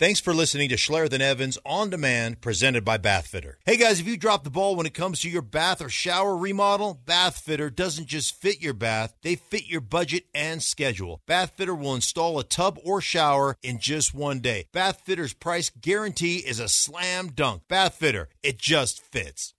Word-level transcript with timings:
Thanks 0.00 0.18
for 0.18 0.32
listening 0.32 0.70
to 0.70 0.76
Schlereth 0.76 1.12
and 1.12 1.22
Evans 1.22 1.58
On 1.66 1.90
Demand, 1.90 2.40
presented 2.40 2.86
by 2.86 2.96
Bathfitter. 2.96 3.56
Hey 3.66 3.76
guys, 3.76 4.00
if 4.00 4.06
you 4.06 4.16
drop 4.16 4.44
the 4.44 4.50
ball 4.50 4.74
when 4.74 4.86
it 4.86 4.94
comes 4.94 5.20
to 5.20 5.28
your 5.28 5.42
bath 5.42 5.82
or 5.82 5.90
shower 5.90 6.34
remodel, 6.38 6.98
Bathfitter 7.04 7.68
doesn't 7.68 8.06
just 8.06 8.34
fit 8.34 8.62
your 8.62 8.72
bath, 8.72 9.12
they 9.20 9.34
fit 9.34 9.66
your 9.66 9.82
budget 9.82 10.24
and 10.34 10.62
schedule. 10.62 11.20
Bathfitter 11.28 11.78
will 11.78 11.94
install 11.94 12.38
a 12.38 12.44
tub 12.44 12.78
or 12.82 13.02
shower 13.02 13.58
in 13.62 13.78
just 13.78 14.14
one 14.14 14.40
day. 14.40 14.68
Bathfitter's 14.72 15.34
price 15.34 15.68
guarantee 15.68 16.36
is 16.36 16.60
a 16.60 16.68
slam 16.70 17.32
dunk. 17.32 17.64
Bathfitter, 17.68 18.28
it 18.42 18.56
just 18.56 19.02
fits. 19.02 19.52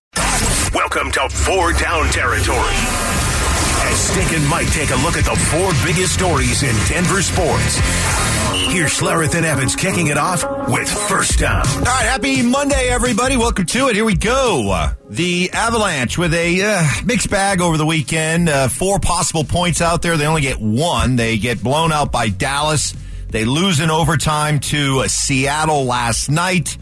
Welcome 0.74 1.12
to 1.12 1.30
Four 1.30 1.74
Down 1.74 2.06
Territory. 2.06 3.31
As 3.84 4.00
Stick 4.00 4.34
and 4.38 4.48
Mike 4.48 4.72
take 4.72 4.92
a 4.92 4.96
look 4.98 5.18
at 5.18 5.26
the 5.26 5.36
four 5.36 5.72
biggest 5.86 6.14
stories 6.14 6.64
in 6.64 6.76
Denver 6.88 7.22
sports. 7.22 7.80
Here's 8.72 8.98
Schlereth 8.98 9.36
and 9.36 9.46
Evans 9.46 9.76
kicking 9.76 10.08
it 10.08 10.18
off 10.18 10.44
with 10.70 10.90
First 11.10 11.40
Down. 11.40 11.66
All 11.68 11.82
right, 11.82 12.06
happy 12.06 12.42
Monday, 12.42 12.88
everybody. 12.90 13.36
Welcome 13.36 13.66
to 13.66 13.90
it. 13.90 13.96
Here 13.96 14.06
we 14.06 14.16
go. 14.16 14.72
Uh, 14.72 14.94
the 15.10 15.50
Avalanche 15.52 16.18
with 16.18 16.34
a 16.34 16.62
uh, 16.64 16.88
mixed 17.04 17.30
bag 17.30 17.60
over 17.60 17.78
the 17.78 17.86
weekend. 17.86 18.48
Uh, 18.48 18.68
four 18.70 19.00
possible 19.00 19.44
points 19.44 19.82
out 19.82 20.02
there. 20.02 20.16
They 20.16 20.26
only 20.26 20.42
get 20.42 20.62
one. 20.62 21.16
They 21.16 21.38
get 21.38 21.62
blown 21.62 21.92
out 21.92 22.12
by 22.12 22.30
Dallas. 22.30 22.94
They 23.30 23.46
lose 23.46 23.80
in 23.80 23.90
overtime 23.90 24.60
to 24.60 25.00
uh, 25.00 25.08
Seattle 25.08 25.86
last 25.86 26.30
night. 26.30 26.78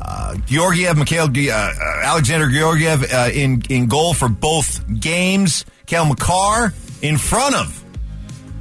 Uh, 0.00 0.36
Georgiev, 0.46 0.96
Mikhail, 0.96 1.28
uh, 1.28 1.72
Alexander 2.02 2.48
Georgiev 2.48 3.12
uh, 3.12 3.30
in 3.32 3.62
in 3.68 3.88
goal 3.88 4.14
for 4.14 4.28
both 4.28 4.80
games. 5.00 5.64
Cale 5.86 6.04
Makar 6.04 6.74
in 7.02 7.16
front 7.16 7.54
of 7.54 7.84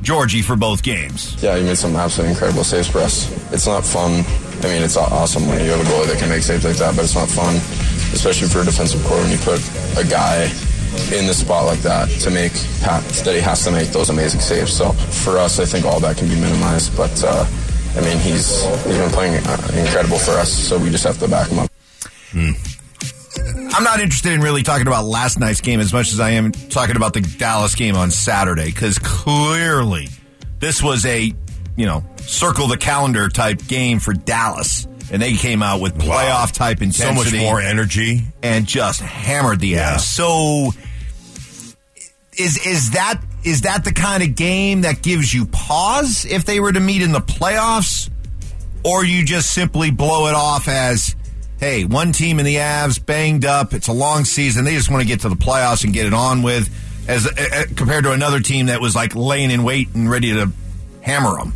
Georgie 0.02 0.41
for 0.41 0.55
both 0.55 0.83
games. 0.83 1.41
Yeah, 1.41 1.57
he 1.57 1.63
made 1.63 1.77
some 1.77 1.95
absolutely 1.95 2.33
incredible 2.33 2.63
saves 2.63 2.88
for 2.88 2.99
us. 2.99 3.25
It's 3.52 3.66
not 3.66 3.83
fun. 3.83 4.23
I 4.63 4.67
mean, 4.67 4.83
it's 4.83 4.97
awesome 4.97 5.47
when 5.47 5.63
you 5.63 5.71
have 5.71 5.81
a 5.81 5.89
goalie 5.89 6.07
that 6.07 6.19
can 6.19 6.30
make 6.30 6.43
saves 6.43 6.63
like 6.63 6.77
that, 6.77 6.95
but 6.95 7.03
it's 7.05 7.16
not 7.16 7.27
fun, 7.27 7.55
especially 8.13 8.47
for 8.47 8.61
a 8.61 8.66
defensive 8.66 9.03
corps 9.05 9.17
when 9.17 9.31
you 9.31 9.38
put 9.38 9.59
a 9.97 10.08
guy 10.08 10.44
in 11.11 11.27
the 11.27 11.33
spot 11.33 11.66
like 11.66 11.80
that 11.80 12.08
to 12.22 12.30
make 12.30 12.53
that 12.81 13.33
he 13.33 13.41
has 13.41 13.63
to 13.66 13.72
make 13.72 13.89
those 13.89 14.09
amazing 14.09 14.39
saves. 14.39 14.72
So 14.72 14.91
for 14.91 15.38
us, 15.38 15.59
I 15.59 15.66
think 15.66 15.85
all 15.85 16.00
that 16.00 16.17
can 16.17 16.28
be 16.30 16.35
minimized, 16.35 16.95
but. 16.95 17.23
Uh, 17.23 17.45
I 17.95 18.02
mean, 18.02 18.17
he's 18.19 18.61
he's 18.83 18.97
been 18.97 19.09
playing 19.11 19.41
uh, 19.47 19.72
incredible 19.73 20.17
for 20.17 20.31
us, 20.31 20.52
so 20.52 20.78
we 20.78 20.89
just 20.89 21.05
have 21.05 21.17
to 21.19 21.30
back 21.30 21.47
him 21.50 21.59
up. 21.59 21.72
I'm 23.76 23.84
not 23.84 24.00
interested 24.00 24.31
in 24.31 24.40
really 24.40 24.64
talking 24.64 24.88
about 24.88 25.04
last 25.04 25.38
night's 25.38 25.59
game 25.59 25.81
as 25.81 25.92
much 25.92 26.14
as 26.14 26.22
I 26.22 26.31
am 26.31 26.54
talking 26.54 26.95
about 26.95 27.12
the 27.14 27.20
Dallas 27.20 27.76
game 27.76 27.98
on 27.98 28.09
Saturday 28.09 28.68
because 28.68 28.98
clearly 29.00 30.08
this 30.59 30.81
was 30.81 31.06
a, 31.06 31.34
you 31.76 31.86
know, 31.86 32.06
circle 32.22 32.68
the 32.68 32.78
calendar 32.78 33.28
type 33.28 33.68
game 33.68 34.00
for 34.00 34.14
Dallas. 34.14 34.88
And 35.12 35.22
they 35.22 35.34
came 35.34 35.62
out 35.62 35.81
with 35.81 35.98
playoff 35.98 36.53
type 36.53 36.81
intensity. 36.81 37.30
So 37.31 37.36
much 37.36 37.44
more 37.44 37.59
energy. 37.59 38.23
and 38.42 38.66
just 38.66 39.02
hammered 39.02 39.59
the 39.59 39.68
Yeah. 39.70 39.96
ass. 39.96 40.08
So 40.09 40.72
is 42.38 42.58
is 42.66 42.92
that 42.92 43.20
is 43.44 43.62
that 43.62 43.84
the 43.84 43.92
kind 43.92 44.23
of 44.23 44.36
game 44.36 44.81
that 44.81 45.02
gives 45.02 45.34
you 45.34 45.46
pause 45.48 46.26
if 46.26 46.46
they 46.46 46.59
were 46.62 46.72
to 46.72 46.80
meet 46.80 47.02
in 47.02 47.12
the 47.12 47.20
playoffs? 47.22 48.09
Or 48.84 49.03
you 49.03 49.26
just 49.26 49.52
simply 49.53 49.90
blow 49.92 50.28
it 50.28 50.36
off 50.36 50.68
as 50.68 51.14
hey, 51.59 51.86
one 51.86 52.11
team 52.11 52.39
in 52.39 52.45
the 52.45 52.56
Avs 52.56 53.03
banged 53.03 53.45
up, 53.45 53.73
it's 53.73 53.88
a 53.88 53.94
long 53.94 54.25
season, 54.25 54.66
they 54.66 54.75
just 54.75 54.89
want 54.89 55.02
to 55.02 55.08
get 55.08 55.22
to 55.22 55.30
the 55.30 55.36
playoffs 55.36 55.84
and 55.84 55.94
get 55.94 56.06
it 56.06 56.14
on 56.14 56.42
with 56.42 56.70
as 57.08 57.28
uh, 57.28 57.66
compared 57.75 58.03
to 58.03 58.12
another 58.12 58.39
team 58.39 58.67
that 58.67 58.81
was 58.81 58.95
like 58.95 59.16
laying 59.16 59.52
in 59.52 59.64
wait 59.64 59.94
and 59.94 60.09
ready 60.09 60.34
to 60.34 60.52
hammer 61.02 61.38
them. 61.38 61.53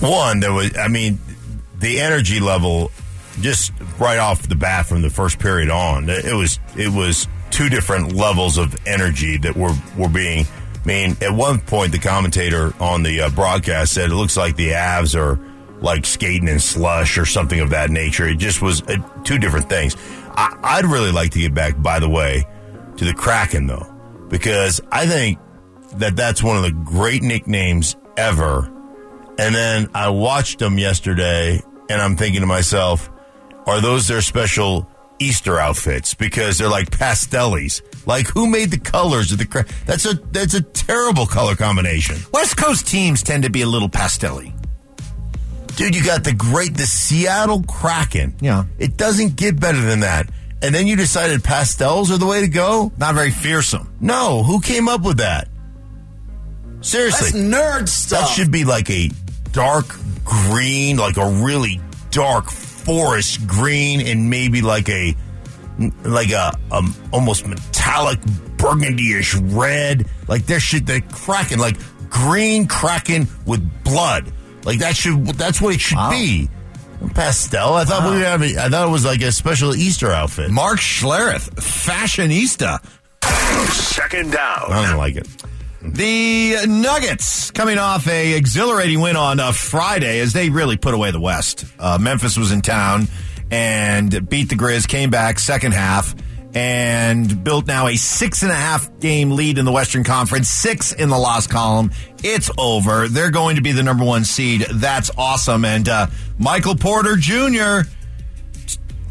One, 0.00 0.40
there 0.40 0.52
was, 0.52 0.76
I 0.76 0.88
mean, 0.88 1.18
the 1.78 2.00
energy 2.00 2.40
level 2.40 2.90
just 3.40 3.72
right 3.98 4.18
off 4.18 4.48
the 4.48 4.54
bat 4.54 4.86
from 4.86 5.02
the 5.02 5.10
first 5.10 5.38
period 5.38 5.70
on, 5.70 6.08
it 6.08 6.34
was, 6.34 6.58
it 6.76 6.88
was 6.88 7.28
two 7.50 7.68
different 7.68 8.14
levels 8.14 8.56
of 8.58 8.74
energy 8.86 9.36
that 9.38 9.54
were, 9.54 9.74
were 9.96 10.08
being, 10.08 10.46
I 10.82 10.86
mean, 10.86 11.16
at 11.20 11.32
one 11.32 11.60
point, 11.60 11.92
the 11.92 11.98
commentator 11.98 12.74
on 12.80 13.02
the 13.02 13.22
uh, 13.22 13.30
broadcast 13.30 13.92
said 13.92 14.10
it 14.10 14.14
looks 14.14 14.36
like 14.36 14.56
the 14.56 14.70
Avs 14.70 15.14
are 15.14 15.38
like 15.82 16.06
skating 16.06 16.48
in 16.48 16.60
slush 16.60 17.18
or 17.18 17.26
something 17.26 17.60
of 17.60 17.70
that 17.70 17.90
nature. 17.90 18.26
It 18.26 18.36
just 18.36 18.62
was 18.62 18.82
uh, 18.82 18.96
two 19.24 19.38
different 19.38 19.68
things. 19.68 19.96
I, 20.34 20.56
I'd 20.62 20.86
really 20.86 21.12
like 21.12 21.32
to 21.32 21.40
get 21.40 21.54
back, 21.54 21.80
by 21.80 21.98
the 21.98 22.08
way, 22.08 22.46
to 22.96 23.04
the 23.04 23.12
Kraken, 23.14 23.66
though, 23.66 23.92
because 24.28 24.80
I 24.90 25.06
think 25.06 25.38
that 25.96 26.16
that's 26.16 26.42
one 26.42 26.56
of 26.56 26.62
the 26.62 26.72
great 26.72 27.22
nicknames 27.22 27.96
ever. 28.16 28.70
And 29.38 29.54
then 29.54 29.88
I 29.94 30.10
watched 30.10 30.58
them 30.58 30.78
yesterday, 30.78 31.60
and 31.88 32.00
I'm 32.00 32.16
thinking 32.16 32.40
to 32.40 32.46
myself, 32.46 33.10
are 33.66 33.80
those 33.80 34.08
their 34.08 34.22
special 34.22 34.88
Easter 35.18 35.58
outfits? 35.58 36.14
Because 36.14 36.58
they're 36.58 36.68
like 36.68 36.90
pastellis. 36.90 37.82
Like 38.06 38.26
who 38.28 38.48
made 38.48 38.70
the 38.70 38.78
colors 38.78 39.32
of 39.32 39.38
the? 39.38 39.74
That's 39.86 40.04
a 40.04 40.14
that's 40.14 40.54
a 40.54 40.62
terrible 40.62 41.26
color 41.26 41.54
combination, 41.54 42.16
West 42.32 42.56
Coast 42.56 42.86
teams 42.88 43.22
tend 43.22 43.44
to 43.44 43.50
be 43.50 43.62
a 43.62 43.66
little 43.66 43.88
pastelly. 43.88 44.52
Dude. 45.76 45.94
You 45.94 46.04
got 46.04 46.24
the 46.24 46.32
great 46.32 46.74
the 46.74 46.86
Seattle 46.86 47.62
Kraken. 47.62 48.34
Yeah. 48.40 48.64
it 48.78 48.96
doesn't 48.96 49.36
get 49.36 49.58
better 49.58 49.80
than 49.80 50.00
that. 50.00 50.28
And 50.62 50.72
then 50.74 50.86
you 50.86 50.94
decided 50.94 51.42
pastels 51.42 52.12
are 52.12 52.18
the 52.18 52.26
way 52.26 52.40
to 52.40 52.48
go. 52.48 52.92
Not 52.96 53.16
very 53.16 53.32
fearsome. 53.32 53.92
No, 54.00 54.44
who 54.44 54.60
came 54.60 54.88
up 54.88 55.02
with 55.02 55.18
that? 55.18 55.48
Seriously, 56.82 57.40
nerd 57.40 57.88
stuff. 57.88 58.20
That 58.20 58.26
should 58.28 58.50
be 58.50 58.64
like 58.64 58.88
a 58.90 59.10
dark 59.52 59.86
green, 60.24 60.96
like 60.96 61.16
a 61.16 61.28
really 61.28 61.80
dark 62.10 62.50
forest 62.50 63.46
green, 63.46 64.00
and 64.00 64.30
maybe 64.30 64.60
like 64.60 64.88
a 64.88 65.16
like 66.04 66.30
a 66.30 66.56
um, 66.70 66.94
almost 67.12 67.46
metallic 67.46 68.20
burgundyish 68.56 69.38
red. 69.56 70.06
Like 70.28 70.46
there 70.46 70.60
should 70.60 70.86
the 70.86 71.00
kraken, 71.00 71.58
like 71.58 71.76
green 72.08 72.66
kraken 72.66 73.26
with 73.46 73.84
blood. 73.84 74.32
Like 74.64 74.78
that 74.80 74.96
should 74.96 75.26
that's 75.26 75.60
what 75.60 75.74
it 75.74 75.80
should 75.80 75.96
Wow. 75.96 76.10
be. 76.10 76.48
Pastel. 77.14 77.74
I 77.74 77.84
thought 77.84 78.08
we 78.10 78.16
were 78.18 78.24
having. 78.24 78.56
I 78.58 78.68
thought 78.68 78.86
it 78.86 78.90
was 78.92 79.04
like 79.04 79.22
a 79.22 79.32
special 79.32 79.74
Easter 79.74 80.12
outfit. 80.12 80.50
Mark 80.52 80.78
Schlereth, 80.78 81.50
fashionista. 81.56 82.78
Second 83.72 84.32
down. 84.32 84.66
I 84.72 84.86
don't 84.88 84.96
like 84.98 85.16
it. 85.16 85.26
The 85.82 86.64
Nuggets 86.68 87.50
coming 87.50 87.78
off 87.78 88.06
a 88.06 88.34
exhilarating 88.34 89.00
win 89.00 89.16
on 89.16 89.40
uh, 89.40 89.50
Friday 89.50 90.20
as 90.20 90.32
they 90.32 90.48
really 90.48 90.76
put 90.76 90.94
away 90.94 91.10
the 91.10 91.20
West. 91.20 91.64
Uh, 91.78 91.98
Memphis 92.00 92.36
was 92.36 92.52
in 92.52 92.62
town 92.62 93.08
and 93.50 94.28
beat 94.28 94.48
the 94.48 94.54
Grizz, 94.54 94.86
came 94.86 95.10
back 95.10 95.40
second 95.40 95.72
half 95.72 96.14
and 96.54 97.42
built 97.44 97.66
now 97.66 97.86
a 97.86 97.96
six 97.96 98.42
and 98.42 98.52
a 98.52 98.54
half 98.54 98.88
game 99.00 99.30
lead 99.32 99.58
in 99.58 99.64
the 99.64 99.72
Western 99.72 100.04
Conference, 100.04 100.48
six 100.48 100.92
in 100.92 101.08
the 101.08 101.18
loss 101.18 101.46
column. 101.46 101.90
It's 102.22 102.50
over. 102.58 103.08
They're 103.08 103.30
going 103.30 103.56
to 103.56 103.62
be 103.62 103.72
the 103.72 103.82
number 103.82 104.04
one 104.04 104.24
seed. 104.24 104.66
That's 104.70 105.10
awesome. 105.16 105.64
And 105.64 105.88
uh, 105.88 106.06
Michael 106.38 106.76
Porter 106.76 107.16
Jr. 107.16 107.88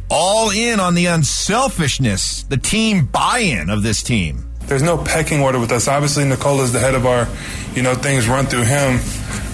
all 0.09 0.51
in 0.51 0.79
on 0.79 0.93
the 0.93 1.07
unselfishness, 1.07 2.43
the 2.43 2.57
team 2.57 3.05
buy-in 3.07 3.69
of 3.69 3.81
this 3.83 4.03
team. 4.03 4.47
there's 4.67 4.83
no 4.83 4.97
pecking 4.97 5.41
order 5.41 5.59
with 5.59 5.71
us. 5.71 5.87
Obviously, 5.87 6.23
Nikola's 6.25 6.71
the 6.71 6.79
head 6.79 6.95
of 6.95 7.05
our, 7.05 7.27
you 7.75 7.81
know, 7.81 7.95
things 7.95 8.27
run 8.27 8.45
through 8.45 8.63
him. 8.63 8.99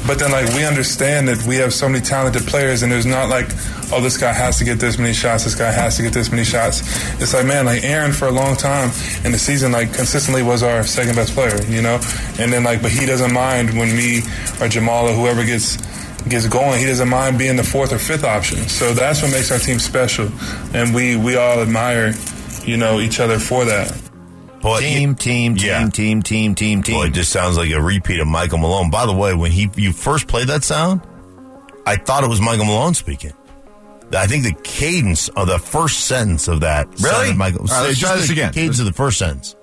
But 0.05 0.19
then, 0.19 0.31
like, 0.31 0.47
we 0.53 0.65
understand 0.65 1.27
that 1.27 1.45
we 1.47 1.55
have 1.57 1.73
so 1.73 1.89
many 1.89 2.03
talented 2.03 2.43
players, 2.43 2.81
and 2.83 2.91
there's 2.91 3.05
not 3.05 3.29
like, 3.29 3.47
oh, 3.91 4.01
this 4.01 4.17
guy 4.17 4.33
has 4.33 4.57
to 4.59 4.65
get 4.65 4.79
this 4.79 4.97
many 4.97 5.13
shots, 5.13 5.43
this 5.45 5.55
guy 5.55 5.71
has 5.71 5.97
to 5.97 6.03
get 6.03 6.13
this 6.13 6.29
many 6.31 6.43
shots. 6.43 6.81
It's 7.21 7.33
like, 7.33 7.45
man, 7.45 7.65
like 7.65 7.83
Aaron 7.83 8.11
for 8.11 8.27
a 8.27 8.31
long 8.31 8.55
time 8.55 8.91
in 9.23 9.31
the 9.31 9.39
season, 9.39 9.71
like, 9.71 9.93
consistently 9.93 10.43
was 10.43 10.63
our 10.63 10.83
second 10.83 11.15
best 11.15 11.33
player, 11.33 11.61
you 11.65 11.81
know? 11.81 11.99
And 12.39 12.51
then, 12.51 12.63
like, 12.63 12.81
but 12.81 12.91
he 12.91 13.05
doesn't 13.05 13.33
mind 13.33 13.77
when 13.77 13.95
me 13.95 14.21
or 14.59 14.67
Jamal 14.67 15.07
or 15.07 15.13
whoever 15.13 15.45
gets 15.45 15.77
gets 16.27 16.45
going, 16.47 16.77
he 16.79 16.85
doesn't 16.85 17.07
mind 17.07 17.37
being 17.37 17.55
the 17.55 17.63
fourth 17.63 17.93
or 17.93 17.97
fifth 17.97 18.25
option. 18.25 18.57
So 18.67 18.93
that's 18.93 19.21
what 19.21 19.31
makes 19.31 19.49
our 19.51 19.59
team 19.59 19.79
special, 19.79 20.29
and 20.73 20.93
we 20.93 21.15
we 21.15 21.37
all 21.37 21.59
admire, 21.61 22.13
you 22.65 22.75
know, 22.75 22.99
each 22.99 23.19
other 23.21 23.39
for 23.39 23.63
that. 23.65 23.95
Boy, 24.61 24.79
Team, 24.81 25.15
team, 25.15 25.55
team, 25.55 25.65
Yeah. 25.65 25.87
team, 25.89 26.21
team, 26.21 26.53
team, 26.55 26.83
team. 26.83 26.95
Boy, 26.97 27.05
it 27.05 27.13
just 27.13 27.31
sounds 27.31 27.55
like 27.57 27.69
a 27.71 27.79
repeat 27.81 28.19
of 28.19 28.27
Michael 28.27 28.57
Malone. 28.57 28.89
By 28.89 29.05
the 29.05 29.13
way, 29.13 29.33
when 29.35 29.51
he 29.51 29.69
you 29.75 29.93
first 29.93 30.27
played 30.27 30.47
that 30.49 30.63
sound, 30.65 30.99
I 31.85 31.95
thought 31.95 32.23
it 32.25 32.27
was 32.27 32.41
Michael 32.41 32.65
Malone 32.65 32.93
speaking. 32.95 33.31
I 34.13 34.25
think 34.27 34.43
the 34.43 34.53
cadence 34.63 35.27
of 35.29 35.47
the 35.47 35.59
first 35.59 36.05
sentence 36.05 36.47
of 36.47 36.61
that 36.61 36.87
Really? 37.01 37.33
Michael. 37.33 37.61
All 37.61 37.67
right, 37.67 37.81
let's 37.87 37.99
just 37.99 38.01
try 38.11 38.15
this 38.15 38.29
again. 38.29 38.53
Cadence 38.53 38.79
of 38.79 38.85
the 38.85 38.93
first 38.93 39.17
sentence. 39.19 39.55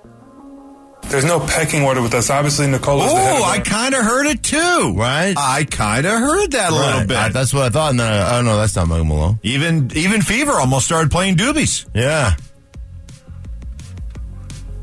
There's 1.04 1.24
no 1.24 1.38
pecking 1.40 1.82
order 1.82 2.00
with 2.00 2.14
us. 2.14 2.30
Obviously, 2.30 2.66
Nikola's 2.66 3.12
the 3.12 3.18
head 3.18 3.36
of 3.36 3.40
Oh, 3.42 3.44
our- 3.44 3.50
I 3.54 3.58
kind 3.58 3.94
of 3.94 4.02
heard 4.04 4.26
it 4.26 4.42
too. 4.42 4.94
Right? 4.96 5.34
I 5.36 5.64
kind 5.64 6.06
of 6.06 6.12
heard 6.12 6.50
that 6.52 6.70
a 6.72 6.74
little 6.74 6.98
Right. 7.00 7.06
bit. 7.08 7.16
I- 7.16 7.28
that's 7.28 7.52
what 7.52 7.64
I 7.64 7.68
thought. 7.70 7.90
And 7.90 8.00
then 8.00 8.10
I, 8.10 8.38
oh 8.38 8.42
no, 8.42 8.56
that's 8.56 8.74
not 8.76 8.88
Michael 8.88 9.04
Malone. 9.04 9.38
even 9.42 9.90
even 9.94 10.22
Fever 10.22 10.52
almost 10.52 10.86
started 10.86 11.10
playing 11.10 11.36
doobies. 11.36 11.84
Yeah. 11.94 12.34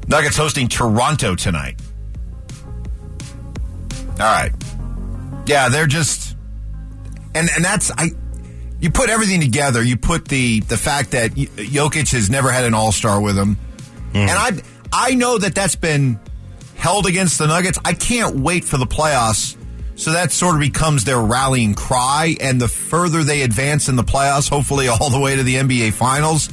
Nuggets 0.08 0.38
hosting 0.38 0.68
Toronto 0.68 1.36
tonight. 1.36 1.80
All 4.20 4.26
right. 4.28 4.52
Yeah, 5.48 5.70
they're 5.70 5.88
just 5.88 6.36
and 7.34 7.50
and 7.56 7.64
that's 7.66 7.92
I 7.98 8.10
you 8.82 8.90
put 8.90 9.10
everything 9.10 9.40
together. 9.40 9.82
You 9.82 9.96
put 9.96 10.28
the 10.28 10.60
the 10.62 10.78
fact 10.78 11.12
that 11.12 11.32
Jokic 11.32 12.12
has 12.12 12.30
never 12.30 12.52
had 12.52 12.66
an 12.66 12.74
All 12.74 12.92
Star 12.92 13.22
with 13.22 13.38
him, 13.38 13.56
hmm. 14.12 14.18
and 14.18 14.32
I 14.32 14.52
I 14.92 15.16
know 15.16 15.38
that 15.38 15.56
that's 15.56 15.76
been 15.76 16.20
held 16.76 17.06
against 17.06 17.38
the 17.38 17.48
Nuggets. 17.48 17.78
I 17.86 17.94
can't 17.94 18.38
wait 18.38 18.66
for 18.66 18.78
the 18.78 18.88
playoffs. 18.88 19.56
So 19.96 20.14
that 20.14 20.32
sort 20.32 20.56
of 20.56 20.62
becomes 20.62 21.04
their 21.04 21.20
rallying 21.20 21.76
cry, 21.76 22.36
and 22.42 22.60
the 22.60 22.68
further 22.68 23.24
they 23.24 23.44
advance 23.44 23.88
in 23.88 23.96
the 23.96 24.04
playoffs, 24.04 24.50
hopefully 24.50 24.88
all 24.88 25.12
the 25.12 25.20
way 25.20 25.36
to 25.36 25.44
the 25.44 25.56
NBA 25.56 25.94
Finals, 25.94 26.50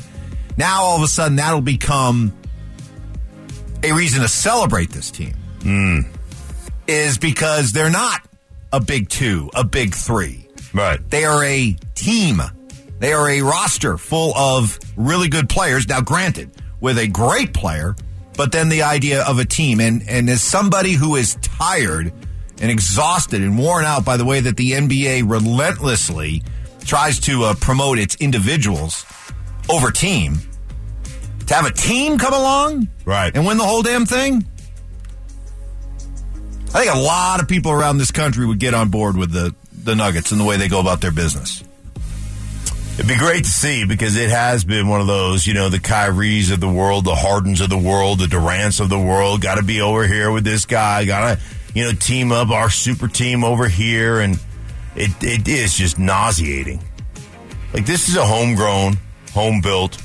now 0.58 0.82
all 0.82 0.96
of 0.96 1.02
a 1.02 1.08
sudden 1.08 1.36
that'll 1.36 1.62
become 1.62 2.36
a 3.82 3.92
reason 3.92 4.20
to 4.20 4.28
celebrate 4.28 4.90
this 4.90 5.10
team. 5.10 5.34
Hmm. 5.62 6.00
Is 6.86 7.16
because 7.16 7.72
they're 7.72 7.90
not 7.90 8.20
a 8.70 8.80
big 8.80 9.08
two, 9.08 9.50
a 9.54 9.64
big 9.64 9.94
three. 9.94 10.47
Right. 10.74 10.98
They 11.10 11.24
are 11.24 11.42
a 11.44 11.76
team. 11.94 12.40
They 12.98 13.12
are 13.12 13.28
a 13.28 13.42
roster 13.42 13.96
full 13.96 14.36
of 14.36 14.78
really 14.96 15.28
good 15.28 15.48
players. 15.48 15.88
Now, 15.88 16.00
granted, 16.00 16.50
with 16.80 16.98
a 16.98 17.06
great 17.06 17.52
player, 17.54 17.94
but 18.36 18.52
then 18.52 18.68
the 18.68 18.82
idea 18.82 19.22
of 19.24 19.38
a 19.38 19.44
team. 19.44 19.80
And, 19.80 20.02
and 20.08 20.28
as 20.28 20.42
somebody 20.42 20.92
who 20.92 21.16
is 21.16 21.36
tired 21.36 22.12
and 22.60 22.70
exhausted 22.70 23.40
and 23.42 23.56
worn 23.58 23.84
out 23.84 24.04
by 24.04 24.16
the 24.16 24.24
way 24.24 24.40
that 24.40 24.56
the 24.56 24.72
NBA 24.72 25.30
relentlessly 25.30 26.42
tries 26.84 27.20
to 27.20 27.44
uh, 27.44 27.54
promote 27.60 27.98
its 27.98 28.16
individuals 28.16 29.04
over 29.70 29.90
team, 29.90 30.38
to 31.46 31.54
have 31.54 31.66
a 31.66 31.72
team 31.72 32.18
come 32.18 32.34
along 32.34 32.88
Right. 33.04 33.34
and 33.34 33.46
win 33.46 33.58
the 33.58 33.64
whole 33.64 33.82
damn 33.82 34.06
thing, 34.06 34.44
I 36.74 36.80
think 36.84 36.94
a 36.94 36.98
lot 36.98 37.40
of 37.40 37.48
people 37.48 37.72
around 37.72 37.98
this 37.98 38.10
country 38.10 38.44
would 38.46 38.58
get 38.58 38.74
on 38.74 38.88
board 38.90 39.16
with 39.16 39.32
the, 39.32 39.54
the 39.88 39.96
Nuggets 39.96 40.30
and 40.30 40.40
the 40.40 40.44
way 40.44 40.56
they 40.56 40.68
go 40.68 40.78
about 40.80 41.00
their 41.00 41.10
business. 41.12 41.64
It'd 42.94 43.06
be 43.08 43.16
great 43.16 43.44
to 43.44 43.50
see 43.50 43.84
because 43.84 44.16
it 44.16 44.28
has 44.30 44.64
been 44.64 44.88
one 44.88 45.00
of 45.00 45.06
those, 45.06 45.46
you 45.46 45.54
know, 45.54 45.68
the 45.68 45.78
Kyries 45.78 46.52
of 46.52 46.58
the 46.58 46.68
world, 46.68 47.04
the 47.04 47.14
Hardens 47.14 47.60
of 47.60 47.70
the 47.70 47.78
world, 47.78 48.18
the 48.18 48.26
Durants 48.26 48.80
of 48.80 48.88
the 48.88 48.98
world. 48.98 49.40
Got 49.40 49.54
to 49.54 49.62
be 49.62 49.80
over 49.80 50.04
here 50.06 50.32
with 50.32 50.42
this 50.44 50.66
guy. 50.66 51.04
Got 51.04 51.36
to, 51.36 51.40
you 51.74 51.84
know, 51.84 51.92
team 51.92 52.32
up 52.32 52.50
our 52.50 52.70
super 52.70 53.06
team 53.06 53.44
over 53.44 53.68
here, 53.68 54.18
and 54.18 54.38
it 54.96 55.10
it 55.22 55.46
is 55.46 55.76
just 55.76 55.96
nauseating. 55.98 56.82
Like 57.72 57.86
this 57.86 58.08
is 58.08 58.16
a 58.16 58.26
homegrown, 58.26 58.98
home 59.32 59.60
built 59.60 60.02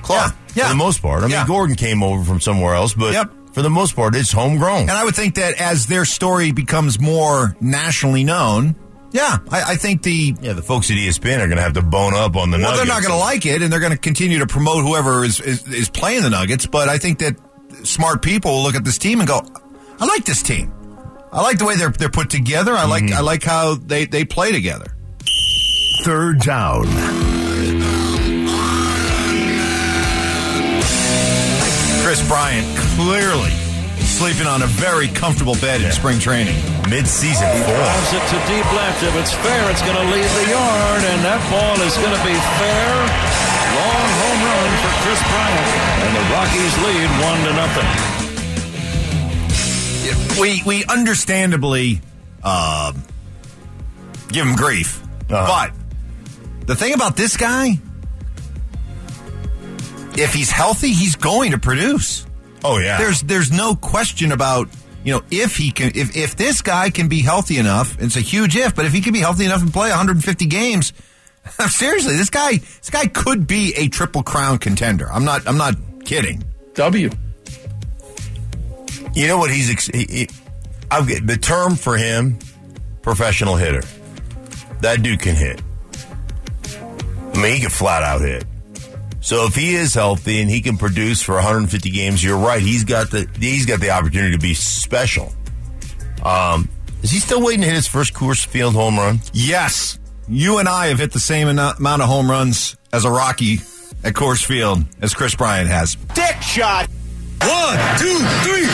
club 0.00 0.32
Yeah, 0.54 0.54
yeah. 0.54 0.62
for 0.64 0.68
the 0.70 0.76
most 0.76 1.02
part. 1.02 1.18
I 1.18 1.22
mean, 1.26 1.32
Yeah. 1.32 1.46
Gordon 1.46 1.76
came 1.76 2.02
over 2.02 2.24
from 2.24 2.40
somewhere 2.40 2.74
else, 2.74 2.94
but 2.94 3.12
Yep. 3.12 3.30
for 3.52 3.60
the 3.60 3.68
most 3.68 3.94
part, 3.94 4.14
it's 4.16 4.32
homegrown. 4.32 4.82
And 4.82 4.92
I 4.92 5.04
would 5.04 5.14
think 5.14 5.34
that 5.34 5.60
as 5.60 5.84
their 5.86 6.06
story 6.06 6.52
becomes 6.52 6.98
more 6.98 7.54
nationally 7.60 8.24
known, 8.24 8.76
yeah, 9.10 9.38
I, 9.50 9.72
I 9.72 9.76
think 9.76 10.02
the 10.02 10.34
yeah, 10.40 10.52
the 10.52 10.62
folks 10.62 10.90
at 10.90 10.96
ESPN 10.96 11.36
are 11.36 11.46
going 11.46 11.56
to 11.56 11.62
have 11.62 11.74
to 11.74 11.82
bone 11.82 12.14
up 12.14 12.36
on 12.36 12.50
the 12.50 12.58
well, 12.58 12.76
they're 12.76 12.84
not 12.84 13.02
going 13.02 13.14
to 13.14 13.18
like 13.18 13.46
it, 13.46 13.62
and 13.62 13.72
they're 13.72 13.80
going 13.80 13.92
to 13.92 13.98
continue 13.98 14.40
to 14.40 14.46
promote 14.46 14.84
whoever 14.84 15.24
is, 15.24 15.40
is 15.40 15.66
is 15.66 15.88
playing 15.88 16.22
the 16.22 16.30
Nuggets. 16.30 16.66
But 16.66 16.88
I 16.88 16.98
think 16.98 17.20
that 17.20 17.36
smart 17.84 18.20
people 18.22 18.52
will 18.52 18.62
look 18.62 18.74
at 18.74 18.84
this 18.84 18.98
team 18.98 19.20
and 19.20 19.28
go, 19.28 19.40
"I 19.98 20.04
like 20.04 20.24
this 20.24 20.42
team. 20.42 20.72
I 21.32 21.40
like 21.42 21.58
the 21.58 21.64
way 21.64 21.76
they're 21.76 21.90
they're 21.90 22.10
put 22.10 22.28
together. 22.28 22.72
I 22.72 22.84
like 22.84 23.04
mm-hmm. 23.04 23.16
I 23.16 23.20
like 23.20 23.42
how 23.42 23.76
they 23.76 24.04
they 24.04 24.24
play 24.24 24.52
together." 24.52 24.94
Third 26.02 26.40
down. 26.40 26.84
Kris 32.02 32.26
Bryant 32.28 32.76
clearly 32.76 33.67
sleeping 34.18 34.46
on 34.50 34.62
a 34.62 34.66
very 34.66 35.06
comfortable 35.08 35.54
bed 35.62 35.80
in 35.80 35.92
spring 35.92 36.18
training. 36.18 36.56
mid-season 36.90 37.46
form. 37.62 37.78
Drives 37.78 38.12
it 38.18 38.24
to 38.34 38.38
deep 38.50 38.66
left. 38.74 38.98
If 39.06 39.14
it's 39.14 39.32
fair, 39.32 39.70
it's 39.70 39.82
going 39.82 39.94
to 39.94 40.06
leave 40.10 40.26
the 40.42 40.46
yard, 40.50 41.02
and 41.06 41.22
that 41.22 41.38
ball 41.54 41.78
is 41.86 41.94
going 42.02 42.10
to 42.10 42.22
be 42.26 42.34
fair. 42.58 42.90
Long 43.78 44.10
home 44.18 44.40
run 44.42 44.70
for 44.82 44.92
Kris 45.06 45.22
Bryant, 45.22 45.70
and 46.02 46.12
the 46.18 46.24
Rockies 46.34 46.74
lead 46.82 47.08
one 47.22 47.38
to 47.46 47.52
nothing. 47.62 47.90
we 50.40 50.62
we 50.66 50.84
understandably 50.86 52.00
um, 52.42 53.02
give 54.28 54.46
him 54.46 54.56
grief, 54.56 55.00
Uh-huh. 55.30 55.46
but 55.46 56.66
the 56.66 56.74
thing 56.74 56.92
about 56.94 57.14
this 57.16 57.36
guy, 57.36 57.78
if 60.16 60.34
he's 60.34 60.50
healthy, 60.50 60.88
he's 60.92 61.14
going 61.16 61.52
to 61.52 61.58
produce. 61.58 62.24
Oh 62.64 62.78
yeah, 62.78 62.98
There's 62.98 63.22
there's 63.22 63.52
no 63.52 63.74
question 63.74 64.32
about 64.32 64.68
you 65.04 65.12
know 65.12 65.22
if 65.30 65.56
he 65.56 65.70
can 65.70 65.92
if 65.94 66.16
if 66.16 66.36
this 66.36 66.60
guy 66.62 66.90
can 66.90 67.08
be 67.08 67.20
healthy 67.20 67.58
enough. 67.58 68.00
It's 68.00 68.16
a 68.16 68.20
huge 68.20 68.56
if, 68.56 68.74
but 68.74 68.84
if 68.84 68.92
he 68.92 69.00
can 69.00 69.12
be 69.12 69.20
healthy 69.20 69.44
enough 69.44 69.62
and 69.62 69.72
play 69.72 69.90
150 69.90 70.46
games. 70.46 70.92
Seriously, 71.68 72.16
this 72.16 72.30
guy, 72.30 72.58
this 72.58 72.90
guy 72.90 73.06
could 73.06 73.46
be 73.46 73.72
a 73.76 73.88
triple 73.88 74.22
crown 74.22 74.58
contender. 74.58 75.10
I'm 75.10 75.24
not, 75.24 75.46
I'm 75.48 75.56
not 75.56 75.74
kidding. 76.04 76.44
W. 76.74 77.10
You 79.14 79.26
know 79.26 79.38
what 79.38 79.50
he's 79.50 79.86
he, 79.86 80.04
he, 80.04 80.28
I've 80.90 81.06
the 81.26 81.36
term 81.36 81.76
for 81.76 81.96
him, 81.96 82.38
professional 83.02 83.56
hitter. 83.56 83.82
That 84.80 85.02
dude 85.02 85.20
can 85.20 85.34
hit. 85.34 85.62
I 87.34 87.42
mean, 87.42 87.54
he 87.54 87.60
can 87.60 87.70
flat 87.70 88.02
out 88.02 88.20
hit. 88.20 88.44
So 89.28 89.44
if 89.44 89.54
he 89.54 89.74
is 89.74 89.92
healthy 89.92 90.40
and 90.40 90.48
he 90.50 90.62
can 90.62 90.78
produce 90.78 91.20
for 91.20 91.34
150 91.34 91.90
games, 91.90 92.24
you're 92.24 92.38
right. 92.38 92.62
He's 92.62 92.84
got 92.84 93.10
the 93.10 93.28
he's 93.38 93.66
got 93.66 93.78
the 93.78 93.90
opportunity 93.90 94.32
to 94.32 94.38
be 94.38 94.54
special. 94.54 95.34
Um, 96.24 96.70
is 97.02 97.10
he 97.10 97.18
still 97.18 97.44
waiting 97.44 97.60
to 97.60 97.66
hit 97.66 97.74
his 97.74 97.86
first 97.86 98.14
Coors 98.14 98.46
Field 98.46 98.72
home 98.72 98.96
run? 98.96 99.20
Yes, 99.34 99.98
you 100.28 100.56
and 100.56 100.66
I 100.66 100.86
have 100.86 100.98
hit 100.98 101.12
the 101.12 101.20
same 101.20 101.46
amount 101.46 101.78
of 102.00 102.08
home 102.08 102.30
runs 102.30 102.78
as 102.90 103.04
a 103.04 103.10
Rocky 103.10 103.56
at 104.02 104.14
Coors 104.14 104.42
Field 104.42 104.84
as 105.02 105.12
Kris 105.12 105.34
Bryant 105.34 105.68
has. 105.68 105.96
Dick 106.14 106.40
shot. 106.40 106.88
One, 107.42 107.98
two, 107.98 108.18
three. 108.44 108.64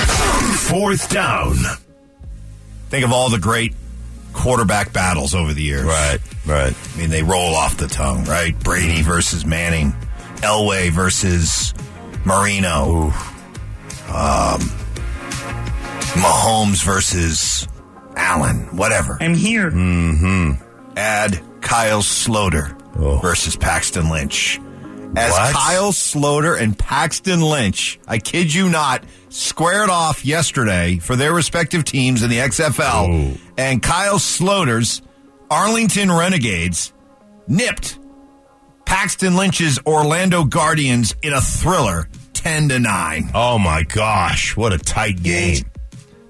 Fourth 0.70 1.10
down. 1.10 1.56
Think 2.90 3.04
of 3.04 3.10
all 3.10 3.28
the 3.28 3.40
great 3.40 3.74
quarterback 4.32 4.92
battles 4.92 5.34
over 5.34 5.52
the 5.52 5.62
years. 5.62 5.84
Right, 5.84 6.18
right. 6.46 6.72
I 6.72 6.96
mean, 6.96 7.10
they 7.10 7.24
roll 7.24 7.56
off 7.56 7.76
the 7.76 7.88
tongue, 7.88 8.22
right? 8.26 8.56
Brady 8.60 9.02
versus 9.02 9.44
Manning, 9.44 9.92
Elway 10.44 10.90
versus 10.90 11.72
Marino, 12.24 13.04
um, 14.08 14.60
Mahomes 16.20 16.84
versus 16.84 17.66
Allen, 18.16 18.76
whatever. 18.76 19.18
I'm 19.20 19.34
here. 19.34 19.68
Add 20.96 21.40
Kyle 21.60 22.02
Sloter 22.02 22.78
Oh. 22.98 23.18
versus 23.18 23.56
Paxton 23.56 24.08
Lynch. 24.08 24.60
As 25.16 25.32
What? 25.32 25.54
Kyle 25.54 25.92
Sloter 25.92 26.60
and 26.60 26.76
Paxton 26.78 27.40
Lynch, 27.40 27.98
I 28.06 28.18
kid 28.18 28.52
you 28.52 28.68
not, 28.68 29.04
squared 29.30 29.88
off 29.90 30.24
yesterday 30.24 30.98
for 30.98 31.16
their 31.16 31.32
respective 31.32 31.84
teams 31.84 32.22
in 32.22 32.30
the 32.30 32.38
XFL. 32.40 33.08
Oh. 33.08 33.36
And 33.56 33.82
Kyle 33.82 34.18
Sloter's 34.18 35.02
Arlington 35.50 36.10
Renegades 36.12 36.92
nipped 37.48 37.98
Paxton 38.86 39.36
Lynch's 39.36 39.78
Orlando 39.86 40.44
Guardians 40.44 41.14
in 41.22 41.32
a 41.32 41.40
thriller 41.40 42.08
10 42.34 42.68
to 42.70 42.78
9. 42.78 43.30
Oh 43.34 43.58
my 43.58 43.82
gosh, 43.82 44.56
what 44.56 44.72
a 44.72 44.78
tight 44.78 45.22
game. 45.22 45.64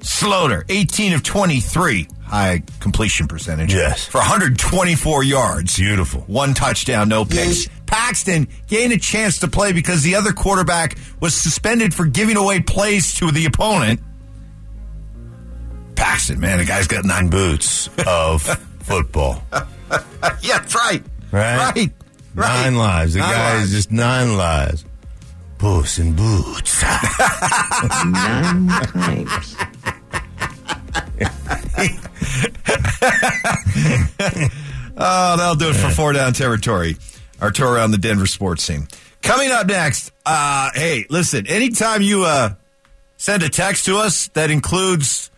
Sloter, 0.00 0.64
18 0.68 1.14
of 1.14 1.22
23, 1.22 2.06
high 2.24 2.62
completion 2.80 3.26
percentage. 3.26 3.72
Yes. 3.72 4.06
For 4.06 4.18
124 4.18 5.24
yards. 5.24 5.76
Beautiful. 5.76 6.20
One 6.22 6.52
touchdown, 6.54 7.08
no 7.08 7.24
picks. 7.24 7.68
Paxton 7.86 8.48
gained 8.66 8.92
a 8.92 8.98
chance 8.98 9.38
to 9.40 9.48
play 9.48 9.72
because 9.72 10.02
the 10.02 10.16
other 10.16 10.32
quarterback 10.32 10.96
was 11.20 11.34
suspended 11.34 11.94
for 11.94 12.04
giving 12.06 12.36
away 12.36 12.60
plays 12.60 13.14
to 13.14 13.30
the 13.30 13.46
opponent. 13.46 14.00
Paxton, 15.96 16.40
man, 16.40 16.58
the 16.58 16.64
guy's 16.64 16.86
got 16.86 17.04
nine 17.04 17.28
boots. 17.30 17.88
Boots 17.88 18.08
of 18.08 18.42
football. 18.80 19.42
yeah, 19.52 20.58
that's 20.58 20.74
right. 20.74 21.02
Right? 21.32 21.74
Right. 21.74 21.92
Right. 22.34 22.64
Nine 22.64 22.76
lives. 22.76 23.14
The 23.14 23.20
Nine 23.20 23.30
guy 23.32 23.54
lives. 23.54 23.68
is 23.70 23.74
just 23.76 23.90
nine 23.92 24.36
lives. 24.36 24.84
Puss 25.58 25.98
in 25.98 26.14
boots. 26.14 26.82
Nine 26.82 28.68
times. 28.68 29.56
Oh, 34.96 35.36
that'll 35.36 35.56
do 35.56 35.70
it 35.70 35.74
for 35.74 35.90
four 35.90 36.12
down 36.12 36.32
territory. 36.34 36.96
Our 37.40 37.50
tour 37.50 37.72
around 37.72 37.90
the 37.90 37.98
Denver 37.98 38.28
sports 38.28 38.62
scene. 38.62 38.86
Coming 39.22 39.50
up 39.50 39.66
next, 39.66 40.12
uh, 40.24 40.70
hey, 40.72 41.04
listen, 41.10 41.48
anytime 41.48 42.00
you 42.00 42.22
uh, 42.24 42.54
send 43.16 43.42
a 43.42 43.48
text 43.48 43.86
to 43.86 43.96
us 43.98 44.28
that 44.28 44.52
includes 44.52 45.32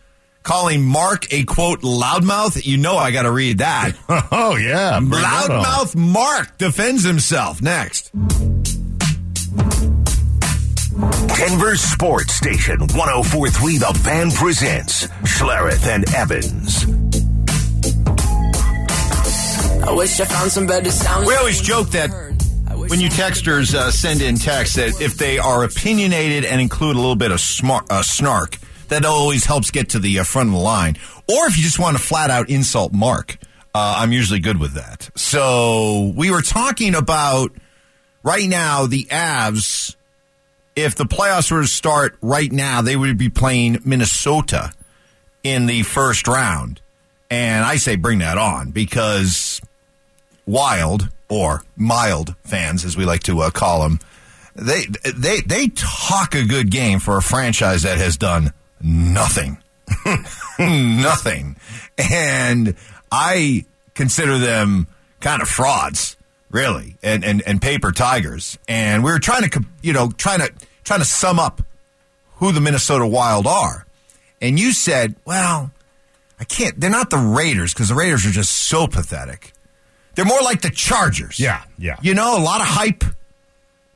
calling 0.47 0.81
Mark 0.81 1.31
a 1.33 1.43
quote 1.43 1.81
loudmouth, 1.81 2.65
you 2.65 2.77
know 2.77 2.95
I 2.95 3.11
got 3.11 3.23
to 3.23 3.31
read 3.31 3.57
that. 3.57 3.91
oh 4.31 4.55
yeah. 4.55 4.97
bring 4.99 5.21
that 5.21 5.49
on. 5.51 5.63
Loudmouth 5.63 5.95
Mark 5.95 6.57
defends 6.57 7.03
himself. 7.03 7.61
Next. 7.61 8.11
Denver 11.35 11.75
Sports 11.75 12.33
Station 12.33 12.79
1043 12.79 13.77
The 13.77 13.99
Fan 14.03 14.31
presents 14.31 15.07
Schlereth 15.23 15.85
and 15.85 16.09
Evans. 16.15 16.85
I 19.85 19.91
wish 19.91 20.19
I 20.19 20.25
found 20.25 20.51
some 20.51 20.65
better 20.65 20.91
sounds. 20.91 21.27
We 21.27 21.35
always 21.35 21.59
joke 21.59 21.89
that 21.89 22.09
when 22.89 23.01
you 23.01 23.09
texters 23.09 23.73
uh, 23.75 23.91
send 23.91 24.21
in 24.21 24.35
texts 24.37 24.77
that 24.77 25.01
if 25.01 25.17
they 25.17 25.39
are 25.39 25.65
opinionated 25.65 26.45
and 26.45 26.61
include 26.61 26.95
a 26.95 26.99
little 26.99 27.15
bit 27.17 27.31
of 27.31 27.41
smart, 27.41 27.85
uh, 27.91 28.01
snark, 28.01 28.57
that 28.89 29.05
always 29.05 29.45
helps 29.45 29.71
get 29.71 29.89
to 29.89 29.99
the 29.99 30.19
uh, 30.19 30.23
front 30.23 30.49
of 30.49 30.53
the 30.53 30.61
line. 30.61 30.97
Or 31.29 31.47
if 31.47 31.57
you 31.57 31.63
just 31.63 31.79
want 31.79 31.97
to 31.97 32.03
flat 32.03 32.29
out 32.29 32.49
insult 32.49 32.93
Mark, 32.93 33.37
uh, 33.73 33.95
I'm 33.99 34.11
usually 34.11 34.39
good 34.39 34.59
with 34.59 34.73
that. 34.73 35.09
So 35.15 36.11
we 36.15 36.31
were 36.31 36.41
talking 36.41 36.95
about 36.95 37.51
right 38.23 38.47
now 38.47 38.85
the 38.85 39.05
Avs. 39.05 39.95
If 40.75 40.95
the 40.95 41.05
playoffs 41.05 41.51
were 41.51 41.61
to 41.61 41.67
start 41.67 42.17
right 42.21 42.51
now, 42.51 42.81
they 42.81 42.95
would 42.95 43.17
be 43.17 43.29
playing 43.29 43.79
Minnesota 43.83 44.71
in 45.43 45.65
the 45.65 45.83
first 45.83 46.27
round. 46.27 46.81
And 47.29 47.65
I 47.65 47.77
say 47.77 47.95
bring 47.95 48.19
that 48.19 48.37
on 48.37 48.71
because 48.71 49.59
wild 50.45 51.09
or 51.29 51.63
mild 51.75 52.35
fans, 52.43 52.85
as 52.85 52.95
we 52.95 53.05
like 53.05 53.23
to 53.23 53.41
uh, 53.41 53.49
call 53.49 53.81
them, 53.81 53.99
they 54.55 54.85
they 55.15 55.41
they 55.41 55.67
talk 55.67 56.33
a 56.33 56.43
good 56.43 56.71
game 56.71 56.99
for 56.99 57.17
a 57.17 57.21
franchise 57.21 57.83
that 57.83 57.97
has 57.97 58.17
done 58.17 58.53
nothing, 58.81 59.57
nothing, 60.59 61.55
and 61.97 62.75
I 63.11 63.65
consider 63.93 64.37
them 64.37 64.87
kind 65.19 65.41
of 65.41 65.47
frauds, 65.47 66.17
really, 66.51 66.95
and 67.03 67.23
and 67.23 67.41
and 67.45 67.61
paper 67.61 67.91
tigers. 67.91 68.57
And 68.67 69.03
we 69.03 69.11
were 69.11 69.19
trying 69.19 69.49
to, 69.49 69.63
you 69.81 69.93
know, 69.93 70.11
trying 70.11 70.39
to 70.39 70.51
trying 70.83 70.99
to 70.99 71.05
sum 71.05 71.39
up 71.39 71.61
who 72.35 72.51
the 72.51 72.61
Minnesota 72.61 73.05
Wild 73.07 73.47
are, 73.47 73.85
and 74.41 74.59
you 74.59 74.71
said, 74.73 75.15
well. 75.25 75.71
I 76.39 76.43
can't. 76.43 76.79
They're 76.79 76.91
not 76.91 77.09
the 77.09 77.17
Raiders 77.17 77.73
because 77.73 77.89
the 77.89 77.95
Raiders 77.95 78.23
are 78.27 78.29
just 78.29 78.51
so 78.51 78.85
pathetic. 78.85 79.53
They're 80.13 80.23
more 80.23 80.43
like 80.43 80.61
the 80.61 80.69
Chargers. 80.69 81.39
Yeah, 81.39 81.63
yeah. 81.79 81.95
You 82.03 82.13
know, 82.13 82.37
a 82.37 82.43
lot 82.43 82.61
of 82.61 82.67
hype. 82.67 83.03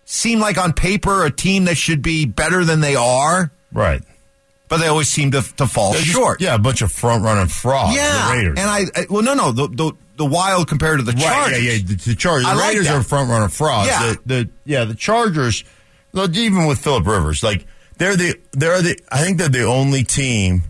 Seem 0.05 0.39
like 0.39 0.57
on 0.57 0.73
paper 0.73 1.23
a 1.23 1.29
team 1.29 1.65
that 1.65 1.77
should 1.77 2.01
be 2.01 2.25
better 2.25 2.65
than 2.65 2.81
they 2.81 2.95
are, 2.95 3.51
Right. 3.71 4.01
But 4.71 4.77
they 4.77 4.87
always 4.87 5.09
seem 5.09 5.29
to, 5.31 5.41
to 5.57 5.67
fall 5.67 5.91
They're 5.91 6.01
just- 6.01 6.13
short. 6.13 6.41
yeah, 6.41 6.55
a 6.55 6.57
bunch 6.57 6.81
of 6.81 6.91
front 6.91 7.23
running 7.23 7.47
frauds. 7.49 7.95
yeah. 7.95 8.29
The 8.29 8.33
Raiders. 8.37 8.57
And 8.57 8.69
I, 8.69 8.79
I 8.95 9.05
well, 9.09 9.21
no, 9.21 9.33
no, 9.35 9.51
the, 9.51 9.67
the 9.67 9.91
the 10.17 10.25
Wild 10.25 10.67
compared 10.67 10.99
to 10.99 11.03
the 11.03 11.11
Right, 11.11 11.21
Chargers. 11.21 11.63
yeah, 11.63 11.71
yeah. 11.73 11.77
The, 11.85 11.95
the 11.95 12.15
Chargers. 12.15 12.45
I 12.47 12.53
The 12.53 12.59
like 12.59 12.69
Raiders 12.69 12.87
that. 12.87 12.95
are 12.95 13.03
front 13.03 13.29
runner 13.29 13.49
frauds. 13.49 13.87
Yeah. 13.89 14.13
The, 14.13 14.19
the 14.43 14.49
yeah, 14.65 14.85
the 14.85 14.95
Chargers. 14.95 15.63
Even 16.15 16.65
with 16.65 16.79
Philip 16.79 17.05
Rivers, 17.05 17.43
like 17.43 17.65
they're 17.97 18.15
the 18.15 18.39
they're 18.53 18.81
the. 18.81 18.97
I 19.11 19.21
think 19.23 19.37
they're 19.37 19.49
the 19.49 19.63
only 19.65 20.03
team. 20.03 20.63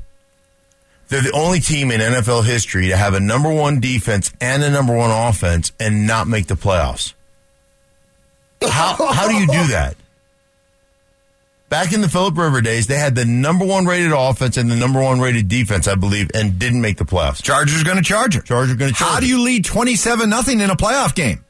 They're 1.09 1.21
the 1.21 1.31
only 1.33 1.59
team 1.59 1.91
in 1.91 1.99
NFL 2.01 2.43
history 2.45 2.87
to 2.89 2.97
have 2.97 3.13
a 3.13 3.19
number 3.19 3.51
one 3.53 3.79
defense 3.79 4.31
and 4.41 4.63
a 4.63 4.69
number 4.71 4.95
one 4.95 5.11
offense 5.11 5.71
and 5.79 6.07
not 6.07 6.27
make 6.27 6.47
the 6.47 6.55
playoffs. 6.55 7.13
How 8.63 8.93
how 9.11 9.27
do 9.27 9.35
you 9.35 9.45
do 9.47 9.67
that? 9.67 9.95
Back 11.71 11.93
in 11.93 12.01
the 12.01 12.09
Philip 12.09 12.37
River 12.37 12.59
days, 12.59 12.87
they 12.87 12.97
had 12.97 13.15
the 13.15 13.23
number 13.23 13.63
one 13.63 13.85
rated 13.85 14.11
offense 14.11 14.57
and 14.57 14.69
the 14.69 14.75
number 14.75 15.01
one 15.01 15.21
rated 15.21 15.47
defense, 15.47 15.87
I 15.87 15.95
believe, 15.95 16.29
and 16.33 16.59
didn't 16.59 16.81
make 16.81 16.97
the 16.97 17.05
playoffs. 17.05 17.41
Chargers 17.41 17.81
going 17.83 17.95
to 17.95 18.03
charge 18.03 18.35
her. 18.35 18.41
Chargers 18.41 18.75
going 18.75 18.91
to 18.91 18.97
charge. 18.97 19.09
Her. 19.09 19.13
How 19.15 19.19
do 19.21 19.27
you 19.27 19.41
lead 19.41 19.63
twenty 19.63 19.95
seven 19.95 20.29
nothing 20.29 20.59
in 20.59 20.69
a 20.69 20.75
playoff 20.75 21.15
game 21.15 21.45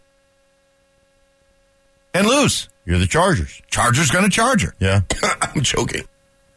and 2.14 2.28
lose? 2.28 2.70
You're 2.86 3.00
the 3.00 3.08
Chargers. 3.08 3.64
Chargers 3.72 4.12
going 4.12 4.24
to 4.24 4.30
charge 4.30 4.62
her. 4.62 4.76
Yeah. 4.80 5.02
I'm 5.42 5.64
joking. 5.64 6.04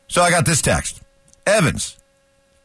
So 0.08 0.20
I 0.20 0.28
got 0.28 0.44
this 0.44 0.60
text. 0.60 1.00
Evans, 1.46 1.96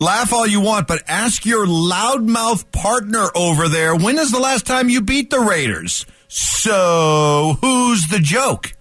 laugh 0.02 0.34
all 0.34 0.46
you 0.46 0.60
want, 0.60 0.90
but 0.90 1.02
ask 1.08 1.46
your 1.46 1.66
loudmouth 1.66 2.70
partner 2.74 3.30
over 3.36 3.70
there 3.70 3.96
when 3.96 4.20
is 4.20 4.34
the 4.34 4.40
last 4.40 4.68
time 4.68 4.90
you 4.90 5.00
beat 5.00 5.30
the 5.30 5.40
Raiders? 5.40 6.06
So 6.28 7.56
who's 7.62 8.06
the 8.10 8.20
joke? 8.20 8.74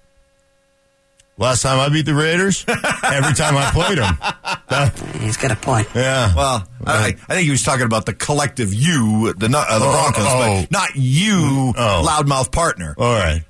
Last 1.38 1.62
time 1.62 1.78
I 1.78 1.88
beat 1.88 2.04
the 2.04 2.14
Raiders, 2.16 2.64
every 2.68 3.32
time 3.34 3.56
I 3.56 3.70
played 3.72 3.98
them. 5.12 5.22
He's 5.22 5.36
got 5.36 5.52
a 5.52 5.56
point. 5.56 5.86
Yeah. 5.94 6.34
Well, 6.34 6.68
I, 6.84 7.14
I 7.28 7.34
think 7.34 7.44
he 7.44 7.50
was 7.52 7.62
talking 7.62 7.86
about 7.86 8.06
the 8.06 8.12
collective 8.12 8.74
you, 8.74 9.32
the, 9.34 9.46
uh, 9.46 9.48
the 9.78 9.84
Oh, 9.84 9.92
Broncos, 9.92 10.24
oh. 10.26 10.62
but 10.62 10.70
not 10.72 10.90
you, 10.96 11.72
Oh. 11.76 12.04
loudmouth 12.06 12.50
partner. 12.50 12.94
All 12.98 13.14
right. 13.14 13.42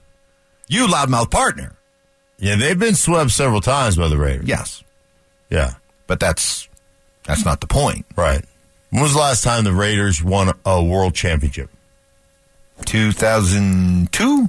You, 0.68 0.87
loudmouth 0.87 1.30
partner. 1.30 1.73
Yeah, 2.38 2.57
they've 2.57 2.78
been 2.78 2.95
swept 2.95 3.30
several 3.30 3.62
times 3.62 3.97
by 3.97 4.09
the 4.09 4.18
Raiders. 4.18 4.47
Yes, 4.47 4.85
Yeah. 5.49 5.75
but 6.07 6.21
that's 6.21 6.68
that's 7.25 7.45
not 7.47 7.61
the 7.62 7.66
point. 7.66 8.04
Right. 8.16 8.45
When 8.90 9.02
was 9.02 9.12
the 9.14 9.18
last 9.18 9.42
time 9.45 9.64
the 9.64 9.73
Raiders 9.73 10.23
won 10.23 10.52
a 10.66 10.85
world 10.85 11.14
championship? 11.14 11.71
2002? 12.85 14.49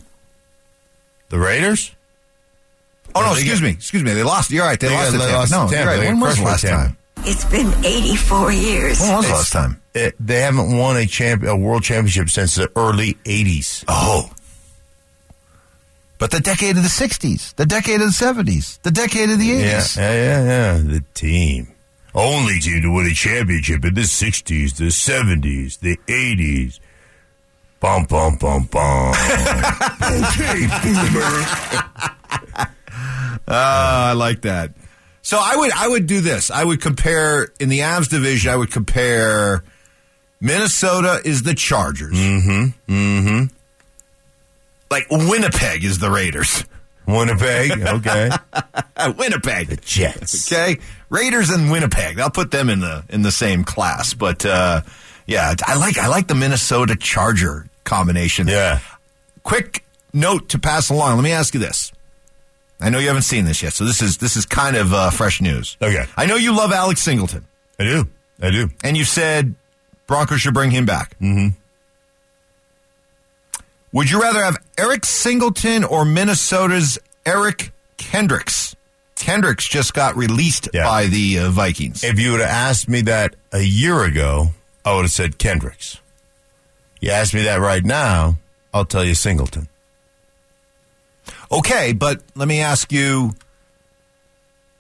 The 1.29 1.39
Raiders? 1.39 1.91
Oh, 3.16 3.22
no, 3.22 3.32
excuse 3.34 3.62
me. 3.62 3.70
Excuse 3.72 4.04
me. 4.04 4.13
They 4.13 4.24
lost. 4.24 4.51
You're 4.51 4.66
right. 4.66 4.80
They, 4.80 4.88
They 4.88 4.94
lost 4.96 5.12
got- 5.12 5.12
to 5.13 5.18
they 5.18 5.24
Tampa. 5.25 5.38
lost 5.39 5.51
no, 5.51 5.58
Tampa. 5.58 5.75
you're 5.75 5.86
right. 5.86 6.00
When 6.08 6.20
was 6.20 6.38
the 6.38 6.44
last 6.44 6.66
time? 6.66 6.98
It's 7.24 7.44
been 7.46 7.74
84 7.84 8.51
years. 8.54 9.00
When 9.01 9.16
was 9.18 9.25
the 9.28 9.34
last 9.34 9.51
time? 9.54 9.82
It, 9.94 10.16
they 10.20 10.42
haven't 10.42 10.78
won 10.78 10.96
a 10.98 11.06
champ 11.06 11.44
a 11.44 11.56
world 11.56 11.84
championship 11.84 12.30
since 12.30 12.56
the 12.56 12.72
early 12.75 13.16
80s. 13.25 13.84
Oh. 13.88 14.32
But 16.18 16.32
the 16.32 16.39
decade 16.39 16.78
of 16.78 16.84
the 16.84 16.89
60s, 16.89 17.56
the 17.56 17.66
decade 17.66 17.96
of 18.01 18.08
the 18.08 18.25
70s, 18.25 18.80
the 18.82 18.92
decade 18.92 19.30
of 19.30 19.39
the 19.39 19.46
Yeah, 19.46 19.80
80s. 19.80 19.98
yeah, 19.98 20.12
yeah, 20.13 20.44
yeah. 20.44 20.78
The 20.84 21.04
team. 21.13 21.74
Only 22.13 22.60
team 22.60 22.82
to 22.84 22.92
win 22.94 23.06
a 23.08 23.13
championship 23.13 23.86
in 23.86 23.94
the 23.94 24.01
60s, 24.01 24.75
the 24.75 24.86
70s, 24.88 25.80
the 25.80 25.98
80s. 26.08 26.80
Bum, 27.80 28.04
bum, 28.06 28.36
bum, 28.36 28.63
bum. 28.66 29.10
okay, 30.01 30.68
boomer. 30.84 31.46
Ah, 33.50 34.10
I 34.10 34.13
like 34.13 34.41
that. 34.41 34.72
So 35.22 35.39
I 35.41 35.56
would 35.56 35.72
I 35.72 35.88
would 35.88 36.08
do 36.08 36.22
this. 36.22 36.50
I 36.51 36.63
would 36.63 36.82
compare 36.82 37.50
in 37.60 37.70
the 37.70 37.79
Avs 37.79 38.10
division. 38.10 38.51
I 38.51 38.56
would 38.56 38.72
compare 38.72 39.63
Minnesota 40.41 41.20
is 41.24 41.44
the 41.44 41.53
Chargers. 41.53 42.15
Mm-hmm. 42.15 42.91
Mm-hmm. 42.91 43.56
Like 44.89 45.08
Winnipeg 45.12 45.84
is 45.84 46.00
the 46.00 46.10
Raiders. 46.10 46.63
Winnipeg, 47.06 47.72
okay. 47.82 48.29
Winnipeg. 49.18 49.68
The 49.68 49.77
Jets. 49.77 50.51
Okay, 50.51 50.79
Raiders 51.10 51.50
and 51.50 51.72
Winnipeg. 51.72 52.20
I'll 52.20 52.29
put 52.29 52.51
them 52.51 52.70
in 52.70 52.79
the 52.79 53.03
in 53.10 53.24
the 53.24 53.32
same 53.32 53.63
class. 53.63 54.13
But 54.13 54.46
uh, 54.46 54.82
yeah, 55.25 55.53
I 55.65 55.75
like 55.77 55.98
I 55.98 56.08
like 56.08 56.27
the 56.27 56.36
Minnesota 56.36 56.96
Charger 56.96 57.68
combination. 57.84 58.48
Yeah. 58.48 58.79
Quick 59.44 59.84
note 60.13 60.50
to 60.50 60.60
pass 60.60 60.89
along. 60.89 61.15
Let 61.15 61.24
me 61.24 61.32
ask 61.32 61.53
you 61.53 61.60
this. 61.60 61.91
I 62.81 62.89
know 62.89 63.00
you 63.00 63.07
haven't 63.07 63.24
seen 63.24 63.45
this 63.45 63.62
yet, 63.62 63.74
so 63.74 63.83
this 63.86 64.01
is 64.01 64.17
this 64.17 64.36
is 64.38 64.45
kind 64.45 64.75
of 64.75 64.93
uh, 64.93 65.09
fresh 65.09 65.41
news. 65.41 65.75
Okay. 65.81 66.05
I 66.15 66.25
know 66.25 66.36
you 66.36 66.55
love 66.55 66.71
Alex 66.71 67.01
Singleton, 67.01 67.45
I 67.79 67.83
do. 67.83 68.07
I 68.41 68.51
do. 68.51 68.69
and 68.83 68.95
you 68.95 69.03
said 69.03 69.53
Broncos 70.07 70.39
should 70.41 70.53
bring 70.53 70.71
him 70.71 70.86
back. 70.86 71.17
Mm-hmm. 71.19 71.50
Would 73.91 74.12
you 74.12 74.21
rather 74.21 74.43
have 74.43 74.57
Eric 74.77 75.03
Singleton 75.05 75.83
or 75.83 76.05
Minnesota's 76.05 77.00
Eric 77.25 77.71
Kendricks? 77.98 78.75
Kendricks 79.15 79.67
just 79.67 79.93
got 79.93 80.15
released 80.15 80.69
Yeah. 80.74 80.83
by 80.86 81.07
the 81.07 81.39
uh, 81.39 81.50
Vikings. 81.50 82.03
If 82.03 82.19
you 82.19 82.31
would 82.31 82.39
have 82.39 82.50
asked 82.50 82.88
me 82.88 83.01
that 83.01 83.36
a 83.51 83.62
year 83.62 84.03
ago, 84.03 84.50
I 84.86 84.95
would 84.95 85.01
have 85.01 85.12
said 85.12 85.38
Kendricks. 85.38 85.98
You 87.01 87.12
ask 87.12 87.33
me 87.33 87.43
that 87.43 87.59
right 87.59 87.83
now, 87.83 88.38
I'll 88.74 88.86
tell 88.86 89.03
you 89.03 89.15
Singleton. 89.15 89.67
Okay, 91.51 91.94
but 91.94 92.22
let 92.36 92.48
me 92.48 92.62
ask 92.62 92.91
you 92.91 93.32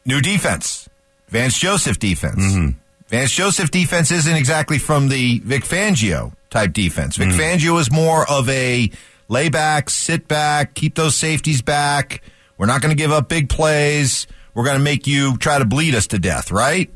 new 0.05 0.21
defense. 0.21 0.87
Vance 1.29 1.57
Joseph 1.57 1.99
defense. 1.99 2.43
Mm-hmm. 2.43 2.77
Vance 3.07 3.31
Joseph 3.31 3.71
defense 3.71 4.11
isn't 4.11 4.35
exactly 4.35 4.77
from 4.77 5.09
the 5.09 5.39
Vic 5.39 5.63
Fangio 5.63 6.33
type 6.49 6.73
defense. 6.73 7.17
Vic 7.17 7.29
mm-hmm. 7.29 7.39
Fangio 7.39 7.79
is 7.79 7.91
more 7.91 8.29
of 8.29 8.47
a 8.49 8.91
lay 9.27 9.49
back, 9.49 9.89
sit 9.89 10.27
back, 10.27 10.73
keep 10.73 10.95
those 10.95 11.15
safeties 11.15 11.61
back. 11.61 12.21
We're 12.57 12.67
not 12.67 12.81
going 12.81 12.95
to 12.95 13.01
give 13.01 13.11
up 13.11 13.29
big 13.29 13.49
plays. 13.49 14.27
We're 14.53 14.65
going 14.65 14.77
to 14.77 14.83
make 14.83 15.07
you 15.07 15.37
try 15.37 15.59
to 15.59 15.65
bleed 15.65 15.95
us 15.95 16.07
to 16.07 16.19
death, 16.19 16.51
right? 16.51 16.89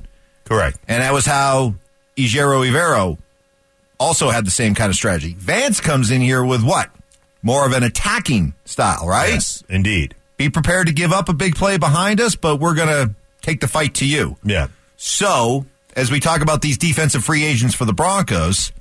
Correct. 0.45 0.77
And 0.87 1.01
that 1.01 1.13
was 1.13 1.25
how 1.25 1.75
Ejiro 2.17 2.69
Evero 2.69 3.17
also 3.99 4.29
had 4.29 4.45
the 4.45 4.51
same 4.51 4.75
kind 4.75 4.89
of 4.89 4.95
strategy. 4.95 5.35
Vance 5.37 5.79
comes 5.79 6.11
in 6.11 6.21
here 6.21 6.43
with 6.43 6.63
what? 6.63 6.89
More 7.43 7.65
of 7.65 7.73
an 7.73 7.83
attacking 7.83 8.53
style, 8.65 9.05
right? 9.05 9.33
Yes, 9.33 9.63
indeed. 9.69 10.15
Be 10.37 10.49
prepared 10.49 10.87
to 10.87 10.93
give 10.93 11.11
up 11.11 11.29
a 11.29 11.33
big 11.33 11.55
play 11.55 11.77
behind 11.77 12.19
us, 12.19 12.35
but 12.35 12.55
we're 12.55 12.73
going 12.73 12.87
to 12.87 13.13
take 13.41 13.59
the 13.59 13.67
fight 13.67 13.95
to 13.95 14.07
you. 14.07 14.37
Yeah. 14.43 14.69
So, 14.97 15.65
as 15.95 16.09
we 16.09 16.19
talk 16.19 16.41
about 16.41 16.61
these 16.61 16.77
defensive 16.77 17.23
free 17.23 17.43
agents 17.43 17.75
for 17.75 17.85
the 17.85 17.93
Broncos, 17.93 18.71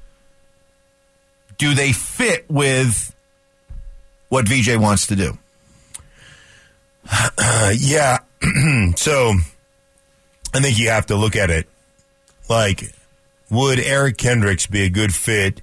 do 1.58 1.74
they 1.74 1.92
fit 1.92 2.48
with 2.48 3.14
what 4.28 4.48
VJ 4.48 4.76
wants 4.76 5.08
to 5.08 5.16
do? 5.16 5.36
Uh, 7.36 7.72
yeah. 7.78 8.18
so 8.96 9.34
I 10.54 10.60
think 10.60 10.78
you 10.78 10.88
have 10.88 11.06
to 11.06 11.16
look 11.16 11.36
at 11.36 11.50
it 11.50 11.66
like 12.48 12.94
would 13.50 13.78
Eric 13.78 14.16
Kendricks 14.16 14.66
be 14.66 14.82
a 14.82 14.90
good 14.90 15.14
fit 15.14 15.60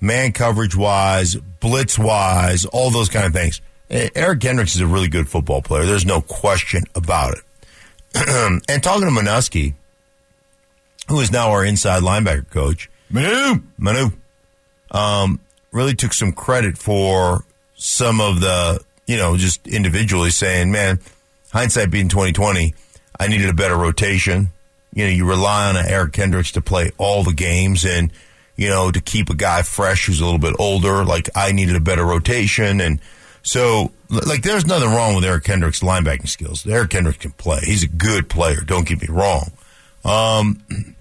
man 0.00 0.32
coverage 0.32 0.76
wise, 0.76 1.36
blitz 1.36 1.98
wise, 1.98 2.64
all 2.66 2.90
those 2.90 3.08
kind 3.08 3.26
of 3.26 3.32
things. 3.32 3.60
Eh, 3.90 4.08
Eric 4.14 4.40
Kendricks 4.40 4.74
is 4.74 4.80
a 4.80 4.86
really 4.86 5.08
good 5.08 5.28
football 5.28 5.62
player. 5.62 5.84
There's 5.84 6.06
no 6.06 6.20
question 6.20 6.84
about 6.94 7.34
it. 7.34 7.42
and 8.68 8.82
talking 8.82 9.04
to 9.04 9.10
Manusky, 9.10 9.74
who 11.08 11.20
is 11.20 11.30
now 11.30 11.50
our 11.50 11.64
inside 11.64 12.02
linebacker 12.02 12.48
coach, 12.50 12.90
Manu. 13.10 13.60
Manu, 13.78 14.10
um, 14.90 15.40
really 15.72 15.94
took 15.94 16.12
some 16.12 16.32
credit 16.32 16.78
for 16.78 17.44
some 17.74 18.20
of 18.20 18.40
the, 18.40 18.80
you 19.06 19.16
know, 19.16 19.36
just 19.36 19.66
individually 19.68 20.30
saying, 20.30 20.72
man, 20.72 20.98
hindsight 21.52 21.90
being 21.90 22.08
2020, 22.08 22.74
I 23.18 23.28
needed 23.28 23.48
a 23.48 23.54
better 23.54 23.76
rotation. 23.76 24.48
You 24.94 25.04
know, 25.04 25.10
you 25.10 25.28
rely 25.28 25.68
on 25.68 25.76
Eric 25.76 26.14
Kendricks 26.14 26.52
to 26.52 26.60
play 26.60 26.90
all 26.96 27.22
the 27.22 27.34
games 27.34 27.84
and, 27.84 28.10
you 28.56 28.68
know, 28.68 28.90
to 28.90 29.00
keep 29.00 29.30
a 29.30 29.34
guy 29.34 29.62
fresh 29.62 30.06
who's 30.06 30.20
a 30.20 30.24
little 30.24 30.40
bit 30.40 30.56
older. 30.58 31.04
Like 31.04 31.28
I 31.34 31.52
needed 31.52 31.76
a 31.76 31.80
better 31.80 32.04
rotation. 32.04 32.80
And 32.80 33.00
so, 33.42 33.92
like, 34.10 34.42
there's 34.42 34.66
nothing 34.66 34.90
wrong 34.90 35.14
with 35.14 35.24
Eric 35.24 35.44
Kendricks' 35.44 35.80
linebacking 35.80 36.28
skills. 36.28 36.66
Eric 36.66 36.90
Kendricks 36.90 37.18
can 37.18 37.32
play. 37.32 37.60
He's 37.62 37.84
a 37.84 37.88
good 37.88 38.28
player. 38.28 38.60
Don't 38.62 38.88
get 38.88 39.00
me 39.00 39.08
wrong. 39.08 39.52
Um, 40.04 40.64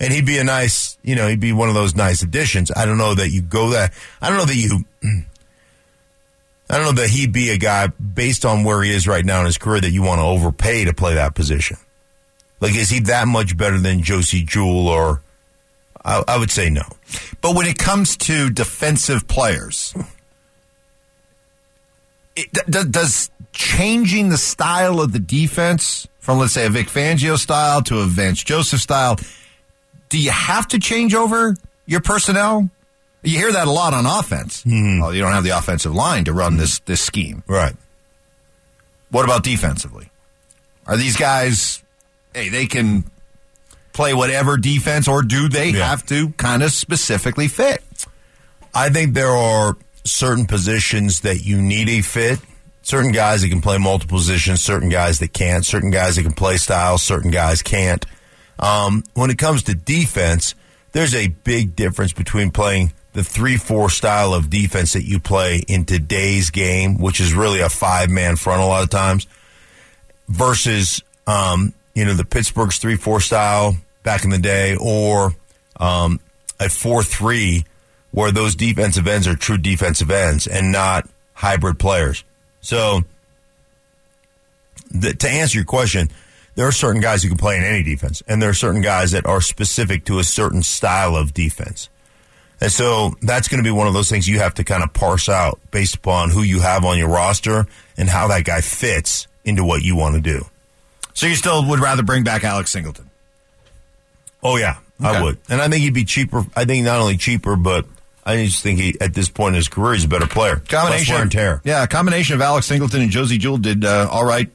and 0.00 0.12
he'd 0.12 0.26
be 0.26 0.38
a 0.38 0.44
nice, 0.44 0.98
you 1.02 1.14
know, 1.14 1.28
he'd 1.28 1.40
be 1.40 1.52
one 1.52 1.68
of 1.68 1.74
those 1.74 1.94
nice 1.94 2.22
additions. 2.22 2.70
I 2.74 2.86
don't 2.86 2.98
know 2.98 3.14
that 3.14 3.30
you 3.30 3.42
go 3.42 3.70
that. 3.70 3.92
I 4.20 4.28
don't 4.28 4.38
know 4.38 4.46
that 4.46 4.56
you. 4.56 4.84
I 6.68 6.78
don't 6.78 6.96
know 6.96 7.02
that 7.02 7.10
he'd 7.10 7.32
be 7.32 7.50
a 7.50 7.58
guy 7.58 7.86
based 7.86 8.44
on 8.44 8.64
where 8.64 8.82
he 8.82 8.90
is 8.90 9.06
right 9.06 9.24
now 9.24 9.38
in 9.38 9.46
his 9.46 9.56
career 9.56 9.80
that 9.80 9.92
you 9.92 10.02
want 10.02 10.18
to 10.18 10.24
overpay 10.24 10.86
to 10.86 10.92
play 10.92 11.14
that 11.14 11.36
position. 11.36 11.76
Like, 12.60 12.74
is 12.74 12.90
he 12.90 12.98
that 13.00 13.28
much 13.28 13.56
better 13.56 13.78
than 13.78 14.02
Josey 14.02 14.42
Jewell 14.42 14.88
or? 14.88 15.22
I, 16.06 16.22
I 16.28 16.38
would 16.38 16.52
say 16.52 16.70
no. 16.70 16.84
But 17.40 17.56
when 17.56 17.66
it 17.66 17.76
comes 17.78 18.16
to 18.18 18.48
defensive 18.48 19.26
players, 19.26 19.92
it, 22.36 22.48
d- 22.70 22.84
does 22.88 23.30
changing 23.52 24.28
the 24.28 24.38
style 24.38 25.00
of 25.00 25.12
the 25.12 25.18
defense 25.18 26.06
from, 26.20 26.38
let's 26.38 26.52
say, 26.52 26.66
a 26.66 26.70
Vic 26.70 26.86
Fangio 26.86 27.36
style 27.36 27.82
to 27.82 27.98
a 28.00 28.04
Vance 28.04 28.42
Joseph 28.42 28.80
style, 28.80 29.16
do 30.08 30.18
you 30.18 30.30
have 30.30 30.68
to 30.68 30.78
change 30.78 31.14
over 31.14 31.56
your 31.86 32.00
personnel? 32.00 32.70
You 33.22 33.38
hear 33.38 33.52
that 33.52 33.66
a 33.66 33.70
lot 33.70 33.92
on 33.92 34.06
offense. 34.06 34.62
Mm-hmm. 34.62 35.02
Oh, 35.02 35.10
you 35.10 35.20
don't 35.20 35.32
have 35.32 35.42
the 35.44 35.58
offensive 35.58 35.94
line 35.94 36.24
to 36.26 36.32
run 36.32 36.56
this 36.56 36.78
this 36.80 37.00
scheme. 37.00 37.42
Right. 37.48 37.74
What 39.10 39.24
about 39.24 39.42
defensively? 39.42 40.10
Are 40.86 40.96
these 40.96 41.16
guys? 41.16 41.82
Hey, 42.32 42.50
they 42.50 42.66
can 42.66 43.10
play 43.96 44.14
whatever 44.14 44.56
defense, 44.56 45.08
or 45.08 45.22
do 45.22 45.48
they 45.48 45.70
Yeah. 45.70 45.88
have 45.88 46.04
to 46.06 46.28
kind 46.36 46.62
of 46.62 46.70
specifically 46.70 47.48
fit? 47.48 47.82
I 48.74 48.90
think 48.90 49.14
there 49.14 49.34
are 49.34 49.76
certain 50.04 50.44
positions 50.46 51.20
that 51.20 51.44
you 51.44 51.60
need 51.60 51.88
a 51.88 52.02
fit. 52.02 52.38
Certain 52.82 53.10
guys 53.10 53.40
that 53.42 53.48
can 53.48 53.60
play 53.62 53.78
multiple 53.78 54.18
positions, 54.18 54.62
certain 54.62 54.88
guys 54.90 55.18
that 55.18 55.32
can't, 55.32 55.66
certain 55.66 55.90
guys 55.90 56.14
that 56.16 56.22
can 56.22 56.34
play 56.34 56.56
styles, 56.58 57.02
certain 57.02 57.30
guys 57.32 57.62
can't. 57.62 58.04
Um, 58.60 59.02
when 59.14 59.30
it 59.30 59.38
comes 59.38 59.64
to 59.64 59.74
defense, 59.74 60.54
there's 60.92 61.14
a 61.14 61.26
big 61.28 61.74
difference 61.74 62.12
between 62.12 62.50
playing 62.52 62.92
the 63.14 63.24
3 63.24 63.56
4 63.56 63.90
style 63.90 64.34
of 64.34 64.50
defense 64.50 64.92
that 64.92 65.04
you 65.04 65.18
play 65.18 65.62
in 65.66 65.84
today's 65.86 66.50
game, 66.50 66.98
which 66.98 67.18
is 67.18 67.32
really 67.34 67.60
a 67.60 67.68
five 67.68 68.08
man 68.10 68.36
front 68.36 68.60
a 68.62 68.66
lot 68.66 68.82
of 68.84 68.90
times, 68.90 69.26
versus, 70.28 71.02
um, 71.26 71.72
you 71.94 72.04
know, 72.04 72.14
the 72.14 72.24
Pittsburgh's 72.24 72.78
3 72.78 72.96
4 72.96 73.20
style 73.20 73.76
back 74.06 74.22
in 74.22 74.30
the 74.30 74.38
day 74.38 74.76
or 74.80 75.34
um, 75.80 76.20
a 76.60 76.68
4 76.68 77.02
3 77.02 77.64
where 78.12 78.30
those 78.30 78.54
defensive 78.54 79.06
ends 79.08 79.26
are 79.26 79.34
true 79.34 79.58
defensive 79.58 80.10
ends 80.10 80.46
and 80.46 80.70
not 80.70 81.06
hybrid 81.34 81.78
players. 81.78 82.24
So, 82.60 83.02
the, 84.90 85.12
to 85.12 85.28
answer 85.28 85.58
your 85.58 85.64
question, 85.64 86.08
there 86.54 86.68
are 86.68 86.72
certain 86.72 87.02
guys 87.02 87.22
who 87.22 87.28
can 87.28 87.36
play 87.36 87.58
in 87.58 87.64
any 87.64 87.82
defense, 87.82 88.22
and 88.28 88.40
there 88.40 88.48
are 88.48 88.54
certain 88.54 88.80
guys 88.80 89.10
that 89.10 89.26
are 89.26 89.40
specific 89.40 90.04
to 90.06 90.20
a 90.20 90.24
certain 90.24 90.62
style 90.62 91.16
of 91.16 91.34
defense. 91.34 91.90
And 92.60 92.72
so 92.72 93.12
that's 93.20 93.48
going 93.48 93.62
to 93.62 93.68
be 93.68 93.72
one 93.72 93.88
of 93.88 93.92
those 93.92 94.08
things 94.08 94.26
you 94.26 94.38
have 94.38 94.54
to 94.54 94.64
kind 94.64 94.82
of 94.82 94.94
parse 94.94 95.28
out 95.28 95.60
based 95.70 95.96
upon 95.96 96.30
who 96.30 96.42
you 96.42 96.60
have 96.60 96.84
on 96.84 96.96
your 96.96 97.08
roster 97.08 97.66
and 97.98 98.08
how 98.08 98.28
that 98.28 98.44
guy 98.44 98.62
fits 98.62 99.26
into 99.44 99.64
what 99.64 99.82
you 99.82 99.94
want 99.96 100.14
to 100.14 100.20
do. 100.20 100.46
So 101.12 101.26
you 101.26 101.34
still 101.34 101.68
would 101.68 101.80
rather 101.80 102.02
bring 102.02 102.24
back 102.24 102.44
Alex 102.44 102.70
Singleton? 102.70 103.05
Oh 104.46 104.56
yeah, 104.56 104.78
Okay. 105.00 105.08
I 105.08 105.22
would, 105.22 105.38
and 105.48 105.60
I 105.60 105.68
think 105.68 105.82
he'd 105.82 105.92
be 105.94 106.04
cheaper. 106.04 106.44
I 106.54 106.64
think 106.64 106.84
not 106.84 107.00
only 107.00 107.16
cheaper, 107.16 107.56
but 107.56 107.84
I 108.24 108.44
just 108.44 108.62
think 108.62 108.78
he 108.80 108.96
at 109.00 109.12
this 109.14 109.28
point 109.28 109.54
in 109.54 109.56
his 109.56 109.68
career 109.68 109.94
he's 109.94 110.04
a 110.04 110.08
better 110.08 110.26
player. 110.26 110.56
Combination, 110.56 111.16
and 111.16 111.32
tear. 111.32 111.60
yeah, 111.64 111.82
a 111.82 111.86
combination 111.86 112.34
of 112.34 112.40
Alex 112.40 112.66
Singleton 112.66 113.02
and 113.02 113.10
Josey 113.10 113.38
Jewell 113.38 113.58
did 113.58 113.84
uh, 113.84 114.08
all 114.10 114.24
right. 114.24 114.50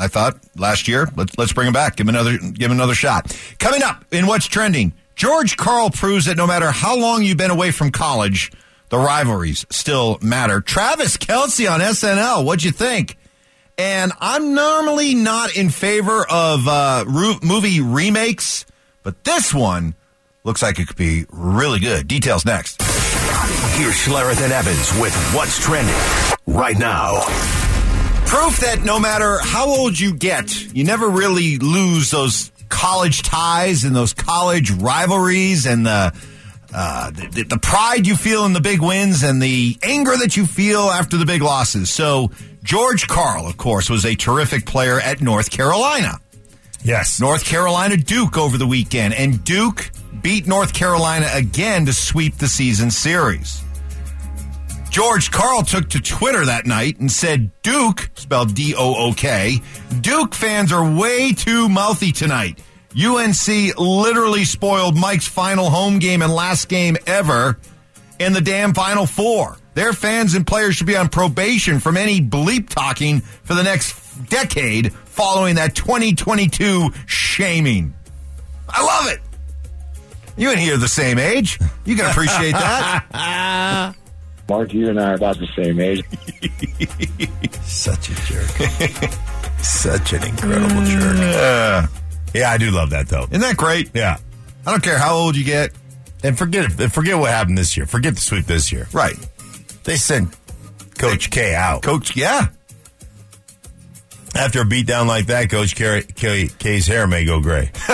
I 0.00 0.06
thought 0.06 0.38
last 0.56 0.86
year. 0.88 1.08
Let's 1.16 1.36
let's 1.38 1.52
bring 1.52 1.66
him 1.66 1.72
back. 1.72 1.96
Give 1.96 2.06
him 2.06 2.14
another 2.14 2.38
give 2.38 2.70
him 2.70 2.76
another 2.76 2.94
shot. 2.94 3.36
Coming 3.58 3.82
up 3.82 4.04
in 4.12 4.26
what's 4.26 4.46
trending, 4.46 4.92
George 5.16 5.56
Karl 5.56 5.90
proves 5.90 6.26
that 6.26 6.36
no 6.36 6.46
matter 6.46 6.70
how 6.70 6.96
long 6.96 7.22
you've 7.24 7.36
been 7.38 7.50
away 7.50 7.72
from 7.72 7.90
college, 7.90 8.52
the 8.90 8.98
rivalries 8.98 9.66
still 9.70 10.18
matter. 10.22 10.60
Travis 10.60 11.16
Kelce 11.16 11.68
on 11.72 11.80
SNL. 11.80 12.44
What'd 12.44 12.62
you 12.64 12.70
think? 12.70 13.16
And 13.80 14.12
I'm 14.20 14.54
normally 14.54 15.14
not 15.14 15.54
in 15.56 15.70
favor 15.70 16.26
of 16.28 16.66
uh, 16.66 17.04
movie 17.06 17.80
remakes, 17.80 18.66
but 19.04 19.22
this 19.22 19.54
one 19.54 19.94
looks 20.42 20.62
like 20.62 20.80
it 20.80 20.88
could 20.88 20.96
be 20.96 21.26
really 21.30 21.78
good. 21.78 22.08
Details 22.08 22.44
next. 22.44 22.82
Here's 22.82 23.94
Schlereth 23.94 24.42
and 24.42 24.52
Evans 24.52 24.92
with 25.00 25.14
What's 25.32 25.64
Trending 25.64 25.94
right 26.48 26.76
now. 26.76 27.20
proof 28.26 28.58
that 28.60 28.82
no 28.84 28.98
matter 28.98 29.38
how 29.42 29.68
old 29.68 29.98
you 29.98 30.12
get, 30.12 30.74
you 30.74 30.82
never 30.82 31.08
really 31.08 31.58
lose 31.58 32.10
those 32.10 32.50
college 32.68 33.22
ties 33.22 33.84
and 33.84 33.94
those 33.94 34.12
college 34.12 34.72
rivalries 34.72 35.66
and 35.66 35.86
the, 35.86 36.12
uh, 36.74 37.10
the 37.10 37.44
the 37.48 37.58
pride 37.58 38.06
you 38.06 38.16
feel 38.16 38.44
in 38.44 38.52
the 38.52 38.60
big 38.60 38.80
wins 38.80 39.22
and 39.22 39.40
the 39.40 39.76
anger 39.82 40.16
that 40.16 40.36
you 40.36 40.46
feel 40.46 40.90
after 40.90 41.16
the 41.16 41.24
big 41.24 41.42
losses. 41.42 41.90
So 41.90 42.30
George 42.62 43.06
Karl, 43.06 43.46
of 43.46 43.56
course, 43.56 43.88
was 43.88 44.04
a 44.04 44.14
terrific 44.14 44.66
player 44.66 45.00
at 45.00 45.20
North 45.20 45.50
Carolina. 45.50 46.20
Yes. 46.82 47.20
North 47.20 47.44
Carolina 47.44 47.96
Duke 47.96 48.36
over 48.36 48.58
the 48.58 48.66
weekend, 48.66 49.14
and 49.14 49.42
Duke 49.44 49.90
beat 50.22 50.46
North 50.46 50.74
Carolina 50.74 51.28
again 51.32 51.86
to 51.86 51.92
sweep 51.92 52.36
the 52.38 52.48
season 52.48 52.90
series. 52.90 53.62
George 54.90 55.30
Karl 55.30 55.62
took 55.62 55.90
to 55.90 56.00
Twitter 56.00 56.46
that 56.46 56.66
night 56.66 56.98
and 56.98 57.12
said, 57.12 57.50
Duke, 57.62 58.10
spelled 58.14 58.54
D 58.54 58.74
O 58.76 58.94
O 59.08 59.12
K, 59.12 59.60
Duke 60.00 60.34
fans 60.34 60.72
are 60.72 60.98
way 60.98 61.32
too 61.32 61.68
mouthy 61.68 62.10
tonight. 62.10 62.60
UNC 62.98 63.78
literally 63.78 64.44
spoiled 64.44 64.96
Mike's 64.96 65.28
final 65.28 65.70
home 65.70 65.98
game 66.00 66.20
and 66.22 66.32
last 66.32 66.68
game 66.68 66.96
ever 67.06 67.58
in 68.18 68.32
the 68.32 68.40
damn 68.40 68.74
Final 68.74 69.06
Four. 69.06 69.56
Their 69.74 69.92
fans 69.92 70.34
and 70.34 70.44
players 70.44 70.74
should 70.74 70.88
be 70.88 70.96
on 70.96 71.08
probation 71.08 71.78
from 71.78 71.96
any 71.96 72.20
bleep 72.20 72.68
talking 72.68 73.20
for 73.20 73.54
the 73.54 73.62
next 73.62 73.94
decade 74.28 74.92
following 74.92 75.54
that 75.54 75.76
2022 75.76 76.90
shaming. 77.06 77.94
I 78.68 78.84
love 78.84 79.12
it. 79.12 79.20
You 80.36 80.50
and 80.50 80.58
he 80.58 80.72
are 80.72 80.76
the 80.76 80.88
same 80.88 81.18
age. 81.18 81.58
You 81.84 81.94
can 81.96 82.06
appreciate 82.10 82.52
that. 82.52 83.94
Mark, 84.48 84.72
you 84.72 84.88
and 84.88 84.98
I 84.98 85.10
are 85.10 85.14
about 85.14 85.38
the 85.38 85.48
same 85.56 85.78
age. 85.78 86.02
Such 87.62 88.08
a 88.08 88.14
jerk. 88.26 88.48
Such 89.62 90.12
an 90.14 90.24
incredible 90.24 90.84
jerk. 90.84 91.16
Uh, 91.18 91.86
Yeah, 92.34 92.50
I 92.50 92.58
do 92.58 92.70
love 92.70 92.90
that 92.90 93.08
though. 93.08 93.24
isn't 93.24 93.40
that 93.40 93.56
great? 93.56 93.90
Yeah. 93.94 94.18
I 94.66 94.70
don't 94.70 94.82
care 94.82 94.98
how 94.98 95.14
old 95.14 95.36
you 95.36 95.44
get. 95.44 95.72
And 96.22 96.36
forget 96.36 96.70
forget 96.92 97.18
what 97.18 97.30
happened 97.30 97.56
this 97.56 97.76
year. 97.76 97.86
Forget 97.86 98.14
the 98.14 98.20
sweep 98.20 98.46
this 98.46 98.72
year. 98.72 98.88
Right. 98.92 99.16
They 99.84 99.96
sent 99.96 100.36
Coach 100.98 101.30
K 101.30 101.54
out. 101.54 101.82
Coach, 101.82 102.16
yeah. 102.16 102.48
After 104.34 104.60
a 104.60 104.64
beatdown 104.64 105.06
like 105.06 105.26
that, 105.26 105.48
Coach 105.50 105.74
K, 105.74 106.02
K, 106.02 106.48
K's 106.48 106.86
hair 106.86 107.06
may 107.06 107.24
go 107.24 107.40
gray. 107.40 107.70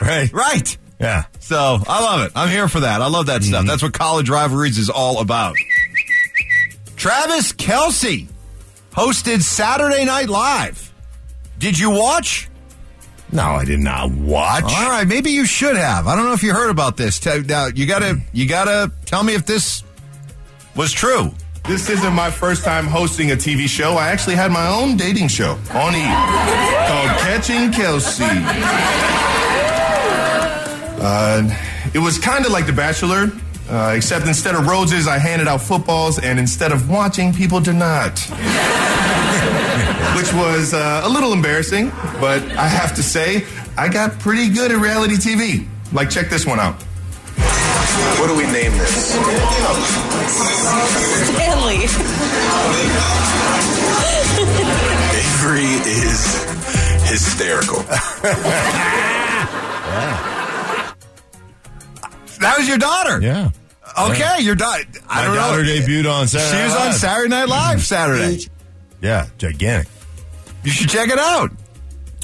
right? 0.00 0.32
Right. 0.32 0.78
Yeah. 0.98 1.24
So 1.40 1.78
I 1.86 2.02
love 2.02 2.26
it. 2.26 2.32
I'm 2.34 2.48
here 2.48 2.68
for 2.68 2.80
that. 2.80 3.02
I 3.02 3.08
love 3.08 3.26
that 3.26 3.42
stuff. 3.42 3.60
Mm-hmm. 3.60 3.68
That's 3.68 3.82
what 3.82 3.92
college 3.92 4.28
rivalries 4.28 4.78
is 4.78 4.90
all 4.90 5.20
about. 5.20 5.56
Travis 6.96 7.52
Kelce 7.52 8.28
hosted 8.92 9.42
Saturday 9.42 10.04
Night 10.04 10.28
Live. 10.28 10.89
Did 11.60 11.78
you 11.78 11.90
watch? 11.90 12.48
No, 13.30 13.42
I 13.42 13.66
did 13.66 13.80
not 13.80 14.10
watch. 14.10 14.64
All 14.64 14.88
right, 14.88 15.06
maybe 15.06 15.30
you 15.30 15.44
should 15.44 15.76
have. 15.76 16.06
I 16.06 16.16
don't 16.16 16.24
know 16.24 16.32
if 16.32 16.42
you 16.42 16.54
heard 16.54 16.70
about 16.70 16.96
this. 16.96 17.24
Now 17.24 17.66
you 17.66 17.86
gotta 17.86 18.20
you 18.32 18.48
gotta 18.48 18.90
tell 19.04 19.22
me 19.22 19.34
if 19.34 19.44
this 19.44 19.84
was 20.74 20.90
true. 20.90 21.32
This 21.68 21.90
isn't 21.90 22.14
my 22.14 22.30
first 22.30 22.64
time 22.64 22.86
hosting 22.86 23.30
a 23.32 23.36
TV 23.36 23.68
show. 23.68 23.92
I 23.92 24.08
actually 24.08 24.36
had 24.36 24.50
my 24.50 24.66
own 24.68 24.96
dating 24.96 25.28
show 25.28 25.52
on 25.74 25.94
E 25.94 26.02
called 26.88 27.10
Catching 27.20 27.70
Kelce. 27.70 28.20
Uh, 30.98 31.90
it 31.94 31.98
was 31.98 32.18
kind 32.18 32.46
of 32.46 32.52
like 32.52 32.66
The 32.66 32.72
Bachelor, 32.72 33.30
uh, 33.68 33.92
except 33.94 34.26
instead 34.26 34.54
of 34.54 34.66
roses, 34.66 35.06
I 35.06 35.18
handed 35.18 35.46
out 35.46 35.60
footballs, 35.60 36.18
and 36.18 36.38
instead 36.38 36.72
of 36.72 36.88
watching, 36.88 37.32
people 37.34 37.60
did 37.60 37.76
not. 37.76 38.18
Which 40.20 40.34
was 40.34 40.74
uh, 40.74 41.00
a 41.02 41.08
little 41.08 41.32
embarrassing, 41.32 41.88
but 42.20 42.42
I 42.52 42.68
have 42.68 42.94
to 42.96 43.02
say, 43.02 43.46
I 43.78 43.88
got 43.88 44.18
pretty 44.18 44.50
good 44.52 44.70
at 44.70 44.76
reality 44.78 45.14
TV. 45.14 45.66
Like, 45.94 46.10
check 46.10 46.28
this 46.28 46.44
one 46.44 46.60
out. 46.60 46.74
What 48.20 48.26
do 48.28 48.36
we 48.36 48.44
name 48.44 48.72
this? 48.76 49.14
Stanley. 51.32 51.86
Avery 55.16 55.72
is 55.88 56.34
hysterical. 57.08 57.82
That 62.40 62.56
was 62.58 62.66
your 62.66 62.78
daughter. 62.78 63.20
Yeah. 63.20 63.50
Okay, 63.98 64.40
your 64.40 64.54
daughter. 64.54 64.84
I 65.08 65.20
My 65.20 65.26
don't 65.26 65.34
daughter 65.36 65.62
know. 65.62 65.68
debuted 65.68 66.10
on 66.10 66.26
Saturday 66.26 66.56
She 66.56 66.64
was 66.64 66.74
Night 66.74 66.86
on 66.86 66.92
Saturday 66.94 67.28
Night 67.28 67.48
Live 67.48 67.82
Saturday. 67.84 68.38
Yeah, 69.02 69.28
gigantic. 69.38 69.88
You 70.64 70.70
should 70.70 70.88
check 70.90 71.08
it 71.08 71.18
out. 71.18 71.50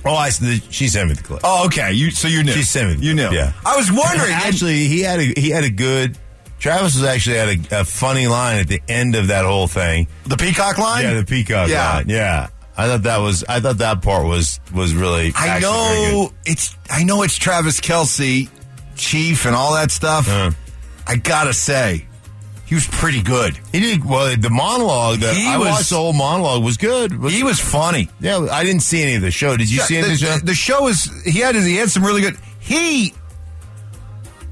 Oh, 0.05 0.14
I 0.14 0.29
she 0.31 0.88
sent 0.88 1.09
me 1.09 1.14
the 1.14 1.22
clip. 1.22 1.40
Oh, 1.42 1.66
okay. 1.66 1.92
You 1.92 2.11
so 2.11 2.29
you 2.29 2.44
knew. 2.44 2.53
She 2.53 2.62
sent 2.62 2.88
me. 2.90 2.94
The 2.96 3.03
You 3.05 3.14
clip, 3.14 3.31
knew. 3.33 3.38
Yeah. 3.38 3.53
I 3.64 3.77
was 3.77 3.90
wondering. 3.90 4.33
actually, 4.33 4.87
he 4.87 5.01
had 5.01 5.18
a 5.20 5.25
he 5.40 5.51
had 5.51 5.64
a 5.64 5.70
good. 5.70 6.16
Travis 6.59 6.94
was 6.94 7.05
actually 7.05 7.37
had 7.37 7.49
a, 7.72 7.81
a 7.81 7.85
funny 7.85 8.27
line 8.29 8.59
at 8.59 8.68
the 8.68 8.81
end 8.88 9.14
of 9.14 9.27
that 9.29 9.44
whole 9.44 9.66
thing. 9.66 10.07
the 10.25 10.37
peacock 10.37 10.79
line. 10.79 11.05
Yeah, 11.05 11.14
the 11.14 11.25
peacock 11.25 11.68
Yeah. 11.68 11.94
line. 11.96 12.09
Yeah, 12.09 12.49
I 12.77 12.87
thought 12.87 13.03
that 13.03 13.18
was 13.18 13.44
I 13.49 13.61
thought 13.61 13.79
that 13.79 14.01
part 14.03 14.27
was 14.27 14.61
was 14.72 14.94
really. 14.94 15.33
I 15.35 15.59
know 15.59 16.33
it's 16.44 16.75
I 16.88 17.03
know 17.05 17.22
it's 17.22 17.37
Travis 17.37 17.81
Kelce, 17.81 18.49
Chief, 18.96 19.44
and 19.44 19.57
all 19.57 19.75
that 19.75 19.90
stuff. 19.90 20.29
Uh. 20.29 20.53
I 21.09 21.16
gotta 21.16 21.53
say, 21.53 22.07
he 22.66 22.74
was 22.74 22.87
pretty 22.87 23.22
good. 23.22 23.59
He 23.72 23.81
did 23.81 24.05
well. 24.05 24.37
The 24.37 24.50
monologue 24.50 25.18
that 25.20 25.35
He 25.37 25.46
I 25.46 25.57
was- 25.57 25.68
watched 25.68 25.90
the 25.90 25.96
whole 25.96 26.12
monologue 26.12 26.62
was 26.62 26.76
good. 26.76 27.16
Was- 27.18 27.33
He 27.33 27.42
was 27.42 27.59
funny. 27.61 28.09
yeah, 28.20 28.46
I 28.50 28.64
didn't 28.64 28.83
see 28.83 29.02
any 29.02 29.14
of 29.14 29.22
the 29.22 29.31
show. 29.31 29.57
Did 29.57 29.70
you 29.70 29.81
see 29.81 29.96
any 29.96 30.09
the, 30.09 30.12
of 30.14 30.20
the 30.20 30.26
show? 30.26 30.38
the 30.38 30.55
show 30.55 30.88
is 30.88 31.11
he 31.24 31.38
had 31.40 31.55
he 31.57 31.76
had 31.76 31.90
some 31.90 32.05
really 32.05 32.20
good. 32.20 32.37
He 32.59 33.14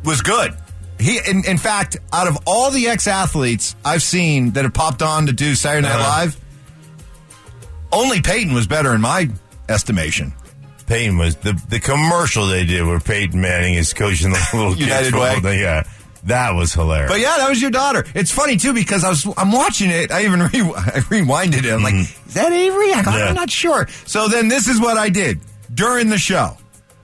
was 0.04 0.20
good. 0.22 0.54
He 1.00 1.18
in, 1.28 1.44
in 1.44 1.58
fact, 1.58 1.96
out 2.12 2.28
of 2.28 2.38
all 2.46 2.70
the 2.70 2.86
ex 2.88 3.06
athletes 3.08 3.74
I've 3.84 4.02
seen 4.02 4.52
that 4.52 4.62
have 4.64 4.72
popped 4.74 5.02
on 5.02 5.26
to 5.26 5.32
do 5.32 5.54
Saturday 5.56 5.88
Night 5.88 5.96
Uh-huh. 5.98 6.20
Live, 6.26 6.36
only 7.92 8.20
Peyton 8.20 8.54
was 8.54 8.66
better 8.66 8.94
in 8.94 9.00
my 9.00 9.28
estimation. 9.68 10.32
Peyton 10.86 11.16
was 11.18 11.36
the 11.36 11.60
the 11.68 11.80
commercial 11.80 12.46
they 12.46 12.64
did 12.64 12.86
where 12.86 13.00
Peyton 13.00 13.40
Manning 13.40 13.74
is 13.74 13.92
coaching 13.92 14.30
the 14.32 14.38
little 14.54 14.72
kids 14.74 14.86
United 14.86 15.12
football 15.12 15.40
Way. 15.42 15.60
Yeah, 15.60 15.82
that 16.24 16.54
was 16.54 16.72
hilarious. 16.74 17.10
But 17.10 17.20
yeah, 17.20 17.36
that 17.38 17.48
was 17.48 17.60
your 17.60 17.70
daughter. 17.70 18.04
It's 18.14 18.30
funny 18.30 18.56
too 18.56 18.72
because 18.72 19.04
I 19.04 19.10
was 19.10 19.26
I'm 19.36 19.52
watching 19.52 19.90
it. 19.90 20.10
I 20.10 20.24
even 20.24 20.40
re- 20.42 20.48
I 20.52 21.00
rewinded 21.10 21.64
it. 21.64 21.72
I'm 21.72 21.82
like, 21.82 21.94
is 21.94 22.34
that 22.34 22.52
Avery? 22.52 22.92
I 22.92 23.02
go, 23.02 23.10
Mm-hmm. 23.10 23.18
Yeah. 23.18 23.24
I'm 23.26 23.34
not 23.34 23.50
sure. 23.50 23.86
So 24.06 24.28
then 24.28 24.48
this 24.48 24.68
is 24.68 24.80
what 24.80 24.96
I 24.96 25.08
did 25.08 25.40
during 25.72 26.08
the 26.08 26.18
show. 26.18 26.56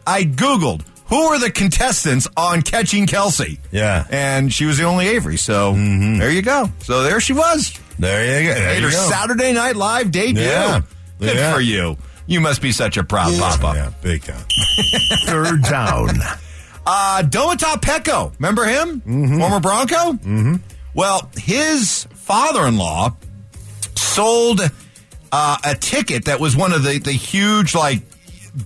I 0.07 0.25
googled 0.25 0.83
who 1.09 1.17
are 1.23 1.39
the 1.41 1.51
contestants 1.51 2.29
on 2.37 2.63
Catching 2.63 3.07
Kelce. 3.07 3.59
Yeah. 3.73 4.07
and 4.11 4.53
she 4.53 4.65
was 4.65 4.79
the 4.79 4.85
only 4.85 5.09
Avery. 5.09 5.37
So 5.39 5.73
there 5.75 6.31
you 6.31 6.41
go. 6.43 6.71
So 6.81 7.03
there 7.03 7.21
she 7.21 7.33
was. 7.33 7.73
there 7.99 8.41
you 8.43 8.49
go. 8.49 8.55
Mm-hmm. 8.55 8.61
There 8.61 8.75
Made 8.75 8.79
you 8.81 8.85
her 8.87 8.91
go. 8.93 9.11
Saturday 9.11 9.53
Night 9.53 9.75
Live 9.77 10.11
debut. 10.13 10.43
Yeah. 10.43 10.83
Good 11.19 11.37
Yeah. 11.37 11.53
for 11.53 11.61
you. 11.61 11.97
You 12.27 12.41
must 12.41 12.63
be 12.63 12.71
such 12.71 12.97
a 12.97 13.03
proud 13.03 13.37
papa. 13.41 13.73
Yeah, 13.75 13.91
big 14.03 14.23
time. 14.23 14.45
Third 15.27 15.63
down. 15.65 16.11
Uh, 16.93 17.23
Domata 17.23 17.81
Peko, 17.81 18.33
remember 18.41 18.65
him? 18.65 19.01
Former 19.39 19.61
Bronco? 19.61 19.95
Mm-hmm. 20.15 20.55
Well, 20.93 21.31
his 21.39 22.09
father-in-law 22.15 23.15
sold 23.95 24.61
uh, 25.31 25.57
a 25.65 25.75
ticket 25.77 26.25
that 26.25 26.41
was 26.41 26.57
one 26.57 26.73
of 26.73 26.83
the, 26.83 26.99
the 26.99 27.13
huge, 27.13 27.77
like, 27.77 28.03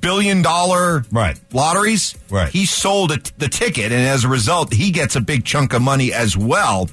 billion 0.01 0.41
dollar 0.41 1.05
Right. 1.13 1.39
lotteries. 1.53 2.15
Right. 2.31 2.49
He 2.51 2.65
sold 2.65 3.11
the 3.37 3.49
ticket, 3.49 3.93
and 3.93 4.01
as 4.07 4.25
a 4.25 4.29
result, 4.29 4.73
he 4.73 4.91
gets 4.91 5.17
a 5.17 5.21
big 5.21 5.45
chunk 5.45 5.75
of 5.75 5.83
money 5.83 6.11
as 6.15 6.35
well. 6.35 6.89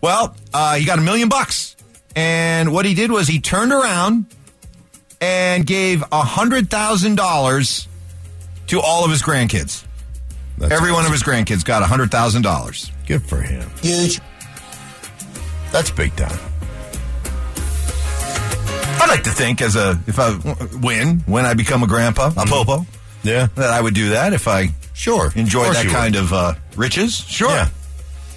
Well, 0.00 0.36
uh, 0.54 0.76
he 0.76 0.84
got 0.84 0.98
a 1.00 1.02
million 1.02 1.28
bucks. 1.28 1.74
And 2.14 2.72
what 2.72 2.84
he 2.84 2.94
did 2.94 3.10
was 3.10 3.26
he 3.26 3.40
turned 3.40 3.72
around 3.72 4.26
and 5.20 5.66
gave 5.66 6.02
a 6.02 6.22
$100,000 6.22 7.86
to 8.68 8.80
all 8.80 9.04
of 9.04 9.10
his 9.10 9.22
grandkids. 9.22 9.84
That's 10.58 10.72
Every 10.72 10.92
one 10.92 11.04
of 11.06 11.12
his 11.12 11.22
grandkids 11.22 11.64
got 11.64 11.82
hundred 11.82 12.10
thousand 12.10 12.42
dollars. 12.42 12.90
Good 13.06 13.22
for 13.22 13.40
him. 13.40 13.68
Huge. 13.80 14.20
That's 15.72 15.90
big 15.90 16.14
time. 16.16 16.38
I'd 19.00 19.08
like 19.08 19.24
to 19.24 19.30
think, 19.30 19.60
as 19.62 19.74
a 19.76 19.98
if 20.06 20.18
I 20.18 20.36
win 20.80 21.20
when 21.26 21.44
I 21.44 21.54
become 21.54 21.82
a 21.82 21.86
grandpa, 21.86 22.28
a 22.36 22.46
popo, 22.46 22.86
Yeah. 23.24 23.48
that 23.56 23.70
I 23.70 23.80
would 23.80 23.94
do 23.94 24.10
that 24.10 24.32
if 24.32 24.46
I 24.46 24.68
Sure. 24.94 25.32
enjoy 25.34 25.64
that 25.72 25.82
you 25.84 25.90
would. 25.90 25.96
kind 25.96 26.16
of 26.16 26.32
uh, 26.32 26.54
riches. 26.76 27.14
Sure. 27.16 27.50
Yeah. 27.50 27.64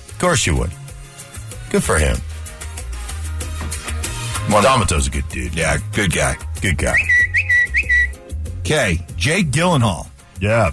Of 0.09 0.15
course 0.19 0.45
you 0.47 0.55
would. 0.55 0.71
Good 1.69 1.83
for 1.83 1.97
him. 1.99 2.17
Domata's 4.49 5.07
a 5.07 5.09
good 5.09 5.27
dude. 5.29 5.53
Yeah, 5.53 5.77
good 5.93 6.13
guy. 6.13 6.37
Good 6.61 6.77
guy. 6.77 6.95
Okay, 8.59 8.99
Jake 9.17 9.51
Gyllenhaal. 9.51 10.07
Yeah. 10.39 10.71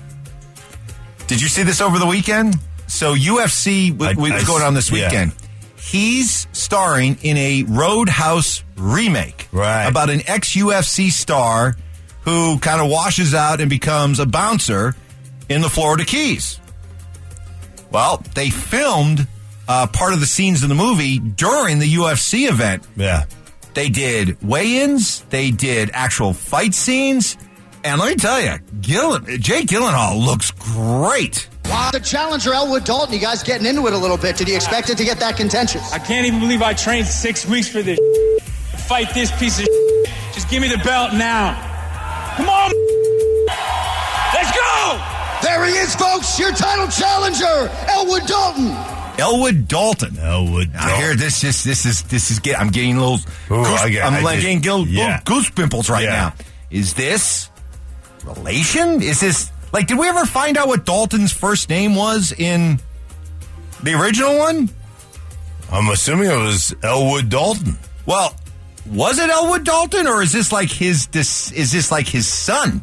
Did 1.33 1.40
you 1.40 1.49
see 1.49 1.62
this 1.62 1.81
over 1.81 1.99
the 1.99 2.07
weekend? 2.07 2.57
So 2.88 3.14
UFC 3.14 3.90
w- 3.90 4.11
I- 4.11 4.12
w- 4.12 4.33
I 4.33 4.37
was 4.37 4.45
going 4.45 4.62
on 4.62 4.75
this 4.75 4.90
yeah. 4.90 5.07
weekend. 5.09 5.33
He's 5.81 6.47
starring 6.53 7.16
in 7.23 7.37
a 7.38 7.62
Roadhouse 7.64 8.62
remake, 8.77 9.49
Right. 9.51 9.87
About 9.87 10.11
an 10.11 10.23
ex 10.27 10.55
UFC 10.55 11.11
star 11.11 11.75
who 12.23 12.59
kind 12.59 12.81
of 12.81 12.88
washes 12.88 13.35
out 13.35 13.61
and 13.61 13.71
becomes 13.71 14.18
a 14.21 14.27
bouncer 14.27 14.95
in 15.49 15.61
the 15.62 15.68
Florida 15.71 16.05
Keys. 16.05 16.61
Well, 17.90 18.23
they 18.35 18.51
filmed 18.51 19.27
uh, 19.68 19.87
part 19.87 20.12
of 20.12 20.21
the 20.21 20.27
scenes 20.27 20.62
in 20.62 20.68
the 20.68 20.75
movie 20.75 21.18
during 21.18 21.79
the 21.79 21.95
UFC 21.95 22.49
event. 22.49 22.87
Yeah. 22.97 23.25
They 23.75 23.88
did 23.88 24.37
weigh-ins. 24.42 25.23
They 25.31 25.51
did 25.51 25.90
actual 25.95 26.33
fight 26.35 26.75
scenes. 26.75 27.37
And 27.85 28.01
let 28.01 28.11
me 28.11 28.16
tell 28.16 28.40
you, 28.40 28.59
Gillen, 28.81 29.25
Jake 29.40 29.66
Gyllenhaal 29.66 30.25
looks 30.25 30.51
great. 30.53 31.49
Wow. 31.64 31.90
The 31.92 32.01
challenger, 32.01 32.53
Elwood 32.53 32.85
Dalton, 32.85 33.12
you 33.14 33.21
guys 33.21 33.42
getting 33.42 33.66
into 33.66 33.87
it 33.87 33.92
a 33.92 33.99
little 33.99 34.16
bit. 34.16 34.37
Did 34.37 34.49
you 34.49 34.55
expect 34.55 34.88
it 34.90 34.99
to 34.99 35.05
get 35.05 35.18
that 35.21 35.37
contentious? 35.37 35.92
I 35.92 35.99
can't 35.99 36.27
even 36.27 36.38
believe 36.40 36.62
I 36.62 36.75
trained 36.75 37.07
six 37.07 37.45
weeks 37.47 37.68
for 37.68 37.83
this. 37.83 37.99
Fight 38.87 39.12
this 39.14 39.33
piece 39.38 39.59
of. 39.59 39.66
Just 40.33 40.49
give 40.49 40.62
me 40.62 40.68
the 40.68 40.79
belt 40.79 41.12
now. 41.14 41.55
Come 42.37 42.49
on. 42.49 42.71
Let's 44.35 44.57
go. 44.57 45.01
There 45.42 45.64
he 45.66 45.73
is, 45.73 45.95
folks, 45.95 46.38
your 46.38 46.53
title 46.53 46.87
challenger, 46.88 47.71
Elwood 47.88 48.27
Dalton. 48.27 48.71
Elwood 49.18 49.68
Dalton. 49.68 50.18
Elwood. 50.18 50.71
I 50.77 50.97
hear 50.97 51.14
this. 51.16 51.40
This 51.40 51.64
this 51.64 51.85
is 51.85 52.03
this 52.05 52.31
is 52.31 52.38
get. 52.38 52.59
I'm 52.61 52.71
getting 52.71 52.97
little. 52.97 53.16
Ooh, 53.51 53.62
goose, 53.64 53.81
I 53.81 53.88
get- 53.90 54.05
I'm 54.07 54.14
I 54.14 54.21
like 54.21 54.35
just- 54.37 54.42
getting 54.47 54.61
gil- 54.61 54.87
yeah. 54.88 55.21
goose 55.25 55.51
pimples 55.51 55.90
right 55.90 56.05
Yeah. 56.05 56.11
now. 56.11 56.35
Is 56.71 56.95
this 56.95 57.51
relation? 58.24 59.02
Is 59.02 59.20
this 59.20 59.50
like? 59.72 59.87
Did 59.87 59.98
we 59.98 60.08
ever 60.08 60.24
find 60.24 60.56
out 60.56 60.68
what 60.68 60.85
Dalton's 60.85 61.32
first 61.32 61.68
name 61.68 61.94
was 61.94 62.32
in 62.32 62.80
the 63.82 63.94
original 63.94 64.38
one? 64.38 64.70
I'm 65.70 65.88
assuming 65.88 66.30
it 66.30 66.37
was 66.37 66.74
Elwood 66.82 67.28
Dalton. 67.28 67.76
Well, 68.04 68.37
was 68.90 69.18
it 69.18 69.30
Elwood 69.30 69.64
Dalton, 69.64 70.06
or 70.06 70.22
is 70.22 70.32
this 70.32 70.52
like 70.52 70.70
his? 70.70 71.06
This 71.08 71.52
is 71.52 71.72
this 71.72 71.90
like 71.90 72.06
his 72.06 72.26
son? 72.26 72.82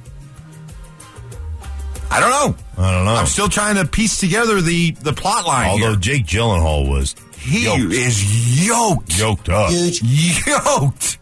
I 2.12 2.20
don't 2.20 2.32
know. 2.32 2.84
I 2.84 2.92
don't 2.92 3.06
know. 3.06 3.14
I'm 3.14 3.28
still 3.28 3.50
trying 3.50 3.76
to 3.76 3.86
piece 3.86 4.20
together 4.20 4.62
the 4.62 4.92
the 4.92 5.14
plot 5.14 5.46
line. 5.46 5.70
Although 5.70 5.90
here. 5.92 5.96
Jake 5.98 6.26
Gyllenhaal 6.26 6.90
was 6.90 7.16
he 7.38 7.66
yoked. 7.66 7.94
is 7.94 8.68
yoked, 8.68 9.20
yoked 9.20 9.50
up. 9.50 9.72
yoked. 10.04 11.18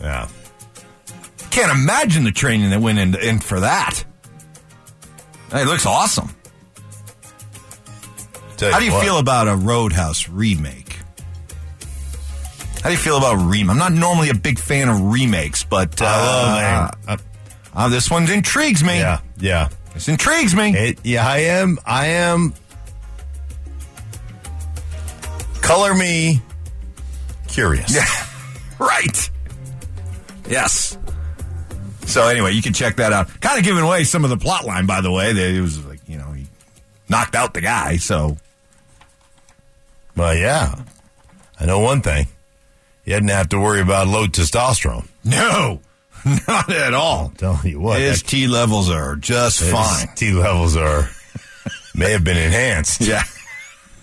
Yeah. 0.00 0.28
Can't 1.54 1.70
imagine 1.70 2.24
the 2.24 2.32
training 2.32 2.70
that 2.70 2.80
went 2.80 2.98
in, 2.98 3.14
in 3.14 3.38
for 3.38 3.60
that. 3.60 4.04
It 5.52 5.68
looks 5.68 5.86
awesome. 5.86 6.34
How 8.58 8.80
do 8.80 8.84
you 8.84 8.90
what. 8.90 9.04
feel 9.04 9.18
about 9.18 9.46
a 9.46 9.54
Roadhouse 9.54 10.28
remake? 10.28 10.98
How 12.82 12.88
do 12.88 12.90
you 12.90 12.96
feel 12.96 13.16
about 13.16 13.36
remake? 13.36 13.70
I'm 13.70 13.78
not 13.78 13.92
normally 13.92 14.30
a 14.30 14.34
big 14.34 14.58
fan 14.58 14.88
of 14.88 15.00
remakes, 15.00 15.62
but 15.62 16.02
uh, 16.02 16.06
I 16.06 16.88
love 17.06 17.22
uh, 17.72 17.88
this 17.88 18.10
one 18.10 18.28
intrigues 18.28 18.82
me. 18.82 18.98
Yeah, 18.98 19.20
yeah. 19.38 19.68
This 19.92 20.08
intrigues 20.08 20.56
me. 20.56 20.74
It, 20.76 20.98
yeah, 21.04 21.24
I 21.24 21.38
am. 21.38 21.78
I 21.86 22.06
am. 22.06 22.52
Color 25.60 25.94
me 25.94 26.42
curious. 27.46 27.94
Yeah, 27.94 28.04
right. 28.84 29.30
Yes. 30.48 30.98
So 32.06 32.28
anyway, 32.28 32.52
you 32.52 32.62
can 32.62 32.72
check 32.72 32.96
that 32.96 33.12
out. 33.12 33.28
Kind 33.40 33.58
of 33.58 33.64
giving 33.64 33.82
away 33.82 34.04
some 34.04 34.24
of 34.24 34.30
the 34.30 34.36
plot 34.36 34.64
line, 34.64 34.86
by 34.86 35.00
the 35.00 35.10
way. 35.10 35.30
It 35.30 35.60
was 35.60 35.84
like 35.84 36.00
you 36.06 36.18
know 36.18 36.32
he 36.32 36.46
knocked 37.08 37.34
out 37.34 37.54
the 37.54 37.60
guy. 37.60 37.96
So, 37.96 38.36
Well, 40.16 40.34
yeah. 40.34 40.74
I 41.60 41.66
know 41.66 41.80
one 41.80 42.02
thing. 42.02 42.26
He 43.04 43.10
didn't 43.12 43.28
have 43.28 43.48
to 43.50 43.60
worry 43.60 43.80
about 43.80 44.08
low 44.08 44.26
testosterone. 44.26 45.06
no, 45.24 45.80
not 46.48 46.70
at 46.72 46.94
all. 46.94 47.26
I'm 47.26 47.34
telling 47.36 47.66
you 47.66 47.80
what. 47.80 48.00
His 48.00 48.22
T 48.22 48.46
levels 48.48 48.90
are 48.90 49.16
just 49.16 49.60
his 49.60 49.70
fine. 49.70 50.08
T 50.16 50.32
levels 50.32 50.76
are 50.76 51.08
may 51.94 52.12
have 52.12 52.24
been 52.24 52.36
enhanced. 52.38 53.00
Yeah. 53.06 53.22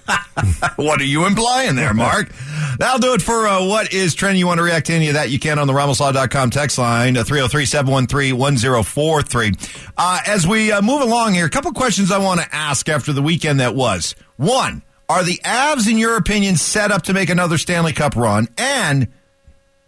what 0.75 1.01
are 1.01 1.05
you 1.05 1.25
implying 1.25 1.75
there, 1.75 1.93
Mark? 1.93 2.31
That'll 2.77 2.99
do 2.99 3.13
it 3.13 3.21
for 3.21 3.47
uh, 3.47 3.65
what 3.65 3.93
is 3.93 4.15
trending. 4.15 4.39
You 4.39 4.47
want 4.47 4.57
to 4.57 4.63
react 4.63 4.87
to 4.87 4.93
any 4.93 5.07
of 5.09 5.13
that? 5.13 5.29
You 5.29 5.39
can 5.39 5.59
on 5.59 5.67
the 5.67 5.73
RamosLaw.com 5.73 6.49
text 6.49 6.77
line, 6.77 7.17
uh, 7.17 7.23
303 7.23 7.65
713 7.65 8.37
1043. 8.37 9.53
As 9.97 10.47
we 10.47 10.71
uh, 10.71 10.81
move 10.81 11.01
along 11.01 11.33
here, 11.33 11.45
a 11.45 11.49
couple 11.49 11.71
questions 11.73 12.11
I 12.11 12.17
want 12.17 12.41
to 12.41 12.55
ask 12.55 12.89
after 12.89 13.13
the 13.13 13.21
weekend 13.21 13.59
that 13.59 13.75
was. 13.75 14.15
One, 14.37 14.81
are 15.09 15.23
the 15.23 15.39
Avs, 15.43 15.89
in 15.89 15.97
your 15.97 16.15
opinion, 16.17 16.55
set 16.55 16.91
up 16.91 17.03
to 17.03 17.13
make 17.13 17.29
another 17.29 17.57
Stanley 17.57 17.93
Cup 17.93 18.15
run? 18.15 18.47
And 18.57 19.09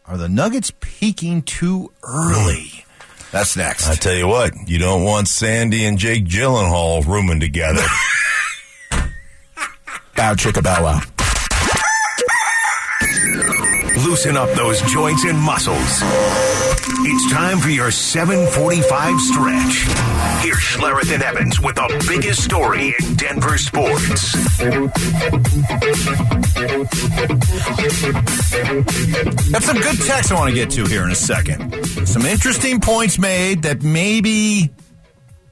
are 0.06 0.18
the 0.18 0.30
Nuggets 0.30 0.72
peaking 0.80 1.44
too 1.44 1.92
early? 2.04 2.86
That's 3.32 3.58
next. 3.58 3.90
I 3.90 3.96
tell 3.96 4.14
you 4.14 4.28
what, 4.28 4.54
you 4.68 4.78
don't 4.78 5.04
want 5.04 5.28
Sandy 5.28 5.86
and 5.86 5.98
Jake 5.98 6.26
Gyllenhaal 6.26 7.06
rooming 7.06 7.40
together. 7.40 7.82
Bow 10.16 10.34
chicka 10.36 10.64
bow 10.64 10.84
wow. 10.84 11.02
Loosen 14.06 14.38
up 14.38 14.50
those 14.52 14.82
joints 14.84 15.24
and 15.26 15.38
muscles. 15.40 16.02
It's 17.06 17.34
time 17.34 17.58
for 17.58 17.70
your 17.70 17.90
745 17.90 19.20
stretch. 19.20 20.44
Here's 20.44 20.58
Schlereth 20.58 21.14
and 21.14 21.24
Evans 21.24 21.60
with 21.60 21.76
the 21.76 22.06
biggest 22.08 22.44
story 22.44 22.94
in 23.00 23.16
Denver 23.16 23.58
sports. 23.58 24.36
Got 29.52 29.64
some 29.64 29.78
good 29.78 30.00
text 30.06 30.32
I 30.32 30.36
want 30.36 30.50
to 30.50 30.56
get 30.56 30.70
to 30.72 30.86
here 30.86 31.04
in 31.04 31.12
a 31.12 31.16
second. 31.16 31.74
Some 32.08 32.26
interesting 32.26 32.82
points 32.82 33.18
made 33.18 33.64
that 33.64 33.82
maybe 33.82 34.70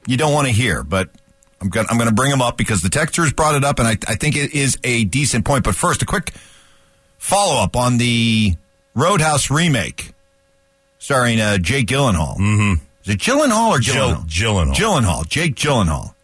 you 0.06 0.16
don't 0.16 0.32
want 0.32 0.46
to 0.46 0.52
hear, 0.52 0.82
but 0.82 1.10
I'm 1.62 1.68
going 1.68 1.86
I'm 1.88 1.96
going 1.96 2.08
to 2.08 2.14
bring 2.14 2.30
them 2.30 2.42
up 2.42 2.56
because 2.58 2.82
the 2.82 2.88
texters 2.88 3.34
brought 3.34 3.54
it 3.54 3.64
up, 3.64 3.78
and 3.78 3.86
I, 3.86 3.92
I 4.08 4.16
think 4.16 4.36
it 4.36 4.52
is 4.52 4.76
a 4.84 5.04
decent 5.04 5.44
point. 5.44 5.62
But 5.64 5.74
first, 5.76 6.02
a 6.02 6.04
quick 6.06 6.32
follow 7.18 7.62
up 7.62 7.76
on 7.76 7.98
the 7.98 8.54
Roadhouse 8.94 9.48
remake 9.50 10.12
starring 10.98 11.40
uh, 11.40 11.58
Jake 11.58 11.86
Gyllenhaal. 11.86 12.36
Mm-hmm. 12.36 12.84
Is 13.04 13.14
it 13.14 13.18
Gyllenhaal 13.20 13.70
or 13.70 13.78
Jill- 13.78 14.14
Gyllenhaal? 14.26 14.26
Gyllenhaal. 14.26 14.74
Gyllenhaal. 14.74 15.28
Jake 15.28 15.54
Gyllenhaal. 15.54 16.14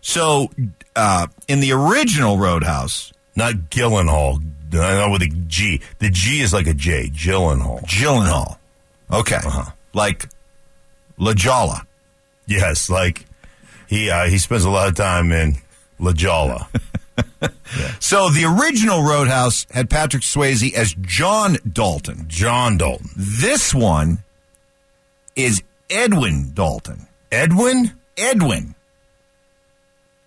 So, 0.00 0.50
uh, 0.96 1.26
in 1.46 1.60
the 1.60 1.72
original 1.72 2.38
Roadhouse, 2.38 3.12
Not 3.36 3.54
Gyllenhaal. 3.70 4.42
I 4.72 4.76
know 4.94 5.10
with 5.10 5.22
a 5.22 5.28
G. 5.28 5.80
The 5.98 6.10
G 6.10 6.40
is 6.40 6.52
like 6.52 6.66
a 6.66 6.74
J. 6.74 7.08
Gyllenhaal. 7.08 7.82
Gyllenhaal. 7.84 8.56
Okay. 9.12 9.36
Uh-huh. 9.36 9.70
Like 9.92 10.28
La 11.18 11.34
Jolla. 11.34 11.86
Yes, 12.46 12.88
like 12.88 13.26
he 13.90 14.08
uh, 14.08 14.24
he 14.26 14.38
spends 14.38 14.64
a 14.64 14.70
lot 14.70 14.88
of 14.88 14.94
time 14.94 15.32
in 15.32 15.56
La 15.98 16.12
Jolla. 16.12 16.68
So 18.00 18.30
the 18.30 18.44
original 18.44 19.02
Roadhouse 19.02 19.66
had 19.70 19.88
Patrick 19.90 20.22
Swayze 20.22 20.72
as 20.74 20.94
John 21.00 21.56
Dalton. 21.70 22.24
John 22.28 22.76
Dalton. 22.78 23.08
This 23.16 23.72
one 23.74 24.24
is 25.36 25.62
Edwin 25.88 26.52
Dalton. 26.54 27.06
Edwin? 27.30 27.92
Edwin. 28.16 28.74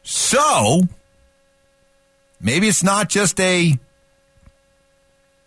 So 0.03 0.81
maybe 2.39 2.67
it's 2.67 2.83
not 2.83 3.09
just 3.09 3.39
a 3.39 3.77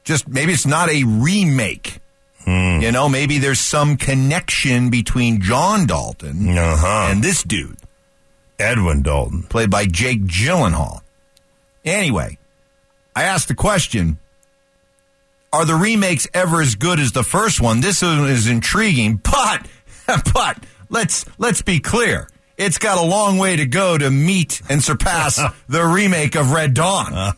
just 0.04 0.28
maybe 0.28 0.52
it's 0.52 0.66
not 0.66 0.88
a 0.90 1.04
remake. 1.04 1.98
You 2.46 2.92
know, 2.92 3.08
maybe 3.08 3.38
there's 3.38 3.58
some 3.58 3.96
connection 3.96 4.88
between 4.90 5.40
John 5.40 5.84
Dalton 5.86 6.56
Uh-huh. 6.56 7.08
and 7.10 7.22
this 7.22 7.42
dude. 7.42 7.76
Edwin 8.58 9.02
Dalton. 9.02 9.42
played 9.44 9.70
by 9.70 9.86
Jake 9.86 10.22
Gyllenhaal. 10.24 11.00
Anyway, 11.84 12.38
I 13.14 13.24
asked 13.24 13.48
the 13.48 13.54
question 13.54 14.18
Are 15.52 15.64
the 15.64 15.74
remakes 15.74 16.26
ever 16.34 16.60
as 16.60 16.74
good 16.74 16.98
as 16.98 17.12
the 17.12 17.22
first 17.22 17.60
one? 17.60 17.80
This 17.80 18.02
one 18.02 18.28
is 18.28 18.48
intriguing, 18.48 19.16
but 19.22 19.66
but 20.32 20.58
let's 20.88 21.24
let's 21.38 21.62
be 21.62 21.80
clear. 21.80 22.28
It's 22.56 22.78
got 22.78 22.96
a 22.96 23.04
long 23.04 23.36
way 23.36 23.56
to 23.56 23.66
go 23.66 23.98
to 23.98 24.10
meet 24.10 24.62
and 24.70 24.82
surpass 24.82 25.36
the 25.68 25.84
remake 25.84 26.36
of 26.36 26.52
Red 26.52 26.72
Dawn. 26.72 27.12
Uh. 27.12 27.32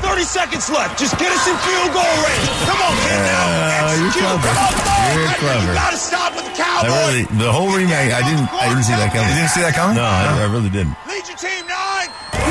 30 0.00 0.22
seconds 0.22 0.70
left. 0.70 0.98
Just 0.98 1.18
get 1.18 1.30
us 1.32 1.46
in 1.48 1.56
field 1.58 1.92
goal 1.92 2.02
range. 2.02 2.48
Come 2.64 2.80
on, 2.80 2.94
kid. 2.94 3.20
Uh, 3.20 3.26
now. 3.26 4.02
you're 4.02 4.12
clever. 4.12 4.48
Come 4.48 4.56
on, 4.56 4.74
ball. 4.86 5.18
You're 5.18 5.34
clever. 5.34 5.66
You 5.66 5.74
gotta 5.74 5.96
stop 5.96 6.39
with 6.60 6.84
the 6.84 6.92
I 6.92 7.00
really 7.08 7.24
the 7.40 7.50
whole 7.52 7.70
remake. 7.72 8.12
I 8.12 8.20
didn't 8.24 8.46
I 8.52 8.68
didn't 8.68 8.84
see 8.84 8.96
that 8.96 9.10
coming. 9.12 9.28
You 9.32 9.36
didn't 9.40 9.52
see 9.56 9.64
that 9.64 9.74
coming? 9.74 9.96
No, 9.96 10.04
I, 10.04 10.44
I 10.44 10.48
really 10.52 10.68
didn't. 10.70 10.94
Lead 11.08 11.24
your 11.28 11.38
team 11.40 11.64
nine. 11.66 12.08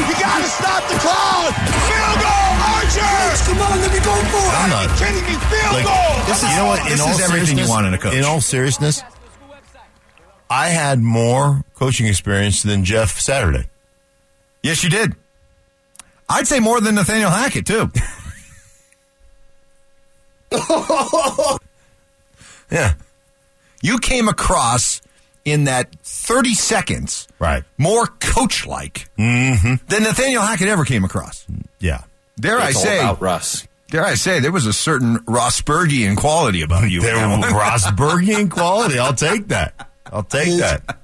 You 0.10 0.16
gotta 0.18 0.50
stop 0.50 0.82
the 0.90 0.98
clock. 1.02 1.54
Field 1.90 2.18
goal, 2.22 2.54
Archer. 2.74 3.16
Come 3.50 3.60
on, 3.66 3.76
let 3.82 3.92
me 3.94 4.02
go 4.02 4.14
for 4.30 4.42
it. 4.42 4.54
I'm 4.54 4.70
Are 4.70 4.84
you 4.84 4.88
not- 4.90 4.98
kidding 4.98 5.26
me? 5.26 5.36
Field 5.50 5.74
Like, 5.74 5.86
goal. 5.86 6.14
this 6.28 6.40
is, 6.44 6.50
you 6.50 6.56
know 6.58 6.68
on. 6.70 6.78
what? 6.78 6.80
This 6.90 7.02
all 7.02 7.10
is 7.14 7.22
everything 7.22 7.58
you 7.58 7.68
want 7.70 7.86
in 7.88 7.94
a 7.94 7.98
coach. 7.98 8.14
In 8.14 8.24
all 8.24 8.42
seriousness, 8.42 9.02
I 10.50 10.70
had 10.70 11.00
more 11.00 11.64
coaching 11.76 12.08
experience 12.08 12.64
than 12.64 12.84
Jeff 12.86 13.20
Saturday. 13.20 13.70
Yes, 14.64 14.84
you 14.84 14.90
did. 14.90 15.16
I'd 16.28 16.48
say 16.48 16.60
more 16.60 16.80
than 16.82 16.96
Nathaniel 16.96 17.30
Hackett, 17.32 17.66
too. 17.66 17.90
Yeah, 22.72 22.94
You 23.82 23.98
came 24.00 24.28
across 24.28 25.02
in 25.46 25.64
that 25.66 25.94
30 26.04 26.54
seconds 26.54 27.28
right. 27.40 27.64
more 27.78 28.06
coach 28.08 28.66
like 28.68 29.08
Mm-hmm. 29.18 29.76
than 29.88 30.04
Nathaniel 30.04 30.42
Hackett 30.44 30.68
ever 30.68 30.86
came 30.86 31.04
across. 31.04 31.46
Yeah, 31.80 32.04
Dare 32.40 32.60
I 32.60 32.68
It's 32.70 32.78
all 32.78 32.84
say, 32.84 33.00
about 33.00 33.22
Russ. 33.22 33.68
dare 33.90 34.06
I 34.06 34.16
say, 34.16 34.40
there 34.40 34.52
was 34.52 34.66
a 34.66 34.74
certain 34.74 35.18
Rosbergian 35.20 36.18
quality 36.18 36.62
about 36.62 36.90
you. 36.90 37.00
in 37.00 37.06
there 37.06 37.16
that 37.28 37.40
one. 37.40 37.42
Rosbergian 37.50 38.50
quality. 38.52 39.00
I'll 39.00 39.14
take 39.14 39.48
that. 39.48 39.90
I'll 40.12 40.24
take 40.24 40.58
that. 40.60 40.98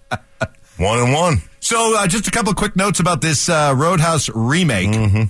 One 0.78 1.00
and 1.00 1.14
one. 1.14 1.42
So, 1.62 1.98
uh, 1.98 2.06
just 2.08 2.28
a 2.28 2.32
couple 2.32 2.50
of 2.52 2.58
quick 2.58 2.76
notes 2.76 3.00
about 3.00 3.22
this 3.22 3.48
uh, 3.50 3.74
Roadhouse 3.76 4.30
remake. 4.30 4.90
Mm-hmm. 4.90 5.24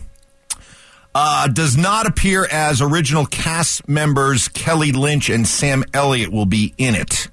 Uh, 1.14 1.48
does 1.48 1.78
not 1.78 2.08
appear 2.08 2.46
as 2.52 2.82
original 2.82 3.26
cast 3.26 3.88
members 3.88 4.50
Kelly 4.50 4.92
Lynch 4.92 5.30
and 5.30 5.48
Sam 5.48 5.84
Elliott 5.94 6.30
will 6.32 6.46
be 6.46 6.74
in 6.78 6.94
it. 6.96 7.30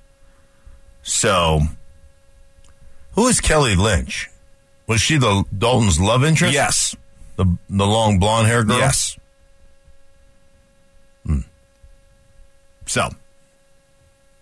So, 1.02 1.60
Who 3.12 3.26
is 3.28 3.40
Kelly 3.40 3.74
Lynch? 3.76 4.30
Was 4.86 5.00
she 5.00 5.16
the 5.18 5.44
Dalton's 5.56 5.98
love 6.00 6.24
interest? 6.24 6.54
yes, 6.54 6.96
The 7.36 7.44
the 7.68 7.86
long 7.86 8.18
blonde 8.18 8.46
hair 8.46 8.62
girl. 8.64 8.78
yes. 8.78 9.16
Hmm. 11.26 11.40
So, 12.86 13.02
and 13.02 13.14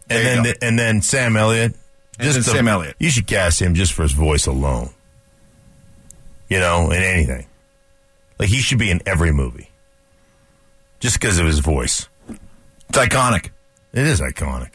There 0.08 0.22
then 0.22 0.42
go. 0.44 0.52
and 0.62 0.78
then 0.78 1.02
Sam 1.02 1.36
Elliott. 1.36 1.74
Then 2.18 2.32
the- 2.34 2.42
Sam 2.42 2.68
Elliott. 2.68 2.96
You 2.98 3.10
should 3.10 3.26
cast 3.26 3.60
him 3.60 3.74
just 3.74 3.92
for 3.92 4.02
his 4.02 4.12
voice 4.12 4.46
alone. 4.46 4.90
You 6.48 6.58
know, 6.58 6.90
in 6.90 7.02
anything. 7.02 7.46
Like 8.38 8.48
he 8.48 8.58
should 8.58 8.78
be 8.78 8.90
in 8.90 9.00
every 9.06 9.32
movie. 9.32 9.70
Just 10.98 11.18
because 11.20 11.38
of 11.38 11.46
his 11.46 11.60
voice. 11.60 12.08
it's 12.88 12.98
iconic. 12.98 13.50
It 13.92 14.06
is 14.06 14.20
iconic. 14.20 14.70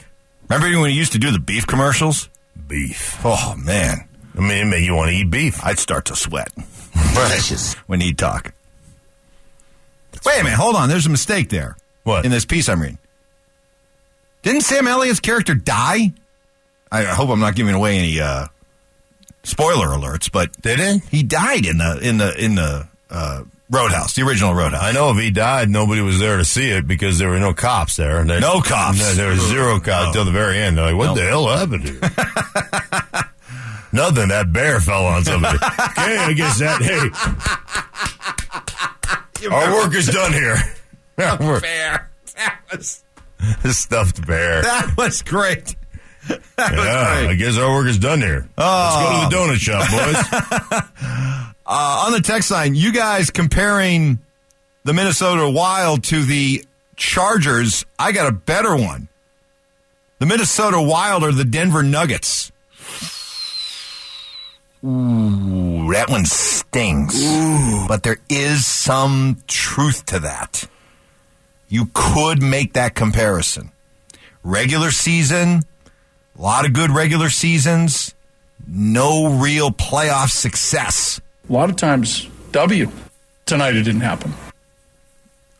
Remember 0.48 0.80
when 0.80 0.90
he 0.90 0.96
used 0.96 1.12
to 1.12 1.18
do 1.18 1.30
the 1.30 1.38
beef 1.38 1.66
commercials? 1.66 2.28
Beef. 2.68 3.18
Oh 3.24 3.54
man, 3.56 4.08
I 4.36 4.40
mean, 4.40 4.58
it 4.58 4.64
made 4.66 4.84
you 4.84 4.94
want 4.94 5.10
to 5.10 5.16
eat 5.16 5.30
beef. 5.30 5.62
I'd 5.64 5.78
start 5.78 6.04
to 6.06 6.16
sweat 6.16 6.50
Right. 7.14 7.74
when 7.86 8.00
he'd 8.00 8.18
talk. 8.18 8.52
Wait 10.24 10.40
a 10.40 10.44
minute, 10.44 10.56
hold 10.56 10.74
on. 10.74 10.88
There's 10.88 11.06
a 11.06 11.10
mistake 11.10 11.50
there. 11.50 11.76
What? 12.04 12.24
in 12.24 12.30
this 12.30 12.44
piece 12.44 12.68
I'm 12.68 12.80
reading? 12.80 12.98
Didn't 14.42 14.62
Sam 14.62 14.86
Elliott's 14.88 15.20
character 15.20 15.54
die? 15.54 16.12
I 16.90 17.02
hope 17.04 17.30
I'm 17.30 17.40
not 17.40 17.54
giving 17.56 17.74
away 17.74 17.98
any 17.98 18.20
uh, 18.20 18.46
spoiler 19.42 19.88
alerts, 19.88 20.30
but 20.30 20.52
Did 20.62 20.78
it? 20.80 21.02
he 21.10 21.22
died 21.24 21.66
in 21.66 21.78
the 21.78 21.98
in 22.00 22.18
the 22.18 22.44
in 22.44 22.54
the 22.54 22.88
uh, 23.10 23.42
Roadhouse, 23.68 24.14
the 24.14 24.22
original 24.22 24.54
Roadhouse. 24.54 24.82
I 24.82 24.92
know 24.92 25.10
if 25.10 25.16
he 25.18 25.30
died, 25.30 25.68
nobody 25.68 26.00
was 26.00 26.20
there 26.20 26.36
to 26.36 26.44
see 26.44 26.70
it 26.70 26.86
because 26.86 27.18
there 27.18 27.28
were 27.28 27.40
no 27.40 27.52
cops 27.52 27.96
there. 27.96 28.22
There- 28.24 28.38
No 28.40 28.60
cops. 28.60 28.98
No, 28.98 29.12
there 29.14 29.30
was 29.30 29.40
zero 29.40 29.80
cops 29.80 30.12
till 30.12 30.24
the 30.24 30.30
very 30.30 30.58
end. 30.58 30.78
They're 30.78 30.86
like, 30.92 30.96
what 30.96 31.06
No. 31.06 31.14
the 31.16 31.22
hell 31.22 31.48
happened 31.48 31.82
here? 31.82 31.98
Nothing. 33.92 34.28
That 34.28 34.52
bear 34.52 34.78
fell 34.80 35.06
on 35.06 35.24
somebody. 35.24 35.58
okay, 35.64 36.16
I 36.18 36.32
guess 36.32 36.58
that, 36.60 36.80
hey, 36.82 37.10
our 39.48 39.72
work 39.74 39.92
is 39.94 40.06
done 40.06 40.32
here. 40.32 40.56
Bear. 41.16 42.08
That 42.36 42.60
was 42.70 43.02
stuffed 43.70 44.26
bear. 44.26 44.60
that 44.62 44.94
was 44.98 45.22
great. 45.22 45.74
That 46.28 46.40
was 46.56 46.72
yeah, 46.84 47.20
great. 47.20 47.30
I 47.30 47.34
guess 47.34 47.56
our 47.56 47.72
work 47.72 47.86
is 47.86 47.98
done 47.98 48.20
here. 48.20 48.46
Oh. 48.58 49.28
Let's 49.30 49.32
go 49.32 49.34
to 49.36 49.36
the 49.36 49.36
oh. 49.36 49.46
donut 49.48 49.58
shop, 49.58 49.88
boys. 49.90 50.16
Uh, 51.66 52.04
on 52.06 52.12
the 52.12 52.20
text 52.20 52.50
line, 52.50 52.74
you 52.74 52.92
guys 52.92 53.30
comparing 53.30 54.20
the 54.84 54.92
Minnesota 54.92 55.50
Wild 55.50 56.04
to 56.04 56.22
the 56.22 56.64
Chargers, 56.94 57.84
I 57.98 58.12
got 58.12 58.28
a 58.28 58.32
better 58.32 58.76
one. 58.76 59.08
The 60.18 60.26
Minnesota 60.26 60.80
Wild 60.80 61.24
are 61.24 61.32
the 61.32 61.44
Denver 61.44 61.82
Nuggets. 61.82 62.52
Ooh, 64.84 65.92
that 65.92 66.08
one 66.08 66.24
stings. 66.24 67.20
But 67.88 68.04
there 68.04 68.18
is 68.30 68.64
some 68.64 69.42
truth 69.48 70.06
to 70.06 70.20
that. 70.20 70.68
You 71.68 71.90
could 71.92 72.40
make 72.40 72.74
that 72.74 72.94
comparison. 72.94 73.72
Regular 74.44 74.92
season, 74.92 75.64
a 76.38 76.40
lot 76.42 76.64
of 76.64 76.72
good 76.72 76.90
regular 76.90 77.28
seasons, 77.28 78.14
no 78.66 79.28
real 79.28 79.70
playoff 79.72 80.30
success. 80.30 81.20
A 81.48 81.52
lot 81.52 81.70
of 81.70 81.76
times, 81.76 82.28
W. 82.52 82.90
Tonight 83.46 83.76
it 83.76 83.82
didn't 83.84 84.00
happen. 84.00 84.32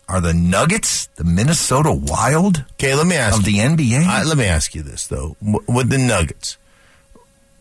Are 0.09 0.21
the 0.21 0.35
Nuggets 0.35 1.07
the 1.17 1.25
Minnesota 1.25 1.93
Wild? 1.93 2.65
Okay, 2.75 2.95
let 2.95 3.07
me 3.07 3.17
ask 3.17 3.41
of 3.41 3.49
you, 3.49 3.61
the 3.61 3.77
NBA. 3.77 4.07
Uh, 4.07 4.25
let 4.27 4.37
me 4.39 4.45
ask 4.45 4.75
you 4.75 4.83
this 4.83 5.07
though: 5.07 5.37
W- 5.41 5.65
with 5.69 5.89
the 5.91 5.99
Nuggets, 5.99 6.59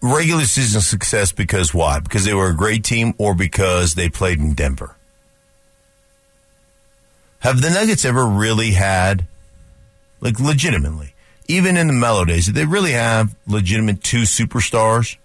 regular 0.01 0.45
season 0.45 0.81
success 0.81 1.31
because 1.31 1.73
why? 1.73 1.99
Because 1.99 2.23
they 2.25 2.33
were 2.33 2.49
a 2.49 2.55
great 2.55 2.83
team, 2.83 3.13
or 3.17 3.33
because 3.33 3.95
they 3.95 4.09
played 4.09 4.39
in 4.39 4.53
Denver? 4.53 4.95
Have 7.39 7.61
the 7.61 7.69
Nuggets 7.69 8.05
ever 8.05 8.25
really 8.25 8.71
had, 8.71 9.27
like, 10.19 10.39
legitimately, 10.39 11.13
even 11.47 11.77
in 11.77 11.88
the 11.88 11.93
Melo 11.93 12.25
days, 12.25 12.47
did 12.47 12.55
they 12.55 12.65
really 12.65 12.93
have 12.93 13.35
legitimate 13.47 14.03
two 14.03 14.21
superstars? 14.21 15.17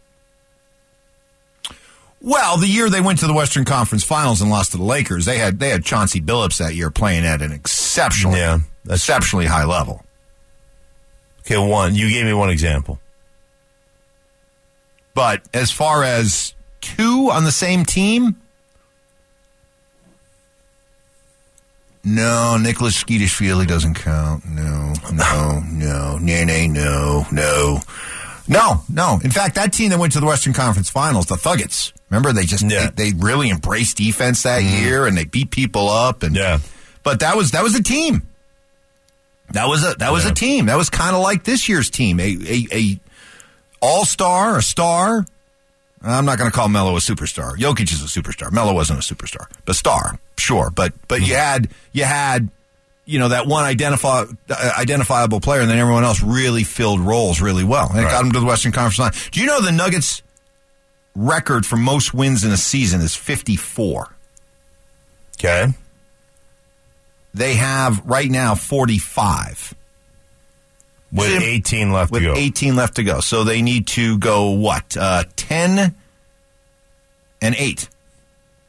Well, 2.22 2.58
the 2.58 2.66
year 2.66 2.90
they 2.90 3.00
went 3.00 3.18
to 3.20 3.26
the 3.26 3.32
Western 3.32 3.64
Conference 3.64 4.04
Finals 4.04 4.42
and 4.42 4.50
lost 4.50 4.72
to 4.72 4.76
the 4.76 4.84
Lakers, 4.84 5.24
they 5.24 5.38
had 5.38 5.58
they 5.58 5.70
had 5.70 5.84
Chauncey 5.84 6.20
Billups 6.20 6.58
that 6.58 6.74
year 6.74 6.90
playing 6.90 7.24
at 7.24 7.40
an 7.40 7.50
exceptionally 7.52 8.38
Yeah, 8.38 8.58
exceptionally 8.88 9.46
high 9.46 9.64
level. 9.64 10.04
Okay, 11.40 11.56
one. 11.56 11.94
You 11.94 12.10
gave 12.10 12.26
me 12.26 12.34
one 12.34 12.50
example. 12.50 13.00
But 15.14 15.42
as 15.54 15.70
far 15.70 16.04
as 16.04 16.54
two 16.80 17.30
on 17.32 17.44
the 17.44 17.52
same 17.52 17.84
team, 17.84 18.36
no, 22.04 22.56
Nicholas 22.58 23.02
Skeetish 23.02 23.66
doesn't 23.66 23.94
count. 23.94 24.44
No, 24.46 24.92
no, 25.12 25.60
no, 25.70 26.18
Nene, 26.18 26.72
no, 26.72 27.26
no. 27.32 27.32
No, 27.32 27.80
no. 28.50 28.82
No. 28.88 29.20
In 29.22 29.30
fact, 29.30 29.54
that 29.54 29.72
team 29.72 29.90
that 29.90 29.98
went 29.98 30.12
to 30.14 30.20
the 30.20 30.26
Western 30.26 30.52
Conference 30.52 30.90
Finals, 30.90 31.26
the 31.26 31.36
Thuggets, 31.36 31.92
remember 32.10 32.32
they 32.32 32.44
just 32.44 32.68
they, 32.68 32.88
they 32.94 33.12
really 33.16 33.50
embraced 33.50 33.96
defense 33.96 34.42
that 34.42 34.62
mm-hmm. 34.62 34.84
year 34.84 35.06
and 35.06 35.16
they 35.16 35.24
beat 35.24 35.50
people 35.50 35.88
up 35.88 36.22
and 36.22 36.36
yeah. 36.36 36.58
But 37.02 37.20
that 37.20 37.36
was 37.36 37.52
that 37.52 37.62
was 37.62 37.74
a 37.74 37.82
team. 37.82 38.26
That 39.52 39.66
was 39.66 39.84
a 39.84 39.94
that 39.94 40.12
was 40.12 40.26
a 40.26 40.34
team. 40.34 40.66
That 40.66 40.76
was 40.76 40.90
kind 40.90 41.16
of 41.16 41.22
like 41.22 41.44
this 41.44 41.68
year's 41.68 41.90
team. 41.90 42.20
A 42.20 42.24
a, 42.24 42.66
a 42.72 43.00
all 43.80 44.04
star, 44.04 44.58
a 44.58 44.62
star. 44.62 45.24
I'm 46.02 46.24
not 46.24 46.38
going 46.38 46.50
to 46.50 46.56
call 46.56 46.68
Melo 46.68 46.96
a 46.96 47.00
superstar. 47.00 47.56
Jokic 47.56 47.92
is 47.92 48.02
a 48.02 48.20
superstar. 48.20 48.50
Melo 48.50 48.72
wasn't 48.72 48.98
a 48.98 49.14
superstar, 49.14 49.46
but 49.66 49.76
star, 49.76 50.18
sure. 50.38 50.70
But 50.70 50.92
but 51.08 51.20
you 51.20 51.28
mm-hmm. 51.28 51.34
had 51.34 51.68
you 51.92 52.04
had 52.04 52.48
you 53.10 53.18
know 53.18 53.28
that 53.28 53.46
one 53.46 53.64
identify, 53.64 54.24
uh, 54.48 54.72
identifiable 54.78 55.40
player, 55.40 55.60
and 55.60 55.68
then 55.68 55.78
everyone 55.78 56.04
else 56.04 56.22
really 56.22 56.62
filled 56.62 57.00
roles 57.00 57.40
really 57.40 57.64
well, 57.64 57.88
and 57.90 57.98
it 57.98 58.04
got 58.04 58.22
them 58.22 58.32
to 58.32 58.40
the 58.40 58.46
Western 58.46 58.72
Conference 58.72 58.98
line. 58.98 59.30
Do 59.32 59.40
you 59.40 59.46
know 59.46 59.60
the 59.60 59.72
Nuggets' 59.72 60.22
record 61.16 61.66
for 61.66 61.76
most 61.76 62.14
wins 62.14 62.44
in 62.44 62.52
a 62.52 62.56
season 62.56 63.00
is 63.00 63.16
54? 63.16 64.14
Okay. 65.38 65.66
They 67.34 67.54
have 67.54 68.00
right 68.04 68.30
now 68.30 68.54
45. 68.54 69.74
With 71.12 71.42
18 71.42 71.92
left 71.92 72.12
with 72.12 72.22
to 72.22 72.28
go. 72.28 72.34
18 72.36 72.76
left 72.76 72.96
to 72.96 73.02
go. 73.02 73.18
So 73.20 73.42
they 73.42 73.62
need 73.62 73.88
to 73.88 74.18
go 74.18 74.50
what? 74.50 74.96
Uh, 74.96 75.24
10 75.34 75.94
and 77.42 77.54
8. 77.56 77.88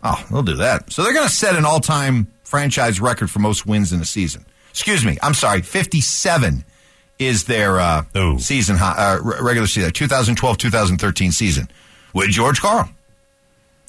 Oh, 0.04 0.25
they'll 0.32 0.41
do 0.41 0.56
that. 0.56 0.91
So 0.91 1.04
they're 1.04 1.13
going 1.13 1.27
to 1.27 1.34
set 1.34 1.56
an 1.56 1.65
all-time 1.65 2.32
franchise 2.52 3.00
record 3.00 3.32
for 3.32 3.40
most 3.40 3.66
wins 3.66 3.94
in 3.94 4.02
a 4.02 4.06
season. 4.06 4.46
Excuse 4.72 5.06
me. 5.06 5.18
I'm 5.24 5.34
sorry. 5.34 5.62
57 5.62 6.66
is 7.18 7.46
their 7.46 7.80
uh, 7.80 8.04
season 8.40 8.76
high, 8.76 9.16
uh, 9.16 9.20
regular 9.42 9.68
season 9.68 9.92
2012-2013 9.92 11.32
season 11.32 11.70
with 12.14 12.30
George 12.30 12.60
Karl. 12.60 12.90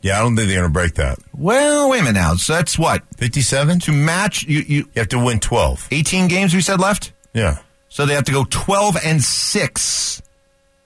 Yeah, 0.02 0.18
I 0.18 0.22
don't 0.22 0.36
think 0.36 0.48
they're 0.48 0.60
going 0.60 0.70
to 0.70 0.72
break 0.72 0.94
that. 0.94 1.18
Well, 1.36 1.90
wait 1.90 2.00
a 2.00 2.04
minute 2.04 2.20
now. 2.20 2.34
So 2.34 2.52
that's 2.52 2.78
what 2.78 3.02
57 3.16 3.80
to 3.80 3.92
match. 3.92 4.44
You 4.44 4.60
you, 4.60 4.88
have 4.94 5.08
to 5.08 5.18
win 5.18 5.40
12. 5.40 5.88
18 5.90 6.28
games 6.28 6.54
we 6.54 6.60
said 6.60 6.80
left. 6.80 7.12
Yeah. 7.34 7.58
So 7.88 8.06
they 8.06 8.14
have 8.14 8.24
to 8.24 8.32
go 8.32 8.46
12 8.48 8.96
and 9.04 9.22
6 9.22 10.22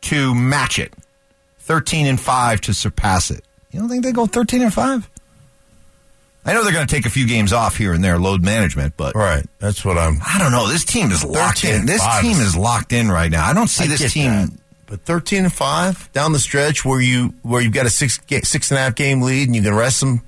to 0.03 0.35
match 0.35 0.79
it. 0.79 0.95
13 1.61 2.07
and 2.07 2.21
5 2.21 2.61
to 2.63 2.75
surpass 2.75 3.31
it. 3.31 3.45
You 3.71 3.81
don't 3.81 3.89
think 3.89 4.03
they 4.03 4.13
go 4.13 4.27
13 4.27 4.63
and 4.63 4.73
5? 4.73 5.11
I 6.47 6.53
know 6.55 6.63
they're 6.63 6.73
going 6.73 6.87
to 6.87 6.95
take 6.95 7.07
a 7.07 7.11
few 7.11 7.27
games 7.27 7.53
off 7.53 7.77
here 7.77 7.93
and 7.93 8.03
there, 8.05 8.19
load 8.19 8.43
management, 8.43 8.97
but 8.97 9.15
right. 9.17 9.45
That's 9.59 9.85
what 9.85 9.99
I'm. 9.99 10.21
I 10.25 10.39
don't 10.39 10.53
know. 10.53 10.69
This 10.69 10.85
team 10.85 11.11
is 11.11 11.25
locked 11.25 11.65
in. 11.65 11.87
This 11.87 12.01
five 12.03 12.23
team 12.23 12.39
is- 12.39 12.57
locked 12.57 12.93
in 12.93 13.09
right 13.11 13.31
now. 13.31 13.45
I 13.45 13.53
don't 13.53 13.67
see 13.69 13.85
I 13.85 13.89
this 13.89 14.13
team. 14.13 14.31
that. 14.31 14.51
But 14.89 15.01
13 15.01 15.43
and 15.45 15.53
5 15.53 16.13
down 16.13 16.31
the 16.31 16.39
stretch 16.39 16.85
where 16.85 17.01
you 17.01 17.35
where 17.43 17.61
you've 17.61 17.73
got 17.73 17.87
a 17.87 17.91
six 17.91 18.21
six 18.45 18.71
and 18.71 18.79
a 18.79 18.83
half 18.83 18.95
game 18.95 19.21
lead 19.21 19.49
and 19.49 19.57
you 19.57 19.63
can 19.63 19.75
rest 19.75 19.99
them. 19.99 20.21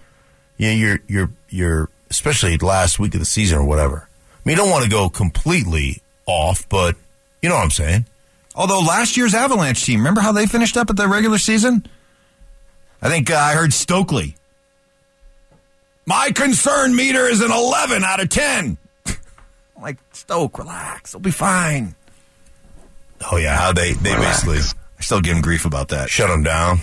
Yeah, 0.56 0.72
you're 0.72 0.98
you're 1.06 1.30
you're 1.48 1.88
especially 2.10 2.56
last 2.56 2.98
week 2.98 3.14
of 3.14 3.20
the 3.20 3.26
season 3.26 3.58
or 3.58 3.64
whatever. 3.64 4.08
I 4.08 4.38
mean, 4.44 4.56
you 4.56 4.62
don't 4.62 4.70
want 4.70 4.82
to 4.82 4.90
go 4.90 5.08
completely 5.08 6.02
off, 6.26 6.68
but 6.68 6.96
you 7.40 7.48
know 7.48 7.54
what 7.54 7.62
I'm 7.62 7.70
saying. 7.70 8.06
Although 8.56 8.80
last 8.80 9.16
year's 9.16 9.32
Avalanche 9.32 9.84
team, 9.84 10.00
remember 10.00 10.20
how 10.20 10.32
they 10.32 10.46
finished 10.46 10.76
up 10.76 10.90
at 10.90 10.96
the 10.96 11.06
regular 11.06 11.38
season? 11.38 11.86
I 13.00 13.08
think 13.08 13.30
uh, 13.30 13.36
I 13.36 13.52
heard 13.54 13.72
Stokely. 13.72 14.34
My 16.08 16.30
concern 16.34 16.96
meter 16.96 17.26
is 17.26 17.42
an 17.42 17.52
11 17.52 18.02
out 18.02 18.18
of 18.18 18.30
10. 18.30 18.78
I'm 19.06 19.16
like, 19.82 19.98
Stoke, 20.12 20.58
relax. 20.58 21.12
They'll 21.12 21.20
be 21.20 21.30
fine. 21.30 21.94
Oh 23.30 23.36
yeah, 23.36 23.54
how 23.54 23.74
they 23.74 23.92
they 23.92 24.14
Relax. 24.14 24.42
basically 24.44 24.78
I 24.98 25.02
still 25.02 25.20
give 25.20 25.36
him 25.36 25.42
grief 25.42 25.66
about 25.66 25.88
that. 25.88 26.08
shut 26.08 26.28
them 26.30 26.44
down. 26.44 26.78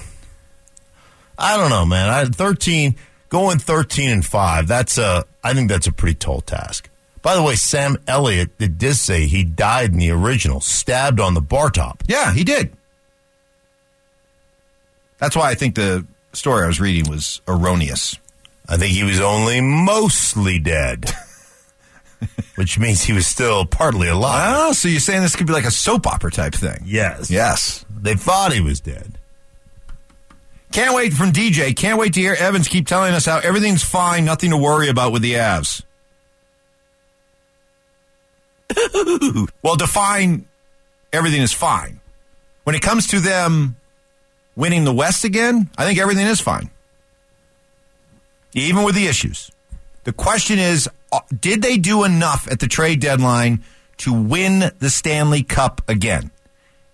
I 1.39 1.57
don't 1.57 1.71
know, 1.71 1.87
man. 1.87 2.07
I 2.07 2.25
13 2.25 2.95
going 3.29 3.57
13 3.57 4.11
and 4.11 4.23
5. 4.23 4.67
That's 4.67 4.99
a 4.99 5.25
I 5.43 5.55
think 5.55 5.69
that's 5.69 5.87
a 5.87 5.91
pretty 5.91 6.13
tall 6.15 6.41
task. 6.41 6.87
By 7.23 7.33
the 7.33 7.41
way, 7.41 7.55
Sam 7.55 7.97
Elliott 8.07 8.55
did 8.59 8.77
did 8.77 8.93
say 8.93 9.25
he 9.25 9.43
died 9.43 9.91
in 9.91 9.97
the 9.97 10.11
original, 10.11 10.61
stabbed 10.61 11.19
on 11.19 11.33
the 11.33 11.41
bar 11.41 11.71
top. 11.71 12.03
Yeah, 12.07 12.31
he 12.31 12.43
did. 12.43 12.71
That's 15.17 15.35
why 15.35 15.49
I 15.49 15.55
think 15.55 15.73
the 15.73 16.05
story 16.33 16.63
I 16.63 16.67
was 16.67 16.79
reading 16.79 17.09
was 17.09 17.41
erroneous. 17.47 18.17
I 18.67 18.77
think 18.77 18.93
he 18.93 19.03
was 19.03 19.19
only 19.19 19.61
mostly 19.61 20.59
dead, 20.59 21.11
which 22.55 22.79
means 22.79 23.03
he 23.03 23.13
was 23.13 23.27
still 23.27 23.65
partly 23.65 24.07
alive. 24.07 24.55
Oh, 24.57 24.73
so 24.73 24.87
you're 24.87 24.99
saying 24.99 25.21
this 25.21 25.35
could 25.35 25.47
be 25.47 25.53
like 25.53 25.65
a 25.65 25.71
soap 25.71 26.07
opera 26.07 26.31
type 26.31 26.53
thing? 26.53 26.81
Yes. 26.85 27.29
Yes. 27.29 27.85
They 27.89 28.15
thought 28.15 28.53
he 28.53 28.61
was 28.61 28.79
dead. 28.79 29.17
Can't 30.71 30.95
wait 30.95 31.13
from 31.13 31.31
DJ. 31.31 31.75
Can't 31.75 31.99
wait 31.99 32.13
to 32.15 32.19
hear 32.19 32.33
Evans 32.33 32.67
keep 32.67 32.87
telling 32.87 33.13
us 33.13 33.25
how 33.25 33.37
everything's 33.39 33.83
fine, 33.83 34.25
nothing 34.25 34.49
to 34.49 34.57
worry 34.57 34.89
about 34.89 35.13
with 35.13 35.21
the 35.21 35.33
Avs. 35.35 35.83
well, 39.61 39.75
define 39.75 40.45
everything 41.13 41.41
is 41.41 41.53
fine. 41.53 42.01
When 42.63 42.75
it 42.75 42.81
comes 42.81 43.07
to 43.07 43.19
them 43.19 43.75
winning 44.55 44.83
the 44.83 44.93
West 44.93 45.23
again, 45.23 45.69
I 45.77 45.85
think 45.85 45.99
everything 45.99 46.25
is 46.25 46.41
fine. 46.41 46.69
Even 48.55 48.83
with 48.83 48.95
the 48.95 49.07
issues. 49.07 49.51
The 50.05 50.13
question 50.13 50.57
is 50.59 50.89
uh, 51.11 51.19
did 51.39 51.61
they 51.61 51.77
do 51.77 52.03
enough 52.03 52.47
at 52.49 52.59
the 52.59 52.67
trade 52.67 52.99
deadline 52.99 53.63
to 53.97 54.13
win 54.13 54.71
the 54.79 54.89
Stanley 54.89 55.43
Cup 55.43 55.81
again? 55.87 56.31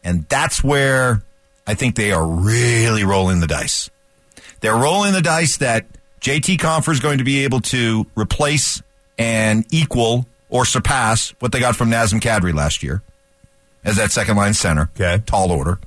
And 0.03 0.28
that's 0.28 0.64
where 0.64 1.24
I 1.66 1.76
think 1.76 1.95
they 1.95 2.12
are 2.12 2.26
really 2.26 3.03
rolling 3.03 3.39
the 3.39 3.47
dice. 3.47 3.89
They're 4.59 4.76
rolling 4.76 5.14
the 5.14 5.22
dice 5.22 5.57
that 5.57 5.86
JT 6.22 6.57
Compher 6.57 6.91
is 6.91 6.99
going 6.99 7.20
to 7.20 7.24
be 7.24 7.43
able 7.43 7.62
to 7.62 8.05
replace 8.16 8.82
and 9.18 9.66
equal 9.72 10.26
or 10.49 10.66
surpass 10.66 11.30
what 11.39 11.51
they 11.51 11.59
got 11.59 11.76
from 11.76 11.89
Nazem 11.89 12.20
Kadri 12.20 12.53
last 12.53 12.84
year 12.84 13.01
as 13.84 13.95
that 13.95 14.12
second 14.12 14.38
line 14.38 14.53
center. 14.53 14.89
Okay. 14.95 15.22
Tall 15.26 15.51
order. 15.51 15.80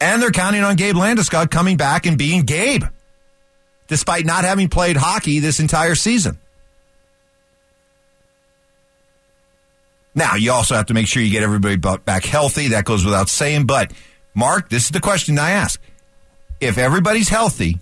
And 0.00 0.20
they're 0.20 0.30
counting 0.30 0.62
on 0.62 0.76
Gabe 0.76 0.96
Landeskog 0.96 1.50
coming 1.50 1.76
back 1.76 2.06
and 2.06 2.18
being 2.18 2.42
Gabe, 2.42 2.84
despite 3.86 4.24
not 4.24 4.44
having 4.44 4.68
played 4.68 4.96
hockey 4.96 5.38
this 5.38 5.60
entire 5.60 5.94
season. 5.94 6.38
Now, 10.14 10.36
you 10.36 10.52
also 10.52 10.74
have 10.74 10.86
to 10.86 10.94
make 10.94 11.08
sure 11.08 11.22
you 11.22 11.30
get 11.30 11.42
everybody 11.42 11.76
back 11.76 12.24
healthy. 12.24 12.68
That 12.68 12.84
goes 12.84 13.04
without 13.04 13.28
saying. 13.28 13.66
But, 13.66 13.92
Mark, 14.32 14.68
this 14.68 14.84
is 14.84 14.90
the 14.90 15.00
question 15.00 15.38
I 15.38 15.50
ask. 15.50 15.80
If 16.60 16.78
everybody's 16.78 17.28
healthy, 17.28 17.80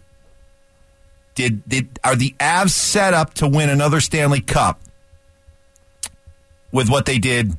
Did, 1.35 1.67
did 1.69 1.99
are 2.03 2.17
the 2.17 2.35
Avs 2.41 2.71
set 2.71 3.15
up 3.15 3.35
to 3.35 3.47
win 3.47 3.69
another 3.69 4.01
Stanley 4.01 4.41
Cup 4.41 4.81
with 6.73 6.89
what 6.89 7.05
they 7.05 7.19
did 7.19 7.53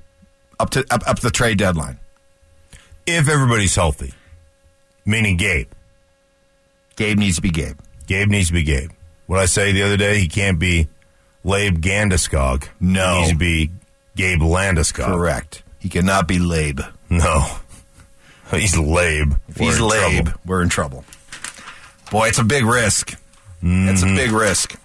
up 0.59 0.71
to 0.71 0.85
up, 0.91 1.07
up 1.07 1.19
the 1.19 1.31
trade 1.31 1.59
deadline? 1.59 1.99
If 3.05 3.29
everybody's 3.29 3.75
healthy, 3.75 4.13
meaning 5.05 5.37
Gabe. 5.37 5.69
Gabe 6.95 7.17
needs 7.17 7.35
to 7.37 7.41
be 7.41 7.49
Gabe. 7.49 7.77
Gabe 8.07 8.29
needs 8.29 8.47
to 8.47 8.53
be 8.53 8.63
Gabe. 8.63 8.91
What 9.27 9.39
I 9.39 9.45
say 9.45 9.71
the 9.71 9.83
other 9.83 9.97
day, 9.97 10.17
he 10.19 10.27
can't 10.27 10.57
be 10.59 10.87
Labe 11.43 11.77
Gandeskog. 11.77 12.67
No. 12.79 13.13
He 13.13 13.19
needs 13.19 13.31
to 13.31 13.37
be 13.37 13.69
Gabe 14.15 14.41
Landeskog. 14.41 15.05
Correct. 15.05 15.63
He 15.79 15.89
cannot 15.89 16.27
be 16.27 16.39
Labe. 16.39 16.81
No. 17.09 17.45
He's 18.51 18.77
Labe. 18.77 19.33
If 19.47 19.57
he's 19.57 19.79
Labe, 19.79 20.25
trouble. 20.25 20.41
we're 20.45 20.61
in 20.61 20.69
trouble. 20.69 21.03
Boy, 22.11 22.27
it's 22.27 22.37
a 22.37 22.43
big 22.43 22.65
risk. 22.65 23.17
It's 23.63 24.03
a 24.03 24.05
big 24.05 24.31
risk. 24.31 24.75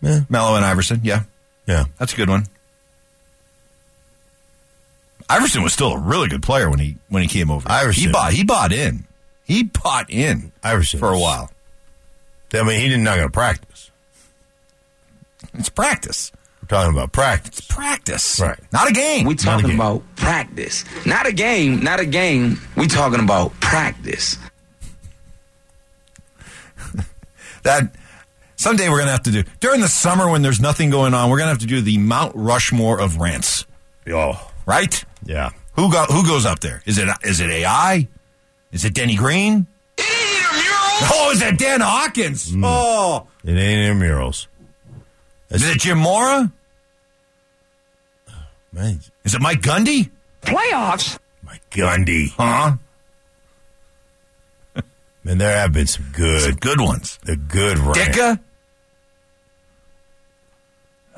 Yeah. 0.02 0.22
Melo 0.28 0.56
and 0.56 0.64
Iverson, 0.64 1.02
yeah. 1.04 1.22
Yeah. 1.68 1.84
That's 2.00 2.12
a 2.12 2.16
good 2.16 2.28
one. 2.28 2.46
Iverson 5.28 5.62
was 5.62 5.72
still 5.72 5.92
a 5.92 5.98
really 5.98 6.26
good 6.26 6.42
player 6.42 6.68
when 6.68 6.80
he 6.80 6.96
when 7.10 7.22
he 7.22 7.28
came 7.28 7.48
over. 7.48 7.70
Iverson. 7.70 8.06
He 8.06 8.12
bought 8.12 8.32
he 8.32 8.42
bought 8.42 8.72
in. 8.72 9.06
He 9.44 9.62
bought 9.62 10.10
in 10.10 10.50
Iverson 10.64 10.98
for 10.98 11.12
a 11.12 11.18
while. 11.18 11.50
I 12.52 12.62
mean, 12.64 12.80
he 12.80 12.88
didn't 12.88 13.04
not 13.04 13.16
going 13.16 13.28
to 13.28 13.32
practice. 13.32 13.90
It's 15.54 15.68
practice. 15.68 16.32
We're 16.64 16.78
talking 16.78 16.96
about 16.96 17.12
practice. 17.12 17.60
Practice. 17.60 18.40
Right. 18.40 18.58
Not 18.72 18.88
a 18.88 18.92
game. 18.92 19.26
We 19.26 19.34
Not 19.34 19.40
talking 19.42 19.66
game. 19.68 19.76
about 19.80 20.02
practice, 20.16 20.84
not 21.04 21.26
a 21.26 21.32
game, 21.32 21.80
not 21.80 22.00
a 22.00 22.06
game. 22.06 22.58
We 22.74 22.86
talking 22.86 23.20
about 23.20 23.52
practice. 23.60 24.38
That 27.64 27.94
someday 28.56 28.90
we're 28.90 28.98
gonna 28.98 29.10
have 29.12 29.22
to 29.22 29.30
do 29.30 29.42
during 29.60 29.80
the 29.80 29.88
summer 29.88 30.30
when 30.30 30.42
there's 30.42 30.60
nothing 30.60 30.90
going 30.90 31.14
on. 31.14 31.30
We're 31.30 31.38
gonna 31.38 31.50
have 31.50 31.60
to 31.60 31.66
do 31.66 31.80
the 31.80 31.96
Mount 31.96 32.32
Rushmore 32.36 33.00
of 33.00 33.16
rants. 33.18 33.64
Oh, 34.08 34.50
Right? 34.66 35.02
yeah. 35.24 35.50
Who 35.76 35.90
got 35.90 36.10
who 36.10 36.26
goes 36.26 36.44
up 36.44 36.60
there? 36.60 36.82
Is 36.84 36.98
it 36.98 37.08
is 37.22 37.40
it 37.40 37.48
AI? 37.50 38.06
Is 38.70 38.84
it 38.84 38.92
Denny 38.92 39.16
Green? 39.16 39.66
It 39.96 40.02
ain't 40.02 40.44
immurels. 40.44 41.10
Oh, 41.10 41.30
is 41.32 41.40
it 41.42 41.58
Dan 41.58 41.80
Hawkins? 41.80 42.52
Mm. 42.52 42.62
Oh, 42.66 43.28
It 43.44 43.52
ain't 43.56 43.90
in 43.90 43.98
murals. 43.98 44.46
Is 45.54 45.68
it 45.68 45.78
Jim 45.78 45.98
Mora? 45.98 46.52
Man, 48.72 49.00
Is 49.24 49.34
it 49.34 49.40
Mike 49.40 49.60
Gundy? 49.60 50.10
Playoffs? 50.42 51.18
Mike 51.44 51.62
Gundy. 51.70 52.30
Huh? 52.30 52.76
Man, 55.24 55.38
there 55.38 55.56
have 55.56 55.72
been 55.72 55.86
some 55.86 56.04
Some 56.06 56.12
good, 56.12 56.60
good 56.60 56.80
ones. 56.80 57.18
the 57.24 57.36
good 57.36 57.78
rant. 57.78 57.96
Ditka? 57.98 58.40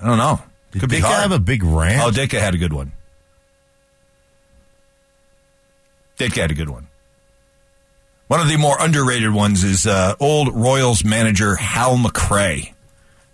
I 0.03 0.07
don't 0.07 0.19
know. 0.19 0.41
Did 0.73 0.81
Could 0.81 0.91
be 0.91 0.97
Ditka 0.99 1.03
hard. 1.05 1.23
have 1.23 1.33
a 1.33 1.39
big 1.39 1.65
rant? 1.65 2.03
Oh, 2.03 2.11
Ditka 2.11 2.39
had 2.39 2.55
a 2.55 2.59
good 2.59 2.75
one. 2.75 2.93
Ditka 6.19 6.43
had 6.43 6.51
a 6.51 6.55
good 6.55 6.69
one. 6.69 6.89
One 8.29 8.41
of 8.41 8.49
the 8.49 8.59
more 8.59 8.77
underrated 8.81 9.33
ones 9.33 9.65
is 9.65 9.87
uh, 9.87 10.15
old 10.21 10.55
Royals 10.55 11.05
manager 11.05 11.55
Hal 11.57 11.97
McRae. 11.97 12.73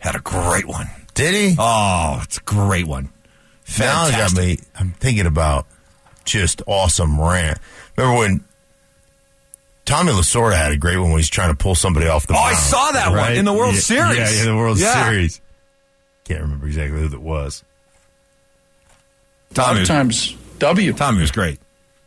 Had 0.02 0.16
a 0.16 0.20
great 0.20 0.66
one. 0.66 0.90
Did 1.14 1.32
he? 1.32 1.56
Oh, 1.56 2.18
it's 2.24 2.38
a 2.38 2.40
great 2.40 2.88
one. 2.88 3.10
now 3.78 4.10
got 4.10 4.34
me. 4.36 4.58
I'm 4.74 4.90
thinking 4.90 5.26
about 5.26 5.66
just 6.24 6.60
awesome 6.66 7.20
rant. 7.20 7.58
Remember 7.96 8.18
when 8.18 8.44
Tommy 9.84 10.10
Lasorda 10.10 10.56
had 10.56 10.72
a 10.72 10.76
great 10.76 10.96
one 10.96 11.10
when 11.10 11.20
he's 11.20 11.30
trying 11.30 11.50
to 11.50 11.54
pull 11.54 11.76
somebody 11.76 12.08
off 12.08 12.26
the 12.26 12.34
Oh, 12.34 12.36
I 12.36 12.54
saw 12.54 12.90
that 12.90 13.12
one 13.12 13.34
in 13.34 13.44
the 13.44 13.52
World 13.52 13.74
Yeah, 13.74 13.80
Series. 13.80 14.18
Yeah, 14.18 14.40
in 14.40 14.46
the 14.48 14.56
World 14.56 14.78
Yeah. 14.80 15.04
Series. 15.04 15.40
Can't 16.24 16.40
remember 16.40 16.66
exactly 16.66 16.98
who 16.98 17.06
that 17.06 17.20
was. 17.20 17.62
A 19.52 19.54
Tommy 19.54 19.80
was, 19.80 19.88
times, 19.88 20.36
W. 20.58 20.92
Tommy 20.94 21.20
was 21.20 21.30
great. 21.30 21.60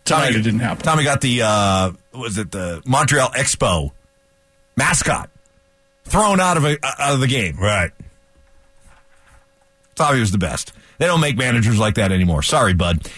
Tonight 0.03 0.35
it 0.35 0.41
didn't 0.41 0.59
happen. 0.59 0.83
Tommy 0.83 1.05
got 1.05 1.21
the 1.21 1.43
uh, 1.43 1.91
was 2.13 2.37
it 2.37 2.51
the 2.51 2.81
Montreal 2.85 3.29
Expo 3.29 3.91
mascot 4.75 5.29
thrown 6.06 6.39
out 6.39 6.58
of 6.58 6.66
a, 6.66 6.78
out 6.84 7.14
of 7.14 7.20
the 7.20 7.28
game. 7.28 7.58
Right. 7.58 7.91
Tommy 9.95 10.20
was 10.20 10.32
the 10.32 10.38
best. 10.38 10.72
They 10.97 11.06
don't 11.06 11.22
make 11.22 11.38
managers 11.38 11.80
like 11.80 11.95
that 11.95 12.12
anymore. 12.12 12.41
Sorry, 12.43 12.74
bud. 12.74 13.10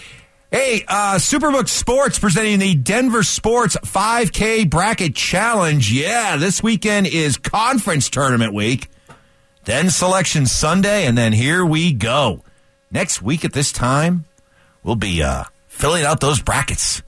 Hey, 0.50 0.84
uh, 0.88 1.16
Superbook 1.16 1.68
Sports 1.68 2.18
presenting 2.18 2.58
the 2.58 2.74
Denver 2.74 3.22
Sports 3.22 3.76
5K 3.76 4.68
Bracket 4.68 5.14
Challenge. 5.14 5.92
Yeah, 5.92 6.36
this 6.36 6.62
weekend 6.62 7.06
is 7.06 7.36
conference 7.36 8.08
tournament 8.08 8.54
week. 8.54 8.88
Then 9.64 9.90
selection 9.90 10.46
Sunday, 10.46 11.04
and 11.04 11.18
then 11.18 11.34
here 11.34 11.64
we 11.64 11.92
go. 11.92 12.42
Next 12.90 13.20
week 13.20 13.44
at 13.44 13.52
this 13.52 13.70
time, 13.70 14.24
we'll 14.82 14.96
be 14.96 15.22
uh, 15.22 15.44
filling 15.66 16.04
out 16.04 16.20
those 16.20 16.40
brackets. 16.40 17.02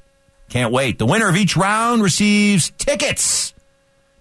Can't 0.51 0.71
wait. 0.71 0.99
The 0.99 1.07
winner 1.07 1.29
of 1.29 1.37
each 1.37 1.57
round 1.57 2.03
receives 2.03 2.71
tickets 2.77 3.55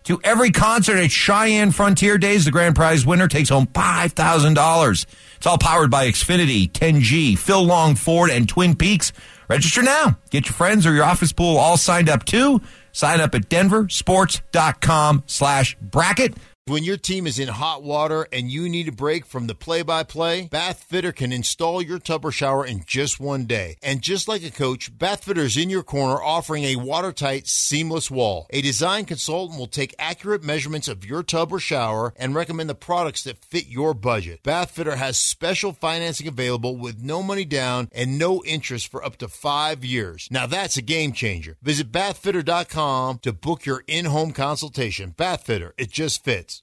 to 0.04 0.20
every 0.24 0.52
concert 0.52 0.98
at 0.98 1.12
Cheyenne 1.12 1.72
Frontier 1.72 2.18
Days. 2.18 2.46
The 2.46 2.52
grand 2.52 2.76
prize 2.76 3.06
winner 3.06 3.28
takes 3.28 3.50
home 3.50 3.68
$5,000. 3.68 5.06
It's 5.38 5.46
all 5.46 5.58
powered 5.58 5.92
by 5.92 6.08
Xfinity, 6.08 6.70
10G, 6.72 7.38
Phil 7.38 7.64
Long 7.64 7.96
Ford, 7.96 8.30
and 8.30 8.48
Twin 8.48 8.76
Peaks. 8.76 9.12
Register 9.48 9.82
now. 9.82 10.18
Get 10.30 10.46
your 10.46 10.54
friends 10.54 10.86
or 10.86 10.94
your 10.94 11.06
office 11.06 11.32
pool 11.32 11.58
all 11.58 11.78
signed 11.78 12.10
up 12.10 12.26
too. 12.26 12.62
Sign 12.92 13.22
up 13.22 13.36
at 13.36 13.50
denversports.com 13.50 15.24
slash 15.26 15.78
bracket. 15.82 16.36
When 16.70 16.84
your 16.84 16.98
team 16.98 17.26
is 17.26 17.40
in 17.40 17.48
hot 17.48 17.82
water 17.82 18.28
and 18.32 18.52
you 18.52 18.70
need 18.70 18.88
a 18.88 18.92
break 18.92 19.26
from 19.26 19.48
the 19.48 19.56
play 19.56 19.82
by 19.82 20.04
play, 20.04 20.48
Bath 20.52 20.84
Fitter 20.84 21.12
can 21.12 21.34
install 21.34 21.82
your 21.82 21.98
tub 21.98 22.24
or 22.24 22.32
shower 22.32 22.64
in 22.64 22.84
just 22.86 23.20
one 23.20 23.46
day. 23.46 23.78
And 23.82 24.04
just 24.04 24.28
like 24.28 24.44
a 24.44 24.52
coach, 24.52 24.96
Bath 24.96 25.24
Fitter 25.24 25.42
is 25.42 25.58
in 25.58 25.72
your 25.72 25.82
corner 25.82 26.22
offering 26.22 26.66
a 26.66 26.76
watertight, 26.76 27.48
seamless 27.48 28.12
wall. 28.12 28.46
A 28.52 28.62
design 28.62 29.06
consultant 29.06 29.58
will 29.58 29.66
take 29.66 29.96
accurate 29.98 30.44
measurements 30.44 30.88
of 30.88 31.04
your 31.04 31.24
tub 31.24 31.52
or 31.52 31.60
shower 31.60 32.14
and 32.16 32.36
recommend 32.36 32.70
the 32.70 32.76
products 32.76 33.24
that 33.24 33.44
fit 33.44 33.66
your 33.66 33.96
budget. 33.96 34.44
Bath 34.44 34.70
Fitter 34.70 34.98
has 34.98 35.20
special 35.20 35.74
financing 35.74 36.28
available 36.28 36.78
with 36.78 37.02
no 37.02 37.24
money 37.24 37.46
down 37.46 37.90
and 37.94 38.20
no 38.20 38.44
interest 38.44 38.92
for 38.92 39.04
up 39.04 39.18
to 39.18 39.28
five 39.28 39.84
years. 39.84 40.28
Now 40.30 40.46
that's 40.46 40.78
a 40.78 40.84
game 40.84 41.14
changer. 41.14 41.58
Visit 41.64 41.92
bathfitter.com 41.92 43.18
to 43.24 43.34
book 43.34 43.66
your 43.66 43.84
in 43.88 44.06
home 44.06 44.34
consultation. 44.34 45.16
Bath 45.18 45.48
Fitter, 45.48 45.74
it 45.76 45.90
just 45.90 46.24
fits. 46.24 46.59